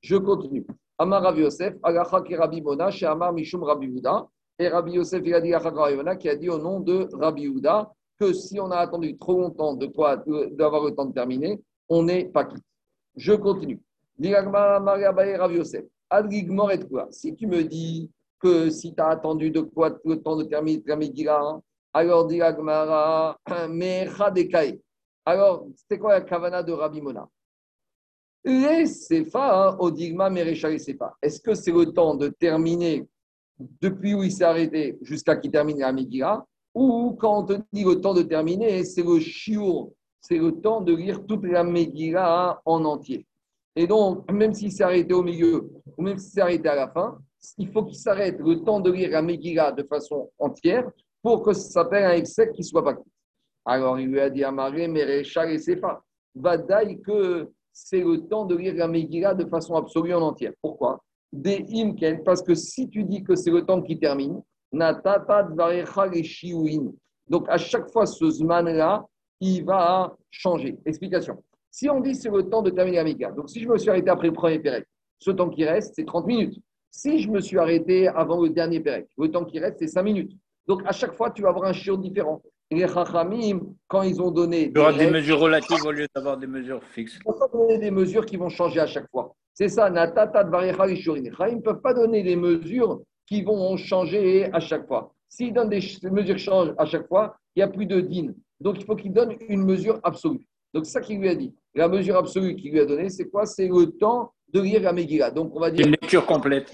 Je 0.00 0.16
continue. 0.16 0.66
Amar 0.98 1.22
Rabbi 1.22 1.40
Yosef, 1.40 1.74
Agacha 1.82 2.22
ki 2.24 2.36
Rabbi 2.36 2.60
Mona, 2.60 2.90
chez 2.90 3.06
Amar 3.06 3.32
Mishum 3.32 3.62
Rabbi 3.62 3.86
Yuda. 3.86 4.28
Et 4.58 4.68
Rabbi 4.68 4.92
Yosef, 4.92 5.22
il 5.24 5.34
a 5.34 5.40
dit 5.40 5.52
qui 6.18 6.28
a 6.28 6.34
dit 6.34 6.50
au 6.50 6.58
nom 6.58 6.80
de 6.80 7.08
Rabbi 7.12 7.42
Yuda 7.42 7.92
que 8.18 8.32
si 8.32 8.58
on 8.58 8.70
a 8.72 8.78
attendu 8.78 9.16
trop 9.16 9.40
longtemps 9.40 9.74
de 9.74 9.86
quoi 9.86 10.16
d'avoir 10.16 10.84
le 10.84 10.94
temps 10.94 11.04
de 11.04 11.14
terminer, 11.14 11.60
on 11.88 12.02
n'est 12.02 12.24
pas 12.24 12.44
quitte. 12.44 12.64
Je 13.16 13.34
continue. 13.34 13.80
Rabbi 14.20 15.54
Yosef. 15.54 15.84
Si 17.10 17.36
tu 17.36 17.46
me 17.46 17.62
dis 17.62 18.10
que 18.40 18.70
si 18.70 18.94
tu 18.94 19.00
as 19.00 19.08
attendu 19.08 19.50
de 19.50 19.60
quoi 19.60 19.90
le 20.04 20.20
temps 20.20 20.36
de 20.36 20.44
terminer 20.44 20.82
alors 21.92 22.26
dit 22.26 22.40
Alors, 25.24 25.66
c'était 25.74 25.98
quoi 25.98 26.12
la 26.14 26.20
kavana 26.22 26.62
de 26.62 26.72
Rabbi 26.72 27.00
Mona 27.00 27.00
Les 27.00 27.00
Sefa, 27.00 27.00
Odigma, 27.00 27.06
Mereshal 27.06 27.18
Sefa. 27.18 27.28
Est-ce 28.44 29.10
que 31.40 31.54
c'est 31.54 31.72
le 31.72 31.86
temps 31.92 32.14
de 32.14 32.28
terminer 32.28 33.06
depuis 33.80 34.14
où 34.14 34.22
il 34.22 34.32
s'est 34.32 34.44
arrêté 34.44 34.98
jusqu'à 35.02 35.36
qu'il 35.36 35.50
termine 35.50 35.78
la 35.78 35.92
Megillah 35.92 36.44
ou 36.74 37.16
quand 37.18 37.38
on 37.40 37.44
te 37.44 37.54
dit 37.72 37.84
le 37.84 38.00
temps 38.00 38.14
de 38.14 38.22
terminer, 38.22 38.84
c'est 38.84 39.02
le 39.02 39.18
shiur, 39.18 39.90
c'est 40.20 40.38
le 40.38 40.52
temps 40.52 40.80
de 40.80 40.94
lire 40.94 41.26
toute 41.26 41.44
la 41.44 41.64
Megillah 41.64 42.60
en 42.64 42.84
entier. 42.84 43.26
Et 43.74 43.86
donc, 43.86 44.30
même 44.30 44.52
s'il 44.52 44.70
s'est 44.70 44.84
arrêté 44.84 45.12
au 45.14 45.22
milieu, 45.22 45.70
ou 45.96 46.02
même 46.02 46.18
s'il 46.18 46.32
s'est 46.32 46.40
arrêté 46.40 46.68
à 46.68 46.74
la 46.74 46.88
fin, 46.88 47.18
il 47.56 47.70
faut 47.72 47.84
qu'il 47.84 47.96
s'arrête 47.96 48.38
le 48.38 48.62
temps 48.62 48.80
de 48.80 48.90
lire 48.90 49.10
la 49.10 49.22
Megillah 49.22 49.72
de 49.72 49.82
façon 49.82 50.30
entière 50.38 50.88
pour 51.22 51.42
que 51.42 51.52
ça 51.52 51.70
s'appelle 51.70 52.04
un 52.04 52.12
excès 52.12 52.50
qui 52.52 52.60
ne 52.60 52.66
soit 52.66 52.84
pas. 52.84 52.96
Alors, 53.64 53.98
il 53.98 54.08
lui 54.08 54.20
a 54.20 54.30
dit 54.30 54.44
à 54.44 54.50
Marie, 54.50 54.88
mais 54.88 55.04
Réchal 55.04 55.50
et 55.50 55.58
Sefa, 55.58 56.00
Vadaï 56.34 57.00
que 57.00 57.48
c'est 57.84 58.00
le 58.00 58.26
temps 58.26 58.44
de 58.44 58.56
lire 58.56 58.74
la 58.74 58.88
Megillah 58.88 59.34
de 59.34 59.44
façon 59.46 59.74
absolue 59.74 60.14
en 60.14 60.22
entière. 60.22 60.52
Pourquoi? 60.60 61.00
Des 61.32 61.64
imken, 61.74 62.22
parce 62.24 62.42
que 62.42 62.54
si 62.54 62.88
tu 62.88 63.04
dis 63.04 63.22
que 63.22 63.36
c'est 63.36 63.50
le 63.50 63.64
temps 63.64 63.80
qui 63.82 63.98
termine, 63.98 64.42
donc, 67.28 67.48
à 67.48 67.56
chaque 67.56 67.88
fois, 67.90 68.04
ce 68.06 68.30
zman-là, 68.30 69.06
il 69.40 69.64
va 69.64 70.14
changer. 70.30 70.78
Explication. 70.84 71.42
Si 71.70 71.88
on 71.88 72.00
dit 72.00 72.14
c'est 72.14 72.30
le 72.30 72.42
temps 72.42 72.60
de 72.62 72.70
terminer 72.70 73.02
la 73.02 73.30
donc 73.30 73.48
si 73.48 73.60
je 73.60 73.68
me 73.68 73.78
suis 73.78 73.88
arrêté 73.88 74.10
après 74.10 74.26
le 74.26 74.32
premier 74.32 74.58
pérec, 74.58 74.86
ce 75.18 75.30
temps 75.30 75.48
qui 75.48 75.64
reste, 75.64 75.94
c'est 75.94 76.04
30 76.04 76.26
minutes. 76.26 76.58
Si 76.90 77.20
je 77.20 77.30
me 77.30 77.40
suis 77.40 77.58
arrêté 77.58 78.08
avant 78.08 78.42
le 78.42 78.50
dernier 78.50 78.80
pérec, 78.80 79.06
le 79.16 79.30
temps 79.30 79.44
qui 79.44 79.58
reste, 79.58 79.78
c'est 79.78 79.86
5 79.86 80.02
minutes. 80.02 80.32
Donc, 80.66 80.82
à 80.84 80.92
chaque 80.92 81.14
fois, 81.14 81.30
tu 81.30 81.42
vas 81.42 81.50
avoir 81.50 81.64
un 81.66 81.72
chiot 81.72 81.96
différent. 81.96 82.42
Les 82.70 82.86
Chachamim, 82.86 83.60
quand 83.86 84.02
ils 84.02 84.20
ont 84.20 84.30
donné. 84.30 84.70
Il 84.74 84.76
y 84.76 84.80
aura 84.80 84.92
des, 84.92 85.10
mesures 85.10 85.38
relatives 85.38 85.84
au 85.84 85.90
lieu 85.90 86.06
d'avoir 86.14 86.36
des 86.36 86.46
mesures 86.46 86.82
fixes. 86.84 87.18
Ils 87.24 87.30
ne 87.30 87.52
donner 87.52 87.78
des 87.78 87.90
mesures 87.90 88.26
qui 88.26 88.36
vont 88.36 88.48
changer 88.48 88.80
à 88.80 88.86
chaque 88.86 89.08
fois. 89.10 89.34
C'est 89.54 89.68
ça, 89.68 89.90
Natata 89.90 90.44
Les 90.62 90.72
ne 90.72 91.60
peuvent 91.60 91.80
pas 91.80 91.94
donner 91.94 92.22
des 92.22 92.36
mesures 92.36 93.00
qui 93.26 93.42
vont 93.42 93.76
changer 93.76 94.50
à 94.52 94.60
chaque 94.60 94.86
fois. 94.86 95.12
S'il 95.28 95.52
donne 95.52 95.68
des 95.68 95.80
mesures 96.10 96.36
qui 96.36 96.42
changent 96.42 96.74
à 96.78 96.86
chaque 96.86 97.06
fois, 97.08 97.36
il 97.54 97.60
n'y 97.60 97.62
a 97.62 97.68
plus 97.68 97.86
de 97.86 98.00
din. 98.00 98.32
Donc 98.60 98.76
il 98.78 98.84
faut 98.84 98.96
qu'il 98.96 99.12
donne 99.12 99.36
une 99.48 99.64
mesure 99.64 100.00
absolue. 100.02 100.46
Donc 100.74 100.86
c'est 100.86 100.92
ça 100.92 101.00
qu'il 101.00 101.18
lui 101.18 101.28
a 101.28 101.34
dit. 101.34 101.54
La 101.74 101.88
mesure 101.88 102.16
absolue 102.16 102.56
qu'il 102.56 102.72
lui 102.72 102.80
a 102.80 102.86
donnée, 102.86 103.08
c'est 103.08 103.28
quoi? 103.28 103.46
C'est 103.46 103.68
le 103.68 103.86
temps 103.86 104.32
de 104.52 104.60
lire 104.60 104.82
la 104.82 104.92
Megillah. 104.92 105.30
Donc 105.30 105.54
on 105.54 105.60
va 105.60 105.70
dire. 105.70 105.86
Une 105.86 105.92
lecture 105.92 106.24
complète. 106.24 106.72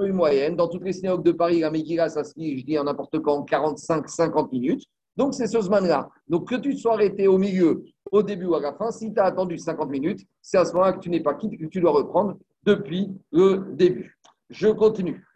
Une 0.00 0.12
moyenne. 0.12 0.54
Dans 0.54 0.68
toutes 0.68 0.84
les 0.84 0.92
synagogues 0.92 1.24
de 1.24 1.32
Paris, 1.32 1.60
la 1.60 1.70
Megillah, 1.70 2.08
ça 2.08 2.22
se 2.22 2.38
lit, 2.38 2.58
je 2.58 2.64
dis 2.64 2.78
en 2.78 2.84
n'importe 2.84 3.14
en 3.14 3.44
45-50 3.44 4.50
minutes. 4.52 4.84
Donc 5.18 5.34
c'est 5.34 5.48
ce 5.48 5.60
semaine-là. 5.60 6.08
Donc 6.28 6.48
que 6.48 6.54
tu 6.54 6.78
sois 6.78 6.94
arrêté 6.94 7.26
au 7.26 7.38
milieu, 7.38 7.82
au 8.12 8.22
début 8.22 8.46
ou 8.46 8.54
à 8.54 8.60
la 8.60 8.72
fin, 8.72 8.92
si 8.92 9.12
tu 9.12 9.18
as 9.18 9.24
attendu 9.24 9.58
50 9.58 9.90
minutes, 9.90 10.20
c'est 10.40 10.58
à 10.58 10.64
ce 10.64 10.72
moment-là 10.74 10.92
que 10.92 11.00
tu 11.00 11.10
n'es 11.10 11.18
pas 11.20 11.34
quitte, 11.34 11.58
que 11.58 11.66
tu 11.66 11.80
dois 11.80 11.90
reprendre 11.90 12.36
depuis 12.62 13.10
le 13.32 13.64
début. 13.72 14.16
Je 14.48 14.68
continue. 14.68 15.26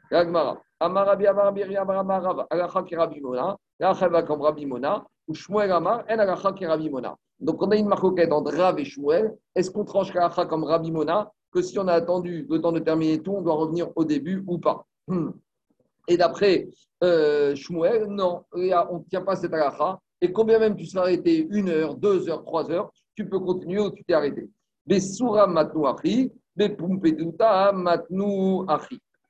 Amarabi 0.78 1.26
Amarabi 1.26 1.64
En. 1.76 1.87
Donc 7.41 7.61
on 7.61 7.70
a 7.72 7.76
une 7.76 7.89
marque 7.89 8.05
entre 8.05 8.57
Rav 8.57 8.78
et 8.78 8.85
Shmuel. 8.85 9.37
Est-ce 9.57 9.72
qu'on 9.72 9.85
tranche 9.85 10.14
Alacha 10.14 10.47
comme 10.47 10.62
Rabimona 10.62 11.33
que 11.53 11.61
si 11.61 11.76
on 11.80 11.89
a 11.89 11.95
attendu 11.95 12.47
le 12.49 12.61
temps 12.61 12.72
de 12.72 12.78
terminer 12.78 13.18
tout, 13.20 13.33
on 13.33 13.43
doit 13.43 13.55
revenir 13.55 13.89
au 13.97 14.05
début 14.05 14.45
ou 14.47 14.59
pas 14.59 14.87
hmm. 15.09 15.30
Et 16.09 16.16
d'après 16.16 16.68
euh, 17.03 17.55
Shmuel, 17.55 18.07
non, 18.07 18.44
on 18.53 18.59
ne 18.59 19.09
tient 19.09 19.22
pas 19.22 19.36
cette 19.36 19.53
Alacha. 19.53 19.98
Et 20.20 20.32
combien 20.32 20.59
même 20.59 20.76
tu 20.76 20.86
seras 20.86 21.03
arrêté? 21.03 21.46
Une 21.50 21.68
heure, 21.68 21.94
deux 21.94 22.28
heures, 22.28 22.44
trois 22.44 22.70
heures, 22.70 22.90
tu 23.14 23.28
peux 23.28 23.40
continuer 23.40 23.80
ou 23.80 23.90
tu 23.90 24.05
t'es 24.05 24.14
arrêté. 24.14 24.48
Besura 24.86 25.46
matnu 25.46 25.86
achi, 25.86 26.32
matnu. 26.57 28.66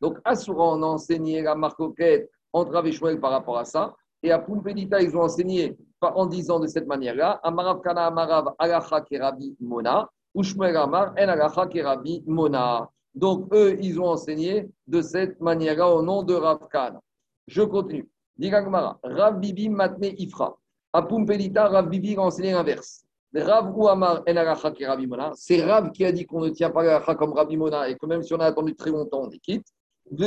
Donc, 0.00 0.18
on 0.24 0.82
a 0.82 0.86
enseigné 0.86 1.42
la 1.42 1.54
marcoquette 1.54 2.30
entre 2.52 2.72
Rav 2.72 3.20
par 3.20 3.30
rapport 3.30 3.58
à 3.58 3.64
ça. 3.64 3.94
Et 4.22 4.30
à 4.30 4.38
Pumpedita, 4.38 5.00
ils 5.00 5.16
ont 5.16 5.22
enseigné 5.22 5.76
en 6.00 6.26
disant 6.26 6.60
de 6.60 6.66
cette 6.66 6.86
manière-là 6.86 7.40
Amarav 7.42 7.80
Kana 7.80 8.06
Amarav 8.06 8.54
Alacha 8.58 9.00
Kerabi 9.00 9.56
Mona, 9.60 10.08
Ushmuel 10.34 10.76
Amar 10.76 11.12
En 11.18 11.28
Alacha 11.28 11.66
Kerabi 11.66 12.22
Mona. 12.26 12.88
Donc, 13.14 13.52
eux, 13.52 13.76
ils 13.80 14.00
ont 14.00 14.06
enseigné 14.06 14.68
de 14.86 15.02
cette 15.02 15.40
manière-là 15.40 15.88
au 15.88 16.02
nom 16.02 16.22
de 16.22 16.34
Rav 16.34 16.68
Kana. 16.70 17.00
Je 17.46 17.62
continue. 17.62 18.08
Digagmara, 18.36 18.98
Rav 19.02 19.38
Bibi 19.38 19.68
Matne 19.68 20.14
Ifra. 20.18 20.56
À 20.92 21.02
Pumpedita, 21.02 21.68
Rav 21.68 21.88
Bibi 21.88 22.16
a 22.16 22.20
enseigné 22.20 22.52
l'inverse. 22.52 23.04
Rav 23.34 23.72
ou 23.76 23.88
Amar 23.88 24.22
En 24.28 24.36
Alacha 24.36 24.70
Kerabi 24.70 25.06
Mona. 25.06 25.32
C'est 25.34 25.62
Rav 25.62 25.90
qui 25.92 26.04
a 26.04 26.12
dit 26.12 26.26
qu'on 26.26 26.40
ne 26.40 26.50
tient 26.50 26.70
pas 26.70 26.82
l'Alacha 26.82 27.14
comme 27.14 27.32
Rabbi 27.32 27.56
Mona 27.56 27.88
et 27.88 27.96
que 27.96 28.06
même 28.06 28.22
si 28.22 28.34
on 28.34 28.40
a 28.40 28.46
attendu 28.46 28.74
très 28.74 28.90
longtemps, 28.90 29.22
on 29.22 29.30
est 29.30 29.38
quitte. 29.38 29.66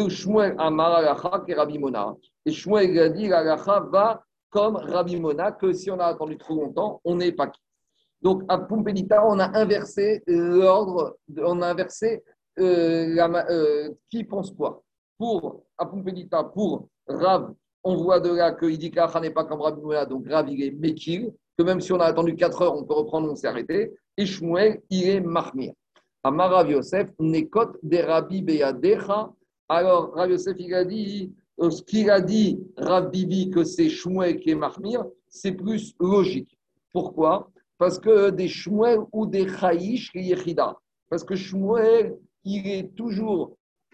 Shmuel 0.10 0.56
Amar 0.58 1.04
et 1.48 1.54
Rabbi. 1.54 1.80
Et 2.46 2.52
Shmuel 2.52 3.00
a 3.00 3.10
dit 3.10 3.28
l'alacha 3.28 3.80
va 3.92 4.24
comme 4.50 4.78
Rabbi 4.78 5.20
Mona, 5.20 5.52
que 5.52 5.74
si 5.74 5.92
on 5.92 6.00
a 6.00 6.06
attendu 6.06 6.38
trop 6.38 6.56
longtemps, 6.56 7.02
on 7.04 7.16
n'est 7.16 7.34
pas 7.34 7.48
quitte. 7.48 7.62
Donc 8.22 8.44
à 8.48 8.58
Pumpelita, 8.58 9.24
on 9.28 9.38
a 9.40 9.56
inversé 9.58 10.24
l'ordre, 10.28 11.18
on 11.38 11.62
a 11.62 11.68
inversé 11.68 12.24
la, 12.58 13.50
euh, 13.50 13.90
qui 14.10 14.24
pense 14.24 14.52
quoi. 14.52 14.84
Pour 15.18 15.64
à 15.78 15.86
Pumpelita, 15.86 16.44
pour 16.44 16.88
Rav, 17.08 17.54
on 17.84 17.96
voit 17.98 18.20
de 18.20 18.30
là 18.30 18.52
qu'il 18.54 18.78
dit 18.78 18.92
que 18.92 18.98
l'alacha 18.98 19.20
n'est 19.20 19.30
pas 19.30 19.46
comme 19.46 19.60
Mona, 19.60 20.06
donc 20.06 20.28
Rav 20.28 20.50
il 20.50 20.64
est 20.64 20.72
Mekil, 20.72 21.32
que 21.58 21.64
même 21.64 21.80
si 21.80 21.94
on 21.94 22.00
a 22.00 22.06
attendu 22.06 22.36
4 22.36 22.62
heures, 22.62 22.76
on 22.76 22.84
peut 22.84 22.94
reprendre, 22.94 23.32
on 23.32 23.36
s'est 23.36 23.48
arrêté. 23.48 23.94
Et 24.18 24.26
Shmuel, 24.26 24.82
il 24.90 25.08
est 25.08 25.22
Mahmir. 25.22 25.74
Amarav 26.24 26.70
Yosef, 26.70 27.10
Nekot 27.20 27.74
de 27.84 27.98
Rabbi 27.98 28.42
Beyadecha, 28.42 29.32
alors, 29.68 30.14
Rav 30.14 30.30
Yosef, 30.30 30.56
il 30.60 30.74
a 30.74 30.86
dit, 30.86 31.34
euh, 31.60 31.72
ce 31.72 31.82
qu'il 31.82 32.10
a 32.10 32.22
dit, 32.22 32.60
Rav 32.78 33.10
Bibi, 33.10 33.50
que 33.50 33.64
c'est 33.64 33.90
Shmuel 33.90 34.40
qui 34.40 34.52
est 34.52 34.56
Mahmir, 34.56 35.06
c'est 35.28 35.54
plus 35.54 35.96
logique. 36.00 36.58
Pourquoi? 36.92 37.50
Parce 37.78 37.98
que 37.98 38.30
des 38.30 38.48
Shmuel 38.48 39.00
ou 39.12 39.26
des 39.26 39.48
Chaïch, 39.48 40.12
Yechida. 40.14 40.78
Parce 41.10 41.24
que 41.24 41.36
Shmuel, 41.36 42.16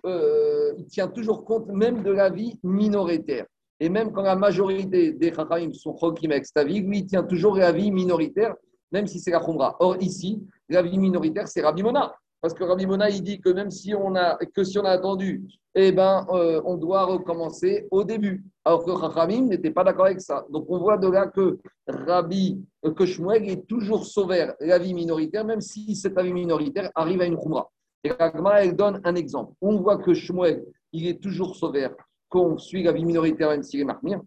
euh, 0.06 0.74
il 0.78 0.86
tient 0.88 1.08
toujours 1.08 1.46
compte 1.46 1.68
même 1.68 2.04
de 2.04 2.12
la 2.12 2.30
vie 2.30 2.60
minoritaire. 2.64 3.46
Et 3.80 3.90
même 3.90 4.12
quand 4.12 4.22
la 4.22 4.36
majorité 4.36 5.12
des 5.14 5.34
Chachamim 5.34 5.74
sont 5.74 5.98
Chokim 5.98 6.32
avec 6.32 6.46
vie, 6.68 6.82
lui, 6.82 7.00
il 7.00 7.06
tient 7.08 7.24
toujours 7.24 7.56
la 7.56 7.72
vie 7.72 7.92
minoritaire, 7.92 8.56
même 8.92 9.08
si 9.08 9.20
c'est 9.20 9.32
la 9.32 9.40
Khumra. 9.40 9.76
Or, 9.80 9.98
ici, 10.00 10.40
la 10.70 10.84
vie 10.84 11.00
minoritaire, 11.00 11.48
c'est 11.48 11.62
Rabbi 11.62 11.82
Mona. 11.82 12.14
Parce 12.42 12.54
que 12.54 12.64
Rabbi 12.64 12.86
Mona, 12.86 13.10
il 13.10 13.24
dit 13.24 13.40
que 13.40 13.50
même 13.50 13.72
si 13.72 13.94
on 13.96 14.16
a, 14.16 14.38
que 14.38 14.64
si 14.64 14.78
on 14.78 14.86
a 14.86 14.90
attendu, 14.90 15.44
eh 15.74 15.92
ben, 15.92 16.28
euh, 16.30 16.62
on 16.66 16.78
doit 16.78 17.06
recommencer 17.06 17.88
au 17.90 18.04
début. 18.04 18.44
Alors 18.66 18.84
que 18.84 18.92
Chachamim 18.92 19.48
n'était 19.48 19.72
pas 19.72 19.84
d'accord 19.84 20.06
avec 20.06 20.22
ça. 20.22 20.46
Donc 20.52 20.66
on 20.70 20.78
voit 20.78 20.98
de 20.98 21.08
là 21.08 21.28
que 21.28 21.58
Rabbi, 21.88 22.64
euh, 22.86 22.94
que 22.94 23.06
Shmuel 23.06 23.50
est 23.50 23.68
toujours 23.68 24.06
sauvé 24.06 24.48
la 24.60 24.78
vie 24.78 24.94
minoritaire, 24.94 25.46
même 25.46 25.62
si 25.62 25.96
cette 25.96 26.18
avis 26.18 26.34
minoritaire 26.34 26.92
arrive 26.94 27.22
à 27.22 27.26
une 27.26 27.38
Khumra. 27.38 27.70
Et 28.04 28.12
Ragma, 28.12 28.64
elle 28.64 28.76
donne 28.76 29.02
un 29.04 29.16
exemple. 29.16 29.54
On 29.62 29.78
voit 29.78 29.98
que 29.98 30.14
Shmuel, 30.14 30.66
il 30.92 31.08
est 31.08 31.22
toujours 31.22 31.56
sauvé 31.56 31.88
qu'on 32.30 32.58
suit 32.58 32.84
la 32.84 32.92
vie 32.92 33.06
minoritaire, 33.06 33.50
même 33.50 33.64
s'il 33.64 33.82
est 33.82 33.86
marmire. 33.86 34.22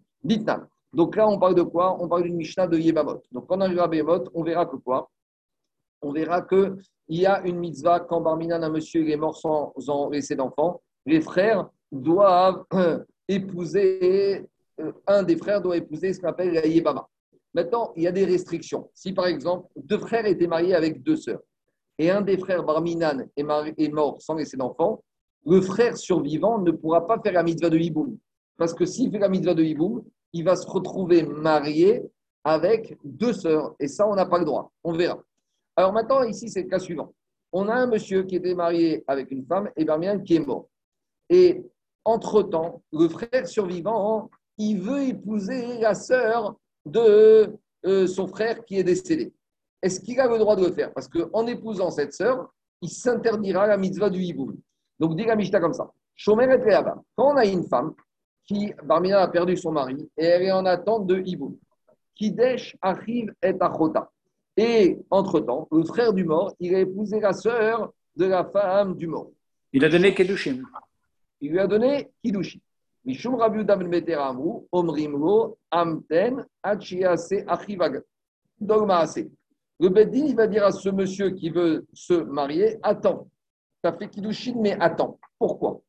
Donc 0.92 1.16
là, 1.16 1.28
on 1.28 1.38
parle 1.38 1.54
de 1.54 1.62
quoi? 1.62 1.96
On 2.00 2.08
parle 2.08 2.22
d'une 2.24 2.36
Mishnah 2.36 2.66
de 2.68 2.78
Yebamot. 2.78 3.22
Donc 3.32 3.46
quand 3.48 3.58
on 3.58 3.62
arrivera 3.62 3.88
à 3.88 3.94
Yebamot, 3.94 4.24
on 4.32 4.42
verra 4.42 4.66
que 4.66 4.76
quoi? 4.76 5.10
On 6.00 6.12
verra 6.12 6.42
que 6.42 6.76
il 7.08 7.20
y 7.20 7.26
a 7.26 7.42
une 7.46 7.58
mitzvah 7.58 8.00
quand 8.00 8.20
Barminan, 8.20 8.62
un 8.62 8.70
monsieur, 8.70 9.08
est 9.08 9.16
mort 9.16 9.36
sans 9.36 9.72
en 9.88 10.08
laisser 10.08 10.36
d'enfant, 10.36 10.80
les 11.04 11.20
frères 11.20 11.68
doivent 11.90 12.64
épouser, 13.28 14.46
euh, 14.80 14.92
un 15.06 15.22
des 15.22 15.36
frères 15.36 15.60
doit 15.60 15.76
épouser 15.76 16.12
ce 16.12 16.20
qu'on 16.20 16.28
appelle 16.28 16.52
la 16.52 16.66
Yébama. 16.66 17.06
Maintenant, 17.52 17.92
il 17.96 18.04
y 18.04 18.06
a 18.06 18.12
des 18.12 18.24
restrictions. 18.24 18.90
Si 18.94 19.12
par 19.12 19.26
exemple, 19.26 19.68
deux 19.76 19.98
frères 19.98 20.26
étaient 20.26 20.46
mariés 20.46 20.74
avec 20.74 21.02
deux 21.02 21.16
sœurs, 21.16 21.40
et 21.98 22.10
un 22.10 22.20
des 22.20 22.38
frères 22.38 22.64
Barminan 22.64 23.24
est, 23.36 23.88
mort 23.92 24.20
sans 24.20 24.34
laisser 24.34 24.56
d'enfant, 24.56 25.02
le 25.46 25.60
frère 25.60 25.96
survivant 25.96 26.58
ne 26.58 26.70
pourra 26.70 27.06
pas 27.06 27.20
faire 27.20 27.34
la 27.34 27.42
mitzvah 27.42 27.70
de 27.70 27.78
Hiboum. 27.78 28.16
Parce 28.56 28.72
que 28.72 28.86
s'il 28.86 29.10
fait 29.10 29.18
la 29.18 29.28
mitzvah 29.28 29.54
de 29.54 29.62
Hiboum, 29.62 30.02
il 30.32 30.44
va 30.44 30.56
se 30.56 30.66
retrouver 30.66 31.22
marié 31.24 32.02
avec 32.42 32.98
deux 33.04 33.32
sœurs. 33.32 33.74
Et 33.78 33.88
ça, 33.88 34.08
on 34.08 34.14
n'a 34.14 34.26
pas 34.26 34.38
le 34.38 34.44
droit. 34.44 34.72
On 34.82 34.92
verra. 34.92 35.20
Alors 35.76 35.92
maintenant, 35.92 36.22
ici, 36.22 36.48
c'est 36.48 36.62
le 36.62 36.68
cas 36.68 36.78
suivant. 36.78 37.14
On 37.52 37.68
a 37.68 37.74
un 37.74 37.86
monsieur 37.86 38.24
qui 38.24 38.36
était 38.36 38.54
marié 38.54 39.04
avec 39.06 39.30
une 39.30 39.44
femme 39.46 39.70
et 39.76 39.84
bien 39.84 40.18
qui 40.20 40.36
est 40.36 40.40
mort. 40.40 40.68
Et 41.28 41.62
entre-temps, 42.04 42.82
le 42.92 43.08
frère 43.08 43.46
survivant, 43.46 44.30
il 44.58 44.80
veut 44.80 45.02
épouser 45.02 45.78
la 45.78 45.94
sœur 45.94 46.56
de 46.84 47.54
euh, 47.86 48.06
son 48.06 48.26
frère 48.26 48.64
qui 48.64 48.78
est 48.78 48.84
décédé. 48.84 49.32
Est-ce 49.84 50.00
qu'il 50.00 50.18
a 50.18 50.26
le 50.26 50.38
droit 50.38 50.56
de 50.56 50.64
le 50.64 50.72
faire 50.72 50.94
Parce 50.94 51.08
qu'en 51.08 51.46
épousant 51.46 51.90
cette 51.90 52.14
sœur, 52.14 52.50
il 52.80 52.88
s'interdira 52.88 53.66
la 53.66 53.76
mitzvah 53.76 54.08
du 54.08 54.18
hiboum. 54.18 54.56
Donc, 54.98 55.14
dit 55.14 55.26
la 55.26 55.36
Mishnah 55.36 55.60
comme 55.60 55.74
ça. 55.74 55.92
Shomer 56.16 56.44
et 56.44 56.70
Quand 57.14 57.32
on 57.32 57.36
a 57.36 57.44
une 57.44 57.64
femme 57.64 57.92
qui, 58.46 58.72
Barmina, 58.82 59.20
a 59.20 59.28
perdu 59.28 59.58
son 59.58 59.72
mari 59.72 60.08
et 60.16 60.24
elle 60.24 60.42
est 60.42 60.52
en 60.52 60.64
attente 60.64 61.06
de 61.06 61.22
hiboum, 61.22 61.58
Kidesh 62.14 62.74
arrive 62.80 63.34
et 63.42 63.54
achota. 63.60 64.10
Et 64.56 64.98
entre-temps, 65.10 65.68
le 65.70 65.84
frère 65.84 66.14
du 66.14 66.24
mort, 66.24 66.54
il 66.60 66.74
a 66.74 66.80
épousé 66.80 67.20
la 67.20 67.34
sœur 67.34 67.92
de 68.16 68.24
la 68.24 68.42
femme 68.42 68.96
du 68.96 69.06
mort. 69.06 69.32
Il 69.70 69.84
a 69.84 69.90
donné 69.90 70.14
Kedushim. 70.14 70.62
Il 71.42 71.50
lui 71.50 71.58
a 71.58 71.66
donné 71.66 72.08
Kidushim. 72.24 72.60
Mishum 73.04 73.34
Rabbi 73.34 73.70
Amru, 74.14 74.66
Omrimro, 74.72 75.58
Amten, 75.70 76.46
Achiase, 76.62 77.44
Achivag. 77.46 78.02
Dogmaase. 78.58 79.28
Le 79.84 79.90
Beddin, 79.90 80.24
il 80.24 80.34
va 80.34 80.46
dire 80.46 80.64
à 80.64 80.72
ce 80.72 80.88
monsieur 80.88 81.28
qui 81.28 81.50
veut 81.50 81.84
se 81.92 82.14
marier 82.14 82.78
Attends, 82.82 83.28
tu 83.82 83.90
as 83.90 83.92
fait 83.92 84.08
Kiddushin, 84.08 84.54
mais 84.56 84.78
attends. 84.80 85.18
Pourquoi? 85.38 85.82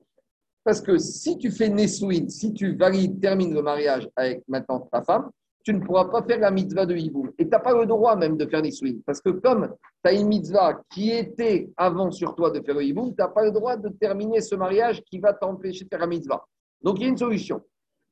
Parce 0.66 0.82
que 0.82 0.98
si 0.98 1.38
tu 1.38 1.50
fais 1.50 1.70
Nesouin, 1.70 2.28
si 2.28 2.54
tu 2.54 2.76
valides, 2.76 3.22
termines 3.22 3.54
le 3.54 3.62
mariage 3.62 4.10
avec 4.18 4.44
maintenant 4.50 4.82
ta 4.92 5.02
femme, 5.02 5.30
tu 5.64 5.74
ne 5.74 5.80
pourras 5.80 6.10
pas 6.10 6.22
faire 6.24 6.40
la 6.40 6.52
mitzvah 6.52 6.86
de 6.86 6.94
Hiboum. 6.94 7.32
Et 7.38 7.46
tu 7.46 7.50
n'as 7.50 7.60
pas 7.60 7.74
le 7.74 7.86
droit 7.86 8.18
même 8.18 8.36
de 8.36 8.46
faire 8.46 8.62
Nisouin. 8.62 8.96
Parce 9.06 9.22
que 9.22 9.30
comme 9.30 9.74
tu 10.04 10.12
as 10.12 10.12
une 10.12 10.28
mitzvah 10.28 10.82
qui 10.90 11.12
était 11.12 11.70
avant 11.78 12.12
sur 12.12 12.36
toi 12.36 12.52
de 12.52 12.60
faire 12.60 12.76
le 12.76 12.84
Hiboum, 12.84 13.12
tu 13.12 13.16
n'as 13.20 13.30
pas 13.30 13.46
le 13.46 13.52
droit 13.52 13.78
de 13.78 13.88
terminer 13.88 14.42
ce 14.42 14.56
mariage 14.56 15.02
qui 15.04 15.20
va 15.20 15.32
t'empêcher 15.32 15.86
de 15.86 15.90
faire 15.90 16.02
la 16.02 16.08
mitzvah. 16.08 16.44
Donc 16.82 17.00
il 17.00 17.04
y 17.04 17.06
a 17.06 17.10
une 17.12 17.18
solution. 17.18 17.62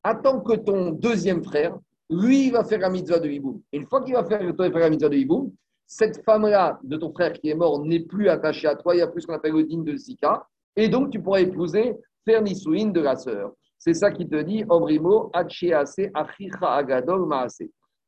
Attends 0.02 0.40
que 0.40 0.54
ton 0.54 0.92
deuxième 0.92 1.44
frère, 1.44 1.78
lui, 2.10 2.52
va 2.52 2.64
faire 2.64 2.80
la 2.80 2.90
mitzvah 2.90 3.20
de 3.20 3.28
Hiboum. 3.28 3.62
Et 3.74 3.80
une 3.80 3.86
fois 3.86 4.02
qu'il 4.02 4.14
va 4.14 4.24
faire, 4.24 4.40
la 4.42 4.90
mitzvah 4.90 5.10
de 5.10 5.18
Hiboum, 5.18 5.52
cette 5.86 6.24
femme-là 6.24 6.80
de 6.84 6.98
ton 6.98 7.12
frère 7.12 7.34
qui 7.34 7.50
est 7.50 7.56
mort 7.56 7.84
n'est 7.84 8.00
plus 8.00 8.30
attachée 8.30 8.68
à 8.68 8.76
toi. 8.76 8.96
Il 8.96 9.00
y 9.00 9.02
a 9.02 9.08
plus 9.08 9.22
ce 9.22 9.28
qu'on 9.28 9.34
appelle 9.34 9.54
le 9.54 9.64
digne 9.64 9.84
de 9.84 9.96
Zika. 9.96 10.48
Et 10.76 10.90
donc 10.90 11.12
tu 11.12 11.22
pourras 11.22 11.42
épouser, 11.42 11.96
faire 12.26 12.42
Nisouin 12.42 12.88
de 12.88 13.02
la 13.02 13.16
sœur. 13.16 13.54
C'est 13.78 13.94
ça 13.94 14.12
qui 14.12 14.28
te 14.28 14.42
dit 14.42 14.64
Omrimo, 14.70 15.30
Achiase, 15.34 16.10
Achicha 16.14 16.74
Agadol 16.74 17.26
Maase. 17.28 17.64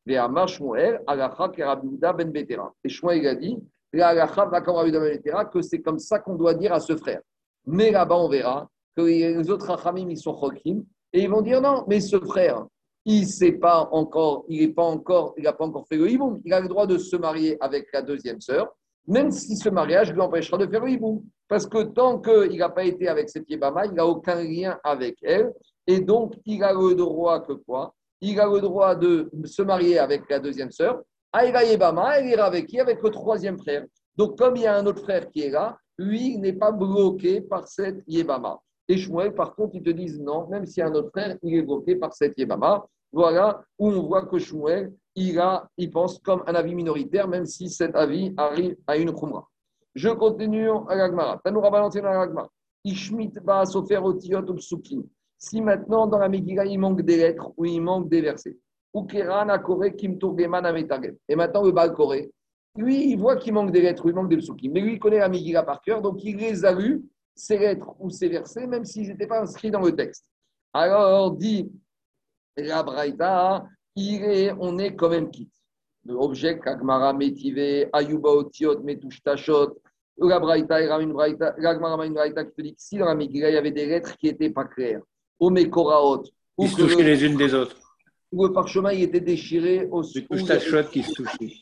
Ve'amar 0.06 0.48
Shmuel, 0.48 1.02
Alacha 1.06 1.50
Kerabiuda 1.50 2.14
Ben 2.14 2.32
Betera. 2.32 2.74
Et 2.84 2.90
Shmuel 2.90 3.28
a 3.28 3.36
dit, 3.36 3.58
Alacha 3.94 4.46
Ben 4.46 4.62
Betera, 4.62 5.46
que 5.46 5.62
c'est 5.62 5.82
comme 5.82 6.00
ça 6.00 6.20
qu'on 6.20 6.36
doit 6.36 6.54
dire 6.54 6.74
à 6.74 6.80
ce 6.80 6.96
frère. 6.96 7.22
Mais 7.66 7.92
là-bas, 7.92 8.16
on 8.16 8.30
verra 8.30 8.70
que 8.96 9.02
les 9.02 9.50
autres 9.50 9.68
Rachamim, 9.68 10.10
ils 10.10 10.18
sont 10.18 10.38
Chokim, 10.40 10.84
et 11.12 11.24
ils 11.24 11.30
vont 11.30 11.42
dire 11.42 11.62
non, 11.62 11.84
mais 11.88 12.00
ce 12.00 12.20
frère, 12.20 12.66
il 13.06 13.28
sait 13.28 13.52
pas 13.54 13.88
encore, 13.92 14.46
il 14.50 14.68
n'a 14.68 14.74
pas 14.74 15.66
encore, 15.66 15.88
fait 15.88 15.98
le 15.98 16.10
hiboum. 16.10 16.42
Il 16.44 16.54
a 16.54 16.60
le 16.60 16.68
droit 16.68 16.88
de 16.88 16.98
se 16.98 17.16
marier 17.16 17.56
avec 17.62 17.88
la 17.94 18.02
deuxième 18.02 18.42
sœur, 18.42 18.76
même 19.08 19.32
si 19.32 19.56
ce 19.56 19.70
mariage 19.70 20.12
lui 20.12 20.22
empêchera 20.22 20.58
de 20.58 20.68
faire 20.68 20.84
le 20.84 20.92
hiboum. 20.92 21.24
Parce 21.48 21.68
que 21.68 21.84
tant 21.84 22.20
qu'il 22.20 22.58
n'a 22.58 22.70
pas 22.70 22.84
été 22.84 23.08
avec 23.08 23.30
cette 23.30 23.48
Yébama, 23.48 23.86
il 23.86 23.94
n'a 23.94 24.06
aucun 24.06 24.44
lien 24.44 24.80
avec 24.84 25.18
elle. 25.22 25.54
Et 25.86 26.00
donc, 26.00 26.34
il 26.46 26.64
a 26.64 26.74
le 26.74 26.96
droit 26.96 27.40
que 27.42 27.54
quoi? 27.54 27.94
Il 28.20 28.40
a 28.40 28.48
le 28.48 28.60
droit 28.60 28.96
de 28.96 29.30
se 29.44 29.62
marier 29.62 30.00
avec 30.00 30.28
la 30.28 30.40
deuxième 30.40 30.72
sœur. 30.72 31.04
Aïga 31.32 31.64
Yébama, 31.64 32.18
elle 32.18 32.30
ira 32.30 32.46
avec 32.46 32.66
qui? 32.66 32.80
Avec 32.80 33.04
le 33.04 33.12
troisième 33.12 33.60
frère. 33.60 33.86
Donc, 34.16 34.38
comme 34.38 34.56
il 34.56 34.64
y 34.64 34.68
a 34.68 34.76
un 34.76 34.86
autre 34.88 35.04
frère 35.04 35.30
qui 35.30 35.42
est 35.42 35.50
là, 35.52 35.78
lui, 36.00 36.34
il 36.34 36.42
n'est 36.42 36.54
pas 36.54 36.72
bloqué 36.72 37.42
par 37.42 37.68
cette 37.68 38.02
Yébama. 38.08 38.60
Et 38.88 38.98
Shmuel, 38.98 39.34
par 39.34 39.56
contre, 39.56 39.76
ils 39.76 39.84
te 39.84 39.90
disent 39.90 40.20
non, 40.20 40.48
même 40.48 40.66
s'il 40.66 40.80
y 40.80 40.84
a 40.84 40.88
un 40.88 40.94
autre 40.94 41.10
frère, 41.10 41.38
il 41.44 41.56
est 41.56 41.62
bloqué 41.62 41.96
par 41.96 42.14
cette 42.14 42.38
Yébama. 42.38 42.86
Voilà 43.16 43.64
où 43.80 43.88
on 43.88 44.02
voit 44.08 44.26
que 44.26 44.38
Shmuel, 44.38 44.94
il, 45.16 45.40
a, 45.40 45.70
il 45.78 45.90
pense 45.90 46.20
comme 46.20 46.44
un 46.48 46.54
avis 46.54 46.76
minoritaire, 46.76 47.30
même 47.30 47.46
si 47.46 47.70
cet 47.70 47.96
avis 47.96 48.34
arrive 48.36 48.76
à 48.86 48.98
une 48.98 49.14
Khumra. 49.14 49.48
Je 49.94 50.10
continue 50.10 50.70
à 50.90 50.96
l'Agmara. 50.96 51.40
Tanoura 51.42 51.70
Valentin 51.70 52.04
à 52.04 52.14
l'Agmara. 52.14 52.50
Ishmit 52.84 53.32
ba 53.42 53.66
sofer 53.66 54.00
otiot 54.04 54.54
psukim. 54.56 55.06
Si 55.38 55.62
maintenant 55.62 56.08
dans 56.08 56.18
la 56.18 56.28
Megillah 56.28 56.66
il 56.66 56.78
manque 56.78 57.04
des 57.04 57.16
lettres 57.16 57.54
ou 57.56 57.64
il 57.64 57.80
manque 57.82 58.10
des 58.10 58.20
versets. 58.20 58.58
Kim 59.98 60.20
Et 61.30 61.36
maintenant 61.38 61.64
le 61.64 61.72
Baal 61.72 61.94
Koré, 61.94 62.32
lui 62.76 63.12
il 63.12 63.18
voit 63.18 63.38
qu'il 63.38 63.54
manque 63.54 63.72
des 63.72 63.82
lettres 63.82 64.06
ou 64.06 64.10
il 64.10 64.16
manque 64.16 64.30
des 64.30 64.38
psukim. 64.38 64.74
Mais 64.74 64.82
lui 64.82 64.94
il 64.94 65.00
connaît 65.00 65.20
la 65.20 65.30
Megillah 65.30 65.64
par 65.64 65.80
cœur, 65.80 66.02
donc 66.02 66.22
il 66.22 66.36
les 66.36 66.66
a 66.66 66.74
lus, 66.74 67.06
ces 67.34 67.58
lettres 67.58 67.96
ou 67.98 68.10
ces 68.10 68.28
versets, 68.28 68.68
même 68.68 68.84
s'ils 68.84 69.08
n'étaient 69.08 69.26
pas 69.26 69.40
inscrits 69.40 69.72
dans 69.72 69.80
le 69.82 69.96
texte. 69.96 70.26
Alors 70.74 71.32
dit 71.32 71.72
la 72.58 72.84
Braïta, 72.84 73.66
on 73.98 74.78
est 74.80 74.96
quand 74.96 75.10
même 75.10 75.30
quitte. 75.30 75.54
L'objet, 76.06 76.60
Kagmara, 76.60 77.14
Métivé, 77.14 77.90
Ayuba, 77.92 78.30
Otiot, 78.30 78.82
Metushtashot, 78.82 79.78
la 80.18 80.40
Braïta, 80.40 81.00
une 81.02 81.14
Braïta, 81.14 81.56
une 81.58 82.14
Braïta 82.14 82.46
qui 82.46 82.52
te 82.52 82.62
dit 82.62 82.76
que 82.76 82.82
si 82.82 82.98
dans 82.98 83.06
la 83.06 83.16
Megillah, 83.16 83.50
il 83.50 83.56
y 83.56 83.58
avait 83.58 83.72
des 83.72 83.86
lettres 83.86 84.16
qui 84.18 84.28
n'étaient 84.28 84.52
pas 84.52 84.66
claires, 84.66 85.02
au 85.40 85.50
Mekoraot, 85.50 86.24
ou 86.58 86.68
se 86.68 86.78
touchaient 86.78 87.04
les 87.04 87.26
unes 87.26 87.38
des 87.38 87.54
autres. 87.54 87.78
Ou 88.32 88.46
le 88.46 88.54
parchemin 88.54 88.92
il 88.92 89.04
était 89.04 89.20
déchiré 89.20 89.88
au 89.92 90.02
Metushtashot 90.02 90.84
qui 90.92 91.04
se 91.04 91.14
touchaient. 91.14 91.54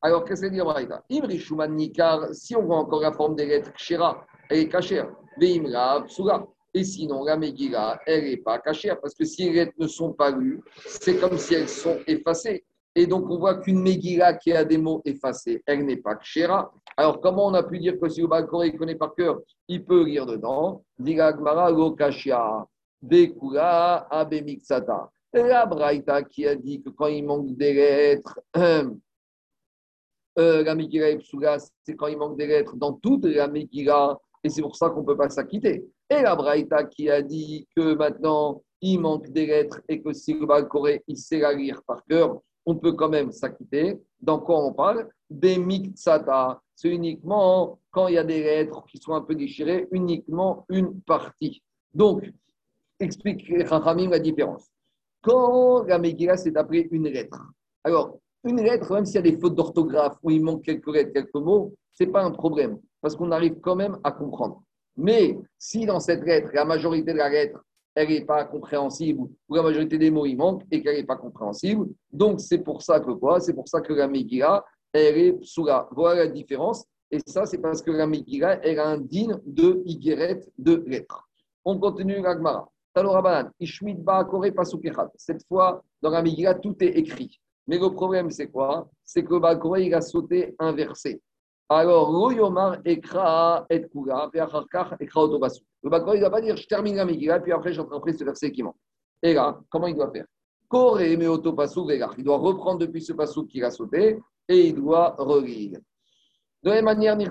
Alors, 0.00 0.24
qu'est-ce 0.24 0.40
que 0.40 0.46
c'est 0.48 0.52
dire 0.52 0.64
Braïta? 0.64 1.04
Imri 1.10 1.38
Shuman 1.38 1.72
Nikar, 1.76 2.34
si 2.34 2.56
on 2.56 2.62
voit 2.62 2.78
encore 2.78 3.02
la 3.02 3.12
forme 3.12 3.36
des 3.36 3.46
lettres, 3.46 3.72
Kshira, 3.74 4.26
elle 4.50 4.58
est 4.58 4.68
cachée. 4.68 5.04
Veimra, 5.38 6.02
Psura. 6.06 6.46
Et 6.74 6.84
sinon, 6.84 7.24
la 7.24 7.36
Megillah, 7.36 8.00
elle 8.06 8.24
n'est 8.24 8.38
pas 8.38 8.58
cachée, 8.58 8.92
parce 9.00 9.14
que 9.14 9.24
si 9.24 9.44
les 9.44 9.52
lettres 9.52 9.74
ne 9.78 9.86
sont 9.86 10.12
pas 10.12 10.30
lues, 10.30 10.62
c'est 10.86 11.18
comme 11.20 11.36
si 11.36 11.54
elles 11.54 11.68
sont 11.68 11.98
effacées. 12.06 12.64
Et 12.94 13.06
donc, 13.06 13.28
on 13.30 13.38
voit 13.38 13.56
qu'une 13.56 13.80
Megillah 13.80 14.34
qui 14.34 14.52
a 14.52 14.64
des 14.64 14.78
mots 14.78 15.02
effacés, 15.04 15.62
elle 15.66 15.84
n'est 15.84 15.96
pas 15.98 16.16
kshera. 16.16 16.72
Alors, 16.96 17.20
comment 17.20 17.46
on 17.46 17.54
a 17.54 17.62
pu 17.62 17.78
dire 17.78 17.98
que 17.98 18.08
si 18.08 18.20
le 18.20 18.26
Balkoré 18.26 18.68
il 18.68 18.78
connaît 18.78 18.94
par 18.94 19.14
cœur, 19.14 19.40
il 19.68 19.84
peut 19.84 20.04
lire 20.04 20.26
dedans? 20.26 20.82
Diga 20.98 21.32
Gmara 21.32 21.70
lo 21.70 21.92
kashia, 21.92 22.66
bekula 23.00 24.06
abemixata. 24.10 25.10
La 25.32 25.64
Braïta 25.64 26.22
qui 26.22 26.46
a 26.46 26.54
dit 26.54 26.82
que 26.82 26.90
quand 26.90 27.06
il 27.06 27.24
manque 27.24 27.56
des 27.56 27.72
lettres, 27.72 28.38
euh, 28.56 28.92
la 30.36 30.74
Megillah 30.74 31.16
c'est 31.82 31.96
quand 31.96 32.08
il 32.08 32.18
manque 32.18 32.36
des 32.36 32.46
lettres 32.46 32.76
dans 32.76 32.92
toute 32.92 33.24
la 33.24 33.48
Megillah, 33.48 34.18
et 34.44 34.50
c'est 34.50 34.60
pour 34.60 34.76
ça 34.76 34.90
qu'on 34.90 35.00
ne 35.00 35.06
peut 35.06 35.16
pas 35.16 35.30
s'acquitter. 35.30 35.86
Et 36.10 36.22
la 36.22 36.36
Braïta 36.36 36.84
qui 36.84 37.08
a 37.08 37.22
dit 37.22 37.66
que 37.74 37.94
maintenant, 37.94 38.62
il 38.80 38.98
manque 39.00 39.28
des 39.30 39.46
lettres 39.46 39.80
et 39.88 40.02
que 40.02 40.12
si 40.12 40.34
le 40.34 40.46
Balkoré 40.46 41.02
il 41.06 41.16
sait 41.16 41.38
la 41.38 41.52
lire 41.52 41.82
par 41.84 42.04
cœur, 42.04 42.40
on 42.66 42.76
peut 42.76 42.92
quand 42.92 43.08
même 43.08 43.32
s'acquitter. 43.32 44.00
Dans 44.20 44.38
quoi 44.38 44.64
on 44.64 44.72
parle? 44.72 45.08
Des 45.30 45.58
miktsata. 45.58 46.60
C'est 46.74 46.90
uniquement 46.90 47.80
quand 47.90 48.08
il 48.08 48.14
y 48.14 48.18
a 48.18 48.24
des 48.24 48.42
lettres 48.42 48.84
qui 48.86 48.98
sont 48.98 49.14
un 49.14 49.22
peu 49.22 49.34
déchirées, 49.34 49.88
uniquement 49.92 50.64
une 50.68 51.00
partie. 51.02 51.62
Donc, 51.94 52.28
explique 52.98 53.52
Rachamim 53.66 54.10
la 54.10 54.18
différence. 54.18 54.68
Quand 55.22 55.84
la 55.84 55.98
Megillah, 55.98 56.36
c'est 56.36 56.56
après 56.56 56.88
une 56.90 57.08
lettre. 57.08 57.40
Alors, 57.84 58.18
une 58.44 58.60
lettre, 58.60 58.92
même 58.92 59.04
s'il 59.04 59.16
y 59.16 59.18
a 59.18 59.22
des 59.22 59.38
fautes 59.38 59.54
d'orthographe 59.54 60.16
ou 60.22 60.30
il 60.30 60.42
manque 60.42 60.62
quelques 60.62 60.88
lettres, 60.88 61.12
quelques 61.12 61.34
mots, 61.34 61.74
ce 61.92 62.04
n'est 62.04 62.10
pas 62.10 62.24
un 62.24 62.30
problème, 62.32 62.80
parce 63.00 63.14
qu'on 63.14 63.30
arrive 63.30 63.60
quand 63.60 63.76
même 63.76 63.98
à 64.02 64.10
comprendre. 64.10 64.62
Mais 64.96 65.38
si 65.58 65.86
dans 65.86 66.00
cette 66.00 66.24
lettre, 66.24 66.50
la 66.52 66.64
majorité 66.64 67.12
de 67.12 67.18
la 67.18 67.28
lettre, 67.28 67.64
elle 67.94 68.08
n'est 68.08 68.24
pas 68.24 68.44
compréhensible, 68.44 69.28
ou 69.48 69.54
la 69.54 69.62
majorité 69.62 69.98
des 69.98 70.10
mots, 70.10 70.26
il 70.26 70.36
manque, 70.36 70.62
et 70.70 70.82
qu'elle 70.82 70.96
n'est 70.96 71.04
pas 71.04 71.16
compréhensible, 71.16 71.88
donc 72.10 72.40
c'est 72.40 72.58
pour 72.58 72.82
ça 72.82 73.00
que 73.00 73.10
quoi? 73.12 73.40
C'est 73.40 73.52
pour 73.52 73.68
ça 73.68 73.80
que 73.80 73.92
la 73.92 74.08
Megillah, 74.08 74.64
elle 74.92 75.18
est 75.18 75.42
sous 75.42 75.64
la. 75.64 75.88
Voilà 75.92 76.24
la 76.24 76.30
différence. 76.30 76.84
Et 77.10 77.18
ça, 77.26 77.44
c'est 77.44 77.58
parce 77.58 77.82
que 77.82 77.90
la 77.90 78.06
Megillah, 78.06 78.60
elle 78.62 78.78
a 78.78 78.88
un 78.88 78.98
digne 78.98 79.36
de 79.44 79.82
Higueret 79.84 80.40
de 80.56 80.82
lettres. 80.86 81.28
On 81.64 81.78
continue 81.78 82.22
l'Agmara. 82.22 82.68
Cette 85.16 85.46
fois, 85.46 85.82
dans 86.02 86.10
la 86.10 86.22
Megillah, 86.22 86.54
tout 86.54 86.76
est 86.80 86.98
écrit. 86.98 87.38
Mais 87.66 87.78
le 87.78 87.90
problème, 87.90 88.30
c'est 88.30 88.48
quoi? 88.48 88.90
C'est 89.04 89.22
que 89.22 89.38
Bakora, 89.38 89.80
il 89.80 89.94
a 89.94 90.00
sauté 90.00 90.54
un 90.58 90.72
verset. 90.72 91.20
Alors, 91.74 92.30
ekra 92.84 93.66
et 93.70 93.88
kula, 93.88 94.30
ekra. 94.34 94.64
Le 95.82 95.90
Bakora, 95.90 96.14
il 96.14 96.18
ne 96.18 96.24
va 96.24 96.30
pas 96.30 96.40
dire 96.42 96.56
je 96.56 96.66
termine 96.66 96.96
la 96.96 97.04
Megillah, 97.06 97.40
puis 97.40 97.52
après, 97.52 97.72
j'entreprends 97.72 98.12
ce 98.12 98.24
verset 98.24 98.52
qui 98.52 98.62
manque. 98.62 98.76
Et 99.22 99.32
là, 99.32 99.58
comment 99.70 99.86
il 99.86 99.94
doit 99.94 100.10
faire? 100.10 100.26
Me 100.72 102.18
Il 102.18 102.24
doit 102.24 102.36
reprendre 102.36 102.78
depuis 102.78 103.02
ce 103.02 103.12
passou 103.14 103.46
qu'il 103.46 103.64
a 103.64 103.70
sauté 103.70 104.18
et 104.48 104.68
il 104.68 104.74
doit 104.74 105.14
relire. 105.18 105.78
De 106.62 106.68
la 106.70 106.76
même 106.76 106.84
manière, 106.84 107.16
il 107.18 107.22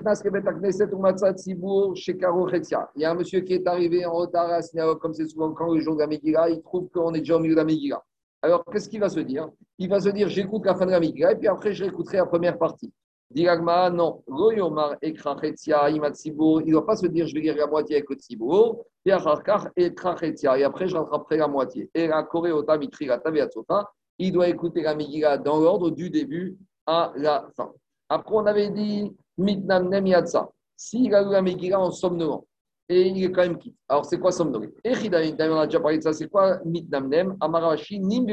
y 3.00 3.04
a 3.04 3.10
un 3.10 3.14
monsieur 3.14 3.40
qui 3.40 3.54
est 3.54 3.66
arrivé 3.66 4.04
en 4.04 4.12
retard 4.12 4.46
à 4.46 4.50
la 4.52 4.62
synagogue, 4.62 4.98
comme 4.98 5.14
c'est 5.14 5.26
souvent 5.26 5.52
quand 5.52 5.72
le 5.72 5.80
jour 5.80 5.94
de 5.94 6.00
la 6.00 6.06
Megillah, 6.06 6.50
il 6.50 6.62
trouve 6.62 6.88
qu'on 6.90 7.14
est 7.14 7.20
déjà 7.20 7.36
au 7.36 7.40
milieu 7.40 7.54
de 7.54 7.60
la 7.60 7.64
Megillah. 7.64 8.02
Alors, 8.42 8.64
qu'est-ce 8.64 8.88
qu'il 8.88 9.00
va 9.00 9.08
se 9.08 9.20
dire? 9.20 9.48
Il 9.78 9.88
va 9.88 10.00
se 10.00 10.08
dire 10.08 10.28
j'écoute 10.28 10.66
la 10.66 10.74
fin 10.74 10.84
de 10.84 10.90
la 10.90 11.00
Megillah 11.00 11.32
et 11.32 11.36
puis 11.36 11.48
après, 11.48 11.72
je 11.72 11.84
réécouterai 11.84 12.16
la 12.18 12.26
première 12.26 12.58
partie. 12.58 12.92
Diragma, 13.34 13.90
non. 13.90 14.22
Il 14.28 14.34
ne 14.34 14.70
doit 16.70 16.86
pas 16.86 16.96
se 16.96 17.06
dire 17.06 17.26
je 17.26 17.34
vais 17.34 17.40
lire 17.40 17.56
la 17.56 17.66
moitié 17.66 17.96
avec 17.96 18.10
le 18.10 18.16
Tzibour, 18.16 18.84
et 19.04 19.12
après, 19.12 20.86
je 20.88 20.96
rattraperai 20.96 21.36
la 21.38 21.48
moitié. 21.48 21.90
Et 21.94 22.06
la 22.06 22.22
Koreota 22.22 22.78
il 24.18 24.32
doit 24.32 24.48
écouter 24.48 24.82
la 24.82 24.94
Megillah 24.94 25.38
dans 25.38 25.58
l'ordre 25.58 25.90
du 25.90 26.10
début 26.10 26.56
à 26.86 27.12
la 27.16 27.48
fin. 27.56 27.72
Après, 28.08 28.34
on 28.34 28.46
avait 28.46 28.70
dit 28.70 29.10
Mitnamnem 29.38 30.06
Yatsa. 30.06 30.48
S'il 30.76 31.14
a 31.14 31.22
eu 31.22 31.30
la 31.30 31.42
Megillah 31.42 31.80
en 31.80 31.90
somnolent, 31.90 32.46
et 32.88 33.08
il 33.08 33.24
est 33.24 33.32
quand 33.32 33.42
même 33.42 33.58
quitte. 33.58 33.76
Alors, 33.88 34.04
c'est 34.04 34.18
quoi 34.18 34.30
somnolent? 34.32 34.70
Et 34.84 34.92
on 34.92 35.58
a 35.58 35.66
déjà 35.66 35.80
parlé 35.80 35.98
de 35.98 36.02
ça, 36.02 36.12
c'est 36.12 36.28
quoi 36.28 36.58
Mitnamnem 36.64 37.36
Amarashi 37.40 37.98
Nim 37.98 38.26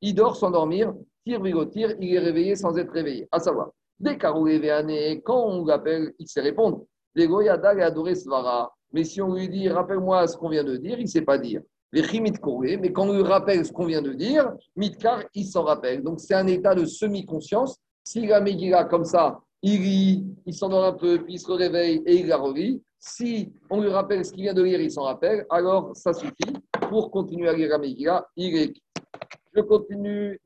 Il 0.00 0.14
dort 0.14 0.36
sans 0.36 0.50
dormir, 0.50 0.94
tire 1.24 1.40
tir, 1.70 1.94
il 2.00 2.14
est 2.14 2.18
réveillé 2.18 2.56
sans 2.56 2.76
être 2.78 2.90
réveillé. 2.90 3.28
À 3.30 3.38
savoir, 3.38 3.70
dès 4.02 4.18
quand 4.18 4.34
on 4.34 5.64
l'appelle, 5.64 6.12
il 6.18 6.28
sait 6.28 6.40
répondre. 6.40 6.84
Goyada 7.16 7.74
et 7.74 7.82
adoré 7.82 8.14
Svara. 8.14 8.72
Mais 8.92 9.04
si 9.04 9.22
on 9.22 9.34
lui 9.34 9.48
dit, 9.48 9.68
rappelle-moi 9.68 10.26
ce 10.26 10.36
qu'on 10.36 10.50
vient 10.50 10.64
de 10.64 10.76
dire, 10.76 10.98
il 10.98 11.04
ne 11.04 11.08
sait 11.08 11.22
pas 11.22 11.38
dire. 11.38 11.62
Mais 11.92 12.92
quand 12.92 13.08
on 13.08 13.12
lui 13.12 13.22
rappelle 13.22 13.64
ce 13.64 13.72
qu'on 13.72 13.86
vient 13.86 14.02
de 14.02 14.12
dire, 14.12 14.50
Mitkar, 14.76 15.24
il 15.34 15.44
s'en 15.44 15.62
rappelle. 15.62 16.02
Donc, 16.02 16.20
c'est 16.20 16.34
un 16.34 16.46
état 16.46 16.74
de 16.74 16.84
semi-conscience 16.84 17.78
si 18.04 18.26
la 18.26 18.40
Megillah, 18.40 18.84
comme 18.84 19.04
ça, 19.04 19.40
il 19.62 19.80
rit, 19.80 20.26
il 20.46 20.54
s'endort 20.54 20.84
un 20.84 20.92
peu, 20.92 21.22
puis 21.22 21.34
il 21.34 21.38
se 21.38 21.50
réveille 21.52 22.02
et 22.06 22.16
il 22.16 22.26
la 22.26 22.36
relit. 22.36 22.82
Si 22.98 23.52
on 23.70 23.80
lui 23.80 23.90
rappelle 23.90 24.24
ce 24.24 24.32
qu'il 24.32 24.42
vient 24.42 24.54
de 24.54 24.62
lire, 24.62 24.80
il 24.80 24.90
s'en 24.90 25.02
rappelle, 25.02 25.46
alors 25.50 25.94
ça 25.94 26.12
suffit. 26.12 26.52
Pour 26.88 27.10
continuer 27.10 27.48
à 27.48 27.52
lire 27.52 27.68
la 27.70 27.78
Megillah, 27.78 28.26
il 28.36 28.56
est. 28.56 28.74
Je 29.54 29.60
continue. 29.60 30.40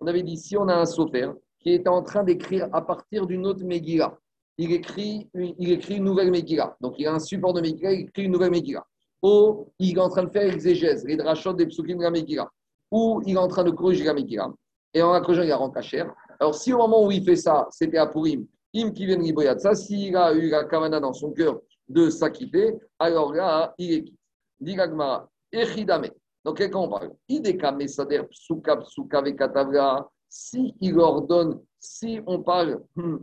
On 0.00 0.06
avait 0.06 0.22
dit 0.22 0.36
si 0.36 0.56
on 0.56 0.68
a 0.68 0.74
un 0.74 0.86
sophère 0.86 1.34
qui 1.58 1.72
est 1.72 1.86
en 1.86 2.02
train 2.02 2.24
d'écrire 2.24 2.68
à 2.72 2.82
partir 2.82 3.26
d'une 3.26 3.46
autre 3.46 3.64
Megillah, 3.64 4.18
il 4.58 4.72
écrit, 4.72 5.28
il 5.34 5.72
écrit 5.72 5.96
une 5.96 6.04
nouvelle 6.04 6.30
Megillah. 6.30 6.76
Donc 6.80 6.94
il 6.98 7.06
a 7.06 7.14
un 7.14 7.18
support 7.18 7.52
de 7.52 7.60
Megillah, 7.60 7.92
il 7.92 8.00
écrit 8.02 8.24
une 8.24 8.32
nouvelle 8.32 8.50
Megillah. 8.50 8.84
Ou 9.22 9.66
il 9.78 9.96
est 9.96 10.00
en 10.00 10.08
train 10.08 10.24
de 10.24 10.30
faire 10.30 10.50
l'exégèse, 10.50 11.04
les 11.04 11.16
drachot 11.16 11.52
des 11.52 11.66
psukim 11.66 11.98
de 11.98 12.02
la 12.02 12.10
Megillah 12.10 12.50
ou 12.90 13.22
il 13.26 13.34
est 13.34 13.38
en 13.38 13.48
train 13.48 13.64
de 13.64 13.70
corriger 13.70 14.04
la 14.04 14.14
Megillah, 14.14 14.52
et 14.92 15.02
en 15.02 15.12
la 15.12 15.20
corrigeant, 15.20 15.42
il 15.42 15.52
a 15.52 15.56
rendu 15.56 15.82
cher. 15.82 16.12
Alors, 16.38 16.54
si 16.54 16.72
au 16.72 16.78
moment 16.78 17.04
où 17.06 17.10
il 17.10 17.24
fait 17.24 17.36
ça, 17.36 17.68
c'était 17.70 17.98
à 17.98 18.06
Purim, 18.06 18.46
Im 18.74 18.90
qui 18.92 19.06
vient 19.06 19.58
ça, 19.58 19.74
s'il 19.74 20.16
a 20.16 20.32
eu 20.32 20.48
la 20.48 20.64
kavana 20.64 21.00
dans 21.00 21.12
son 21.12 21.32
cœur 21.32 21.60
de 21.88 22.08
s'acquitter, 22.10 22.74
alors 22.98 23.32
là, 23.32 23.74
il 23.78 23.92
est 23.92 24.04
quitte. 24.04 24.16
Digagmara, 24.60 25.28
Echidame. 25.52 26.08
Donc, 26.44 26.56
quelqu'un 26.58 26.78
on 26.78 26.88
parle 26.88 27.12
Ideka 27.28 27.72
Mesader 27.72 28.22
Psuka 28.30 28.76
Psuka 28.76 29.22
Vekatavra. 29.22 30.10
Si 30.28 30.74
il 30.80 30.98
ordonne, 30.98 31.60
si 31.78 32.20
on 32.26 32.42
parle 32.42 32.82
hmm, 32.94 33.18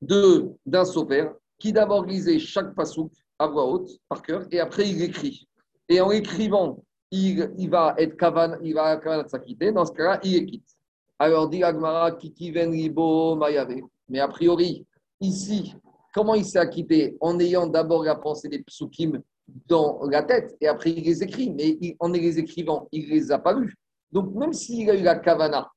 de 0.00 0.52
d'un 0.64 0.84
sauveur 0.84 1.34
qui 1.58 1.72
d'abord 1.72 2.04
lisait 2.04 2.38
chaque 2.38 2.74
pasouk 2.74 3.12
à 3.38 3.46
voix 3.46 3.66
haute, 3.66 3.90
par 4.08 4.22
cœur, 4.22 4.46
et 4.50 4.58
après 4.58 4.88
il 4.88 5.02
écrit. 5.02 5.46
Et 5.88 6.00
en 6.00 6.10
écrivant 6.10 6.82
il, 7.10 7.68
va 7.70 7.94
être 7.98 8.16
kavan, 8.16 8.56
il 8.62 8.74
va 8.74 9.00
s'acquitter. 9.28 9.72
Dans 9.72 9.84
ce 9.84 9.92
cas-là, 9.92 10.20
il 10.22 10.36
est 10.36 10.46
quitte. 10.46 10.76
Alors, 11.18 11.48
dit 11.48 11.64
Agmara, 11.64 12.12
Kiki 12.12 12.50
Venribo 12.50 13.34
Mayave. 13.34 13.80
Mais 14.08 14.20
a 14.20 14.28
priori, 14.28 14.86
ici, 15.20 15.74
comment 16.14 16.34
il 16.34 16.44
s'est 16.44 16.58
acquitté? 16.58 17.16
En 17.20 17.38
ayant 17.40 17.66
d'abord 17.66 18.04
la 18.04 18.14
pensée 18.14 18.48
des 18.48 18.62
psukim 18.62 19.20
dans 19.66 20.00
la 20.10 20.22
tête 20.22 20.56
et 20.60 20.68
après 20.68 20.90
il 20.90 21.04
les 21.04 21.22
écrit. 21.22 21.50
Mais 21.50 21.96
en 21.98 22.08
les 22.08 22.38
écrivant, 22.38 22.88
il 22.92 23.08
les 23.08 23.30
a 23.32 23.38
pas 23.38 23.52
lus. 23.52 23.74
Donc, 24.10 24.34
même 24.34 24.52
s'il 24.52 24.88
a 24.90 24.94
eu 24.94 25.02
la 25.02 25.16
kavana, 25.16 25.70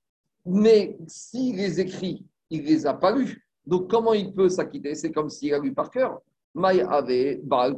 mais 0.45 0.97
s'il 1.07 1.57
les 1.57 1.79
écrit, 1.79 2.25
il 2.49 2.63
les 2.63 2.85
a 2.85 2.93
pas 2.93 3.11
lus. 3.11 3.45
Donc, 3.65 3.89
comment 3.89 4.13
il 4.13 4.33
peut 4.33 4.49
s'acquitter? 4.49 4.95
C'est 4.95 5.11
comme 5.11 5.29
s'il 5.29 5.53
a 5.53 5.59
lu 5.59 5.73
par 5.73 5.89
cœur. 5.89 6.19
Mayave 6.53 7.39
Baal 7.43 7.77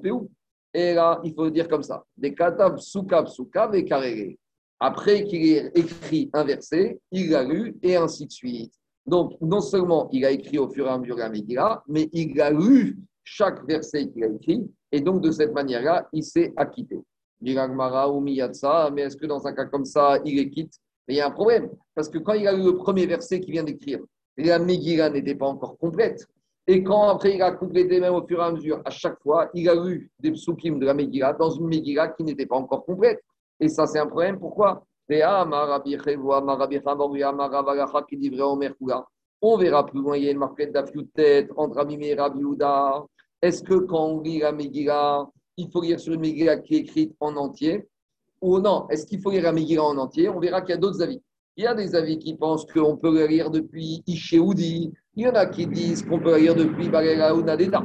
et 0.74 0.94
là, 0.94 1.22
il 1.24 1.34
faut 1.34 1.50
dire 1.50 1.68
comme 1.68 1.84
ça. 1.84 2.04
Des 2.18 2.34
katab 2.34 2.80
soukab 2.80 3.28
soukab 3.28 3.76
et 3.76 3.86
karere. 3.86 4.36
Après 4.80 5.24
qu'il 5.24 5.46
ait 5.46 5.72
écrit 5.76 6.30
un 6.34 6.44
verset, 6.44 7.00
il 7.12 7.30
l'a 7.30 7.44
lu 7.44 7.76
et 7.84 7.96
ainsi 7.96 8.26
de 8.26 8.32
suite. 8.32 8.74
Donc, 9.06 9.34
non 9.40 9.62
seulement 9.62 10.10
il 10.12 10.26
a 10.26 10.32
écrit 10.32 10.58
au 10.58 10.70
fur 10.70 10.88
et 10.88 10.90
à 10.90 10.98
mesure 10.98 11.18
la 11.18 11.30
Megillah, 11.30 11.84
mais 11.88 12.10
il 12.12 12.40
a 12.42 12.50
lu 12.50 12.98
chaque 13.24 13.66
verset 13.68 14.10
qu'il 14.10 14.24
a 14.24 14.28
écrit. 14.28 14.64
Et 14.94 15.02
donc, 15.02 15.22
de 15.22 15.32
cette 15.32 15.52
manière-là, 15.54 16.08
il 16.14 16.24
s'est 16.24 16.54
acquitté. 16.56 17.02
mais 17.42 19.02
est-ce 19.02 19.18
que 19.18 19.26
dans 19.26 19.46
un 19.48 19.54
cas 19.54 19.66
comme 19.66 19.86
ça, 19.86 20.20
il 20.24 20.38
est 20.38 20.50
quitte? 20.52 20.76
Il 21.08 21.16
y 21.16 21.20
a 21.20 21.28
un 21.28 21.32
problème. 21.32 21.72
Parce 21.96 22.08
que 22.08 22.20
quand 22.20 22.34
il 22.34 22.48
a 22.48 22.54
lu 22.54 22.64
le 22.64 22.78
premier 22.78 23.08
verset 23.08 23.40
qu'il 23.40 23.54
vient 23.54 23.64
d'écrire, 23.64 24.00
la 24.38 24.60
Megillah 24.60 25.10
n'était 25.10 25.34
pas 25.34 25.48
encore 25.48 25.80
complète. 25.80 26.28
Et 26.68 26.84
quand 26.84 27.10
après 27.10 27.36
il 27.36 27.42
a 27.42 27.52
complété 27.52 28.00
même 28.00 28.14
au 28.14 28.26
fur 28.26 28.40
et 28.40 28.44
à 28.44 28.52
mesure, 28.52 28.82
à 28.86 28.92
chaque 28.92 29.20
fois, 29.22 29.50
il 29.56 29.68
a 29.68 29.76
eu 29.76 30.12
des 30.20 30.32
psukim 30.32 30.78
de 30.80 30.86
la 30.86 30.94
Megillah 30.94 31.34
dans 31.34 31.50
une 31.50 31.68
Megillah 31.68 32.10
qui 32.10 32.24
n'était 32.24 32.46
pas 32.46 32.56
encore 32.56 32.86
complète. 32.86 33.20
Et 33.60 33.70
ça, 33.70 33.88
c'est 33.88 34.00
un 34.00 34.08
problème. 34.08 34.40
Pourquoi? 34.40 34.86
On 39.42 39.58
verra 39.58 39.86
plus 39.86 40.00
loin, 40.02 40.16
il 40.16 40.24
y 40.24 40.28
a 40.30 40.32
une 40.32 40.38
marquette 40.38 40.78
tête 41.14 41.50
entre 41.58 41.80
Amimé 41.80 42.10
et 42.10 42.16
Rabbi 42.16 42.42
Est-ce 43.44 43.62
que 43.62 43.74
quand 43.74 44.06
on 44.06 44.22
lit 44.22 44.40
la 44.40 44.54
Megillah, 44.54 45.30
il 45.58 45.70
faut 45.70 45.82
lire 45.82 46.00
sur 46.00 46.14
une 46.14 46.22
Megillah 46.22 46.60
qui 46.60 46.76
est 46.76 46.80
écrite 46.80 47.14
en 47.20 47.36
entier 47.36 47.86
Ou 48.40 48.60
non? 48.60 48.88
Est-ce 48.88 49.06
qu'il 49.06 49.22
faut 49.22 49.32
lire 49.32 49.44
la 49.44 49.52
Megillah 49.52 49.84
en 49.84 49.98
entier? 49.98 50.30
On 50.30 50.40
verra 50.40 50.62
qu'il 50.62 50.70
y 50.70 50.78
a 50.78 50.78
d'autres 50.78 51.02
avis. 51.02 51.22
Il 51.58 51.66
y 51.66 51.68
a 51.68 51.76
des 51.76 51.94
avis 51.94 52.18
qui 52.18 52.38
pensent 52.38 52.66
qu'on 52.66 52.96
peut 52.96 53.14
la 53.20 53.28
lire 53.28 53.52
depuis 53.52 54.02
Ishéoudi, 54.08 54.94
il 55.16 55.24
y 55.24 55.28
en 55.28 55.36
a 55.36 55.46
qui 55.46 55.68
disent 55.68 56.04
qu'on 56.04 56.22
peut 56.22 56.38
lire 56.38 56.56
depuis 56.56 56.88
Balela 56.88 57.36
ou 57.36 57.42
Nadeda. 57.42 57.84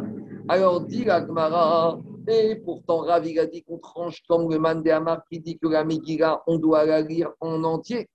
Alors, 0.48 0.80
dit 0.80 1.04
l'Agmara, 1.04 1.98
et 2.28 2.54
pourtant 2.64 2.98
Ravi 2.98 3.36
a 3.40 3.46
dit 3.46 3.64
qu'on 3.64 3.78
tranche 3.78 4.22
comme 4.28 4.48
le 4.48 4.61
Mandé 4.61 4.92
Amar 4.92 5.22
qui 5.28 5.40
dit 5.40 5.59
que 5.59 5.66
la 5.66 5.82
Megillah, 5.82 6.40
on 6.46 6.59
doit 6.59 6.84
la 6.84 7.02
lire 7.02 7.32
en 7.40 7.64
entier. 7.64 8.09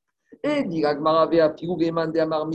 Et 0.43 0.63
dit 0.63 0.79
l'Agmara, 0.79 1.29
le 1.29 1.91
Mandé 1.91 2.19
Amar, 2.21 2.47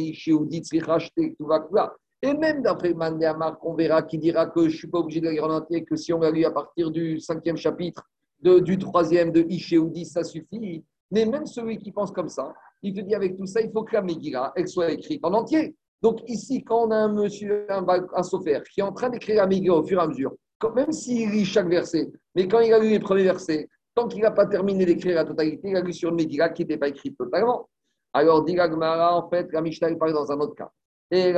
et 2.22 2.34
même 2.34 2.62
d'après 2.62 2.94
Mandé 2.94 3.26
Amar, 3.26 3.58
qu'on 3.58 3.74
verra 3.74 4.02
qui 4.02 4.18
dira 4.18 4.46
que 4.46 4.62
je 4.62 4.74
ne 4.74 4.78
suis 4.78 4.88
pas 4.88 4.98
obligé 4.98 5.20
de 5.20 5.26
la 5.26 5.32
lire 5.32 5.44
en 5.44 5.54
entier, 5.54 5.84
que 5.84 5.96
si 5.96 6.12
on 6.12 6.18
la 6.18 6.30
lit 6.30 6.44
à 6.44 6.50
partir 6.50 6.90
du 6.90 7.20
cinquième 7.20 7.56
chapitre, 7.56 8.02
du 8.42 8.78
troisième 8.78 9.32
de 9.32 9.44
Ishéoudi, 9.48 10.04
ça 10.04 10.24
suffit. 10.24 10.84
Mais 11.10 11.24
même 11.24 11.46
celui 11.46 11.78
qui 11.78 11.92
pense 11.92 12.10
comme 12.10 12.28
ça, 12.28 12.52
il 12.82 12.94
te 12.94 13.00
dit 13.00 13.14
avec 13.14 13.36
tout 13.36 13.46
ça, 13.46 13.60
il 13.60 13.70
faut 13.70 13.82
que 13.82 13.94
la 13.94 14.02
Megillah, 14.02 14.52
elle 14.56 14.68
soit 14.68 14.90
écrite 14.90 15.24
en 15.24 15.32
entier. 15.32 15.76
Donc 16.02 16.20
ici, 16.28 16.62
quand 16.62 16.86
on 16.86 16.90
a 16.90 16.96
un 16.96 17.12
monsieur, 17.12 17.66
un, 17.70 17.84
un 17.88 18.22
qui 18.62 18.80
est 18.80 18.82
en 18.82 18.92
train 18.92 19.10
d'écrire 19.10 19.36
la 19.36 19.46
Megillah 19.46 19.74
au 19.74 19.84
fur 19.84 19.98
et 19.98 20.02
à 20.02 20.06
mesure, 20.06 20.34
même 20.74 20.92
s'il 20.92 21.30
lit 21.30 21.44
chaque 21.44 21.68
verset, 21.68 22.10
mais 22.34 22.46
quand 22.46 22.60
il 22.60 22.72
a 22.72 22.78
lu 22.78 22.90
les 22.90 23.00
premiers 23.00 23.24
versets, 23.24 23.68
Tant 23.98 24.06
qu'il 24.06 24.22
n'a 24.22 24.30
pas 24.30 24.46
terminé 24.46 24.86
d'écrire 24.86 25.16
la 25.16 25.24
totalité, 25.24 25.70
il 25.70 25.76
a 25.76 25.80
lu 25.80 25.92
sur 25.92 26.10
une 26.10 26.14
Megillah 26.14 26.50
qui 26.50 26.62
n'était 26.62 26.76
pas 26.76 26.86
écrite 26.86 27.18
totalement. 27.18 27.68
Alors, 28.12 28.44
dit 28.44 28.56
en 28.60 29.28
fait, 29.28 29.52
la 29.52 29.60
Mishnah, 29.60 29.90
il 29.90 29.98
parle 29.98 30.12
dans 30.12 30.30
un 30.30 30.38
autre 30.38 30.54
cas. 30.54 30.70
Il 31.10 31.36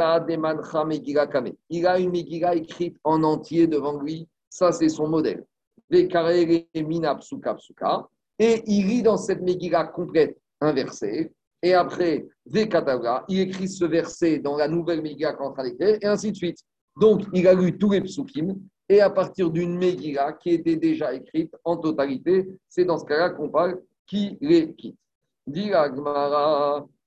a 1.86 1.98
une 1.98 2.10
Megillah 2.10 2.56
écrite 2.56 2.96
en 3.04 3.22
entier 3.22 3.66
devant 3.66 4.00
lui. 4.00 4.26
Ça, 4.48 4.72
c'est 4.72 4.88
son 4.88 5.08
modèle. 5.08 5.44
Et 5.92 6.08
il 8.66 8.86
lit 8.86 9.02
dans 9.02 9.16
cette 9.16 9.42
Megillah 9.42 9.84
complète 9.84 10.38
un 10.60 10.72
verset. 10.72 11.32
Et 11.62 11.74
après, 11.74 12.26
il 12.46 13.40
écrit 13.40 13.68
ce 13.68 13.84
verset 13.84 14.38
dans 14.38 14.56
la 14.56 14.66
nouvelle 14.66 15.02
Megillah 15.02 15.34
qu'on 15.34 15.52
train 15.52 15.66
et 15.66 16.06
ainsi 16.06 16.32
de 16.32 16.36
suite. 16.36 16.58
Donc, 16.98 17.22
il 17.32 17.46
a 17.46 17.54
lu 17.54 17.78
tous 17.78 17.92
les 17.92 18.00
psukim, 18.00 18.56
et 18.88 19.00
à 19.00 19.10
partir 19.10 19.50
d'une 19.50 19.78
Megillah 19.78 20.32
qui 20.32 20.50
était 20.50 20.76
déjà 20.76 21.14
écrite 21.14 21.54
en 21.64 21.76
totalité, 21.76 22.48
c'est 22.68 22.84
dans 22.84 22.98
ce 22.98 23.04
cas-là 23.04 23.30
qu'on 23.30 23.48
parle 23.48 23.80
qui 24.06 24.36
les 24.40 24.74
quitte. 24.74 24.96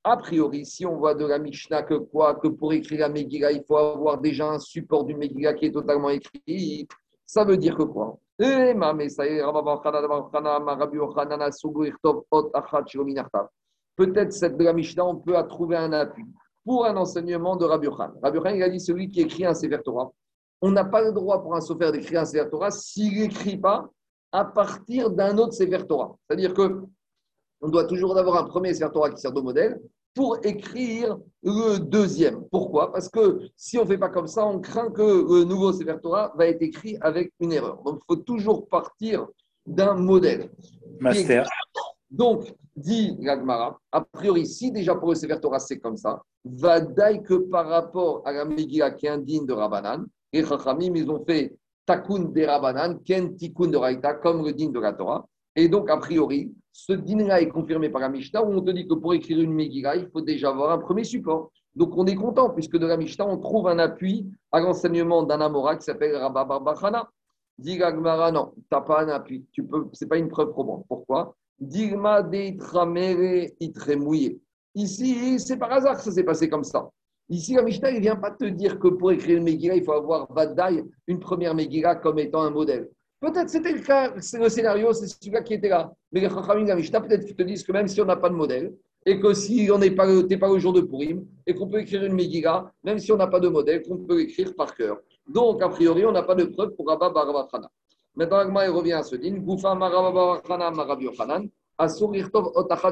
A 0.06 0.18
priori, 0.18 0.66
si 0.66 0.86
on 0.86 0.98
voit 0.98 1.16
de 1.16 1.26
la 1.26 1.40
Mishnah 1.40 1.84
que 1.84 1.94
quoi 1.94 2.36
Que 2.36 2.50
pour 2.50 2.74
écrire 2.74 3.00
la 3.00 3.10
Megillah, 3.10 3.54
il 3.54 3.64
faut 3.66 3.78
avoir 3.78 4.20
déjà 4.20 4.50
un 4.50 4.60
support 4.60 5.06
d'une 5.06 5.18
Megillah 5.18 5.54
qui 5.54 5.68
est 5.68 5.72
totalement 5.72 6.10
écrit, 6.10 6.88
ça 7.26 7.46
veut 7.46 7.56
dire 7.56 7.76
que 7.78 7.84
quoi? 7.84 8.20
Peut-être 13.96 14.34
cette 14.34 14.58
de 14.58 14.64
la 14.64 14.74
Mishnah, 14.74 15.06
on 15.06 15.16
peut 15.16 15.36
trouver 15.48 15.78
un 15.78 15.94
appui 15.94 16.26
pour 16.66 16.86
un 16.86 16.98
enseignement 16.98 17.56
de 17.56 17.66
Rabbi 17.66 17.88
Khan. 17.88 18.12
Rabbi 18.22 18.40
Khan, 18.40 18.50
il 18.56 18.64
a 18.64 18.70
dit 18.70 18.80
celui 18.80 19.10
qui 19.10 19.22
écrit 19.22 19.46
un 19.46 19.54
Sefer 19.54 19.80
Torah. 19.84 20.12
On 20.62 20.72
n'a 20.72 20.84
pas 20.84 21.02
le 21.02 21.12
droit 21.12 21.42
pour 21.42 21.56
un 21.56 21.62
Sofer 21.62 21.92
d'écrire 21.92 22.22
un 22.22 22.26
Sefer 22.26 22.50
Torah 22.50 22.72
s'il 22.72 23.20
n'écrit 23.20 23.58
pas 23.58 23.90
à 24.32 24.46
partir 24.46 25.12
d'un 25.12 25.38
autre 25.38 25.54
Sefer 25.54 25.86
Torah. 25.88 26.16
C'est-à-dire 26.28 26.54
que 26.54 26.82
on 27.64 27.70
doit 27.70 27.86
toujours 27.86 28.16
avoir 28.18 28.44
un 28.44 28.44
premier 28.44 28.74
Sefer 28.74 28.92
Torah 28.94 29.10
qui 29.10 29.22
sert 29.22 29.32
de 29.32 29.42
modèle 29.42 29.80
pour 30.14 30.38
écrire 30.44 31.18
le 31.42 31.80
deuxième. 31.80 32.44
Pourquoi? 32.52 32.92
Parce 32.92 33.10
que 33.10 33.40
si 33.56 33.80
on 33.80 33.84
ne 33.84 33.88
fait 33.88 33.98
pas 33.98 34.10
comme 34.10 34.28
ça, 34.28 34.46
on 34.46 34.60
craint 34.60 34.92
que 34.92 35.02
le 35.02 35.46
nouveau 35.46 35.72
Sefer 35.72 35.96
Torah 36.04 36.34
va 36.38 36.48
être 36.48 36.62
écrit 36.62 36.98
avec 37.02 37.32
une 37.40 37.54
erreur. 37.54 37.82
Donc, 37.84 38.00
il 38.02 38.06
faut 38.16 38.22
toujours 38.22 38.68
partir 38.68 39.26
d'un 39.66 39.96
modèle. 39.96 40.52
Master. 41.00 41.48
Donc, 42.12 42.54
dit 42.76 43.16
l'Agmara, 43.22 43.80
a 43.92 44.02
priori, 44.02 44.46
si 44.46 44.72
déjà 44.72 44.94
pour 44.96 45.10
le 45.10 45.16
Sefer 45.16 45.40
Torah 45.40 45.60
c'est 45.60 45.80
comme 45.80 45.98
ça, 45.98 46.22
va 46.44 46.82
que 46.82 47.36
par 47.50 47.70
rapport 47.70 48.22
à 48.26 48.34
la 48.34 48.44
Megillah 48.44 48.92
qui 48.92 49.06
est 49.06 49.10
indigne 49.10 49.46
de 49.46 49.54
Rabbanan, 49.54 50.06
et 50.34 50.44
Chachamim, 50.44 50.94
ils 50.96 51.10
ont 51.10 51.24
fait 51.26 51.56
Takun 51.86 52.26
de 52.26 52.44
Rabbanan, 52.44 53.00
Ken 53.06 53.36
Tikun 53.38 53.70
de 53.70 53.78
Raïta, 53.78 54.16
comme 54.16 54.46
le 54.46 54.52
digne 54.52 54.74
de 54.74 54.80
la 54.82 54.92
Torah. 54.92 55.26
Et 55.56 55.70
donc, 55.70 55.90
a 55.90 55.98
priori, 55.98 56.52
ce 56.74 56.92
dîner-là 56.92 57.40
est 57.40 57.50
confirmé 57.50 57.90
par 57.90 58.02
la 58.02 58.10
Mishnah 58.10 58.44
où 58.44 58.52
on 58.52 58.62
te 58.62 58.72
dit 58.72 58.88
que 58.88 58.96
pour 58.96 59.14
écrire 59.14 59.40
une 59.40 59.54
Megillah, 59.54 59.96
il 59.96 60.10
faut 60.10 60.22
déjà 60.22 60.50
avoir 60.50 60.72
un 60.72 60.80
premier 60.80 61.04
support. 61.04 61.52
Donc, 61.76 61.96
on 61.96 62.06
est 62.08 62.16
content 62.16 62.50
puisque 62.50 62.78
de 62.78 62.88
la 62.88 62.98
Mishnah, 62.98 63.28
on 63.28 63.38
trouve 63.38 63.68
un 63.68 63.78
appui 63.78 64.28
à 64.52 64.60
l'enseignement 64.60 65.22
d'un 65.24 65.40
Amora 65.40 65.76
qui 65.76 65.86
s'appelle 65.86 66.16
Rabba 66.16 66.46
Barbachana. 66.46 67.10
Dit 67.60 67.78
non, 67.78 68.54
tu 68.56 68.62
n'as 68.72 68.82
pas 68.82 69.04
un 69.04 69.10
appui. 69.10 69.46
Ce 69.56 69.62
n'est 69.62 70.10
pas 70.10 70.18
une 70.18 70.30
preuve 70.30 70.50
probante. 70.50 70.86
Pourquoi? 70.88 71.36
Digma 71.60 72.24
de 72.24 73.96
mouillé. 73.96 74.42
Ici, 74.74 75.40
c'est 75.40 75.58
par 75.58 75.72
hasard 75.72 75.98
que 75.98 76.04
ça 76.04 76.12
s'est 76.12 76.24
passé 76.24 76.50
comme 76.50 76.64
ça. 76.64 76.90
Ici, 77.30 77.54
la 77.54 77.62
Mishnah, 77.62 77.92
il 77.92 77.98
ne 77.98 78.02
vient 78.02 78.16
pas 78.16 78.32
te 78.32 78.46
dire 78.46 78.80
que 78.80 78.88
pour 78.88 79.12
écrire 79.12 79.38
une 79.38 79.44
Megillah, 79.44 79.76
il 79.76 79.84
faut 79.84 79.94
avoir 79.94 80.32
Vadaï, 80.34 80.84
une 81.06 81.20
première 81.20 81.54
Megillah, 81.54 81.96
comme 81.96 82.18
étant 82.18 82.42
un 82.42 82.50
modèle. 82.50 82.90
Peut-être 83.24 83.50
c'était 83.50 83.72
le 83.72 83.80
cas, 83.80 84.14
le 84.14 84.50
scénario, 84.50 84.92
c'est 84.92 85.08
celui-là 85.08 85.42
qui 85.44 85.54
était 85.54 85.70
là. 85.70 85.94
Mais 86.12 86.20
les 86.20 86.28
Chachamim 86.28 86.66
la 86.66 86.76
peut-être 86.76 87.24
qu'ils 87.24 87.38
te 87.38 87.44
disent 87.44 87.64
que 87.64 87.72
même 87.72 87.88
si 87.88 88.02
on 88.02 88.06
n'a 88.06 88.18
pas 88.18 88.28
de 88.28 88.36
modèle, 88.36 88.74
et 89.06 89.18
que 89.18 89.34
si 89.34 89.70
on 89.74 89.78
n'est 89.78 89.92
pas, 89.92 90.06
pas 90.42 90.50
au 90.50 90.60
jour 90.60 90.74
de 90.74 90.82
Purim, 90.82 91.26
et 91.48 91.56
qu'on 91.56 91.70
peut 91.70 91.80
écrire 91.80 92.04
une 92.04 92.16
Megillah, 92.16 92.70
même 92.84 93.00
si 93.00 93.14
on 93.14 93.16
n'a 93.16 93.28
pas 93.28 93.40
de 93.40 93.48
modèle, 93.48 93.82
qu'on 93.82 93.96
peut 93.96 94.20
écrire 94.20 94.54
par 94.54 94.76
cœur. 94.76 94.98
Donc, 95.26 95.62
a 95.64 95.70
priori, 95.70 96.06
on 96.06 96.12
n'a 96.12 96.24
pas 96.24 96.36
de 96.36 96.44
preuve 96.44 96.72
pour 96.76 96.86
Rabba 96.86 97.12
Barabachana. 97.12 97.72
Maintenant, 98.14 98.40
Agma 98.40 98.70
revient 98.70 98.92
à 98.92 99.04
ce 99.04 99.16
din. 99.16 99.38
Goufa 99.38 99.74
Yochanan, 101.00 101.48
Asur 101.78 102.14
Irtov 102.14 102.52
Otachat 102.56 102.92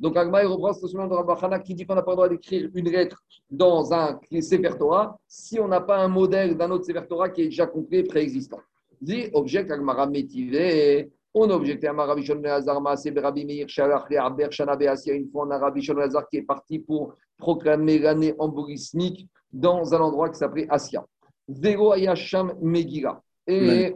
Donc, 0.00 0.16
Agma 0.16 0.42
reprend 0.42 0.72
ce 0.72 0.88
de 0.88 1.14
Rabba 1.14 1.60
qui 1.60 1.72
dit 1.72 1.86
qu'on 1.86 1.94
n'a 1.94 2.02
pas 2.02 2.10
le 2.10 2.16
droit 2.16 2.28
d'écrire 2.28 2.68
une 2.74 2.90
lettre 2.90 3.22
dans 3.48 3.94
un 3.94 4.18
Sefer 4.40 4.76
Torah 4.76 5.16
si 5.28 5.60
on 5.60 5.68
n'a 5.68 5.82
pas 5.82 5.98
un 5.98 6.08
modèle 6.08 6.56
d'un 6.56 6.72
autre 6.72 6.84
Sefer 6.84 7.06
Torah 7.08 7.28
qui 7.28 7.42
est 7.42 7.44
déjà 7.44 7.68
complet, 7.68 8.02
préexistant. 8.02 8.58
Dit, 9.00 9.28
objecte 9.32 9.70
Agmara 9.70 10.06
Métivé. 10.06 11.10
On 11.34 11.50
a 11.50 11.54
objecté 11.54 11.86
à 11.86 11.92
Rabbi 11.92 12.24
Shon 12.24 12.42
Hazar, 12.44 12.80
c'est 12.96 13.18
Rabbi 13.18 13.44
Meir, 13.44 13.68
Shalach, 13.68 14.10
Aber, 14.18 14.50
Shana, 14.50 14.74
Beasia. 14.74 15.14
Une 15.14 15.28
fois, 15.28 15.46
on 15.46 15.50
a 15.50 15.58
Rabbi 15.58 15.82
Shon 15.82 15.98
Hazar 15.98 16.26
qui 16.28 16.38
est 16.38 16.42
parti 16.42 16.78
pour 16.78 17.14
proclamer 17.36 17.98
l'année 17.98 18.34
embolismique 18.38 19.28
dans 19.52 19.94
un 19.94 20.00
endroit 20.00 20.30
qui 20.30 20.38
s'appelait 20.38 20.66
Asia. 20.70 21.04
Véro 21.46 21.92
Ayasham 21.92 22.54
Megillah. 22.62 23.20
Et 23.46 23.94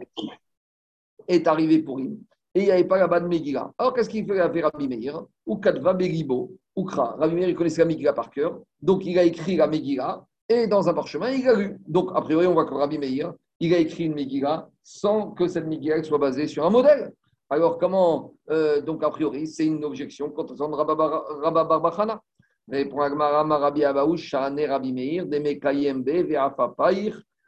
est 1.27 1.47
arrivé 1.47 1.79
pour 1.79 1.97
lui. 1.97 2.19
Et 2.53 2.59
il 2.61 2.65
n'y 2.65 2.71
avait 2.71 2.83
pas 2.83 2.97
là-bas 2.97 3.21
de 3.21 3.27
Megillah. 3.27 3.71
Alors, 3.77 3.93
qu'est-ce 3.93 4.09
qu'il 4.09 4.25
fait 4.25 4.39
avec 4.39 4.63
Rabbi 4.63 4.87
Meir? 4.87 5.23
Ou 5.45 5.57
Kadva 5.57 5.93
Beribo, 5.93 6.53
ou 6.75 6.83
Kra. 6.83 7.15
Rabbi 7.17 7.35
Meir, 7.35 7.49
il 7.49 7.55
connaissait 7.55 7.81
la 7.81 7.87
Megillah 7.87 8.13
par 8.13 8.29
cœur. 8.29 8.59
Donc, 8.81 9.05
il 9.05 9.17
a 9.17 9.23
écrit 9.23 9.55
la 9.55 9.67
Megillah. 9.67 10.25
Et 10.47 10.67
dans 10.67 10.87
un 10.89 10.93
parchemin, 10.93 11.31
il 11.31 11.47
a 11.47 11.53
lu. 11.53 11.77
Donc, 11.87 12.11
a 12.13 12.21
priori, 12.21 12.45
on 12.45 12.53
voit 12.53 12.65
que 12.65 12.73
Rabbi 12.73 12.97
Meir, 12.97 13.33
il 13.61 13.73
a 13.75 13.77
écrit 13.77 14.05
une 14.05 14.15
Megillah 14.15 14.67
sans 14.83 15.31
que 15.31 15.47
cette 15.47 15.67
Megillah 15.67 16.03
soit 16.03 16.17
basée 16.17 16.47
sur 16.47 16.65
un 16.65 16.71
modèle. 16.71 17.13
Alors, 17.49 17.77
comment 17.77 18.33
euh, 18.49 18.81
Donc, 18.81 19.03
a 19.03 19.09
priori, 19.09 19.45
c'est 19.45 19.67
une 19.67 19.85
objection 19.85 20.29
contre 20.31 20.55
Rabba 20.57 21.63
Barbachana. 21.63 22.19
Mais 22.67 22.85
pour 22.85 23.03
Agmara, 23.03 23.43
Rabbi 23.43 23.83
Abaouch, 23.83 24.21
Shane 24.21 24.59
Rabbi 24.61 24.91
Meir, 24.91 25.25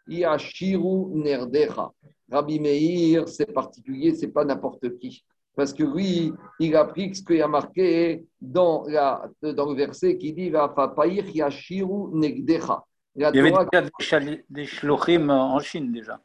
Yashiru 0.08 1.16
Nerdecha. 1.16 1.92
Rabbi 2.32 2.60
Meir, 2.60 3.28
c'est 3.28 3.52
particulier, 3.52 4.14
c'est 4.14 4.28
pas 4.28 4.46
n'importe 4.46 4.98
qui. 4.98 5.24
Parce 5.56 5.74
que 5.74 5.84
lui, 5.84 6.32
il 6.60 6.76
applique 6.76 7.16
ce 7.16 7.24
qu'il 7.24 7.42
a 7.42 7.48
marqué 7.48 8.26
dans 8.40 8.84
le 8.86 9.76
verset 9.76 10.18
qui 10.18 10.34
dit 10.34 10.50
Ve'afapair, 10.50 11.28
Yashiru 11.34 12.10
Negdecha. 12.14 12.84
La 13.16 13.30
Il 13.34 13.46
y 13.46 13.50
Torah, 13.50 13.68
avait 13.72 13.90
déjà 14.00 14.20
des, 14.50 14.66
shlochim 14.66 15.30
en 15.30 15.60
Chine 15.60 15.92
déjà. 15.92 16.20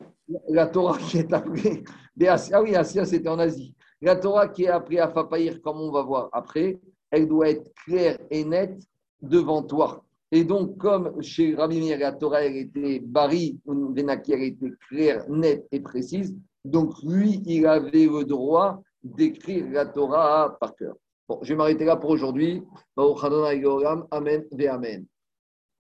La 0.48 0.66
Torah 0.66 0.96
qui 0.96 1.18
est 1.18 1.32
appelée. 1.32 1.84
Ah 2.26 2.62
oui, 2.62 2.74
Asia, 2.74 3.04
c'était 3.04 3.28
en 3.28 3.38
Asie. 3.38 3.74
La 4.00 4.16
Torah 4.16 4.48
qui 4.48 4.64
est 4.64 4.68
appelée 4.68 4.98
à 4.98 5.08
Fapaïr, 5.08 5.60
comme 5.60 5.80
on 5.80 5.90
va 5.90 6.02
voir 6.02 6.30
après, 6.32 6.78
elle 7.10 7.28
doit 7.28 7.50
être 7.50 7.70
claire 7.84 8.18
et 8.30 8.44
nette 8.44 8.80
devant 9.20 9.62
toi. 9.62 10.04
Et 10.30 10.44
donc, 10.44 10.78
comme 10.78 11.20
chez 11.22 11.54
Rabbi 11.54 11.80
Meir, 11.80 11.98
la 11.98 12.12
Torah, 12.12 12.42
elle 12.42 12.56
était 12.56 13.00
bari, 13.00 13.58
Venaki, 13.66 14.32
elle 14.32 14.42
était 14.42 14.72
claire, 14.88 15.28
nette 15.28 15.66
et 15.72 15.80
précise. 15.80 16.36
Donc, 16.64 16.92
lui, 17.02 17.42
il 17.46 17.66
avait 17.66 18.06
le 18.06 18.24
droit 18.24 18.82
d'écrire 19.02 19.66
la 19.70 19.86
Torah 19.86 20.56
par 20.60 20.74
cœur. 20.76 20.96
Bon, 21.28 21.38
je 21.42 21.48
vais 21.48 21.56
m'arrêter 21.56 21.84
là 21.84 21.96
pour 21.96 22.10
aujourd'hui. 22.10 22.62
Amen, 22.96 24.44
ve 24.52 24.66
Amen. 24.66 25.06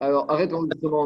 Alors, 0.01 0.29
arrête 0.31 0.51
l'enregistrement. 0.51 0.97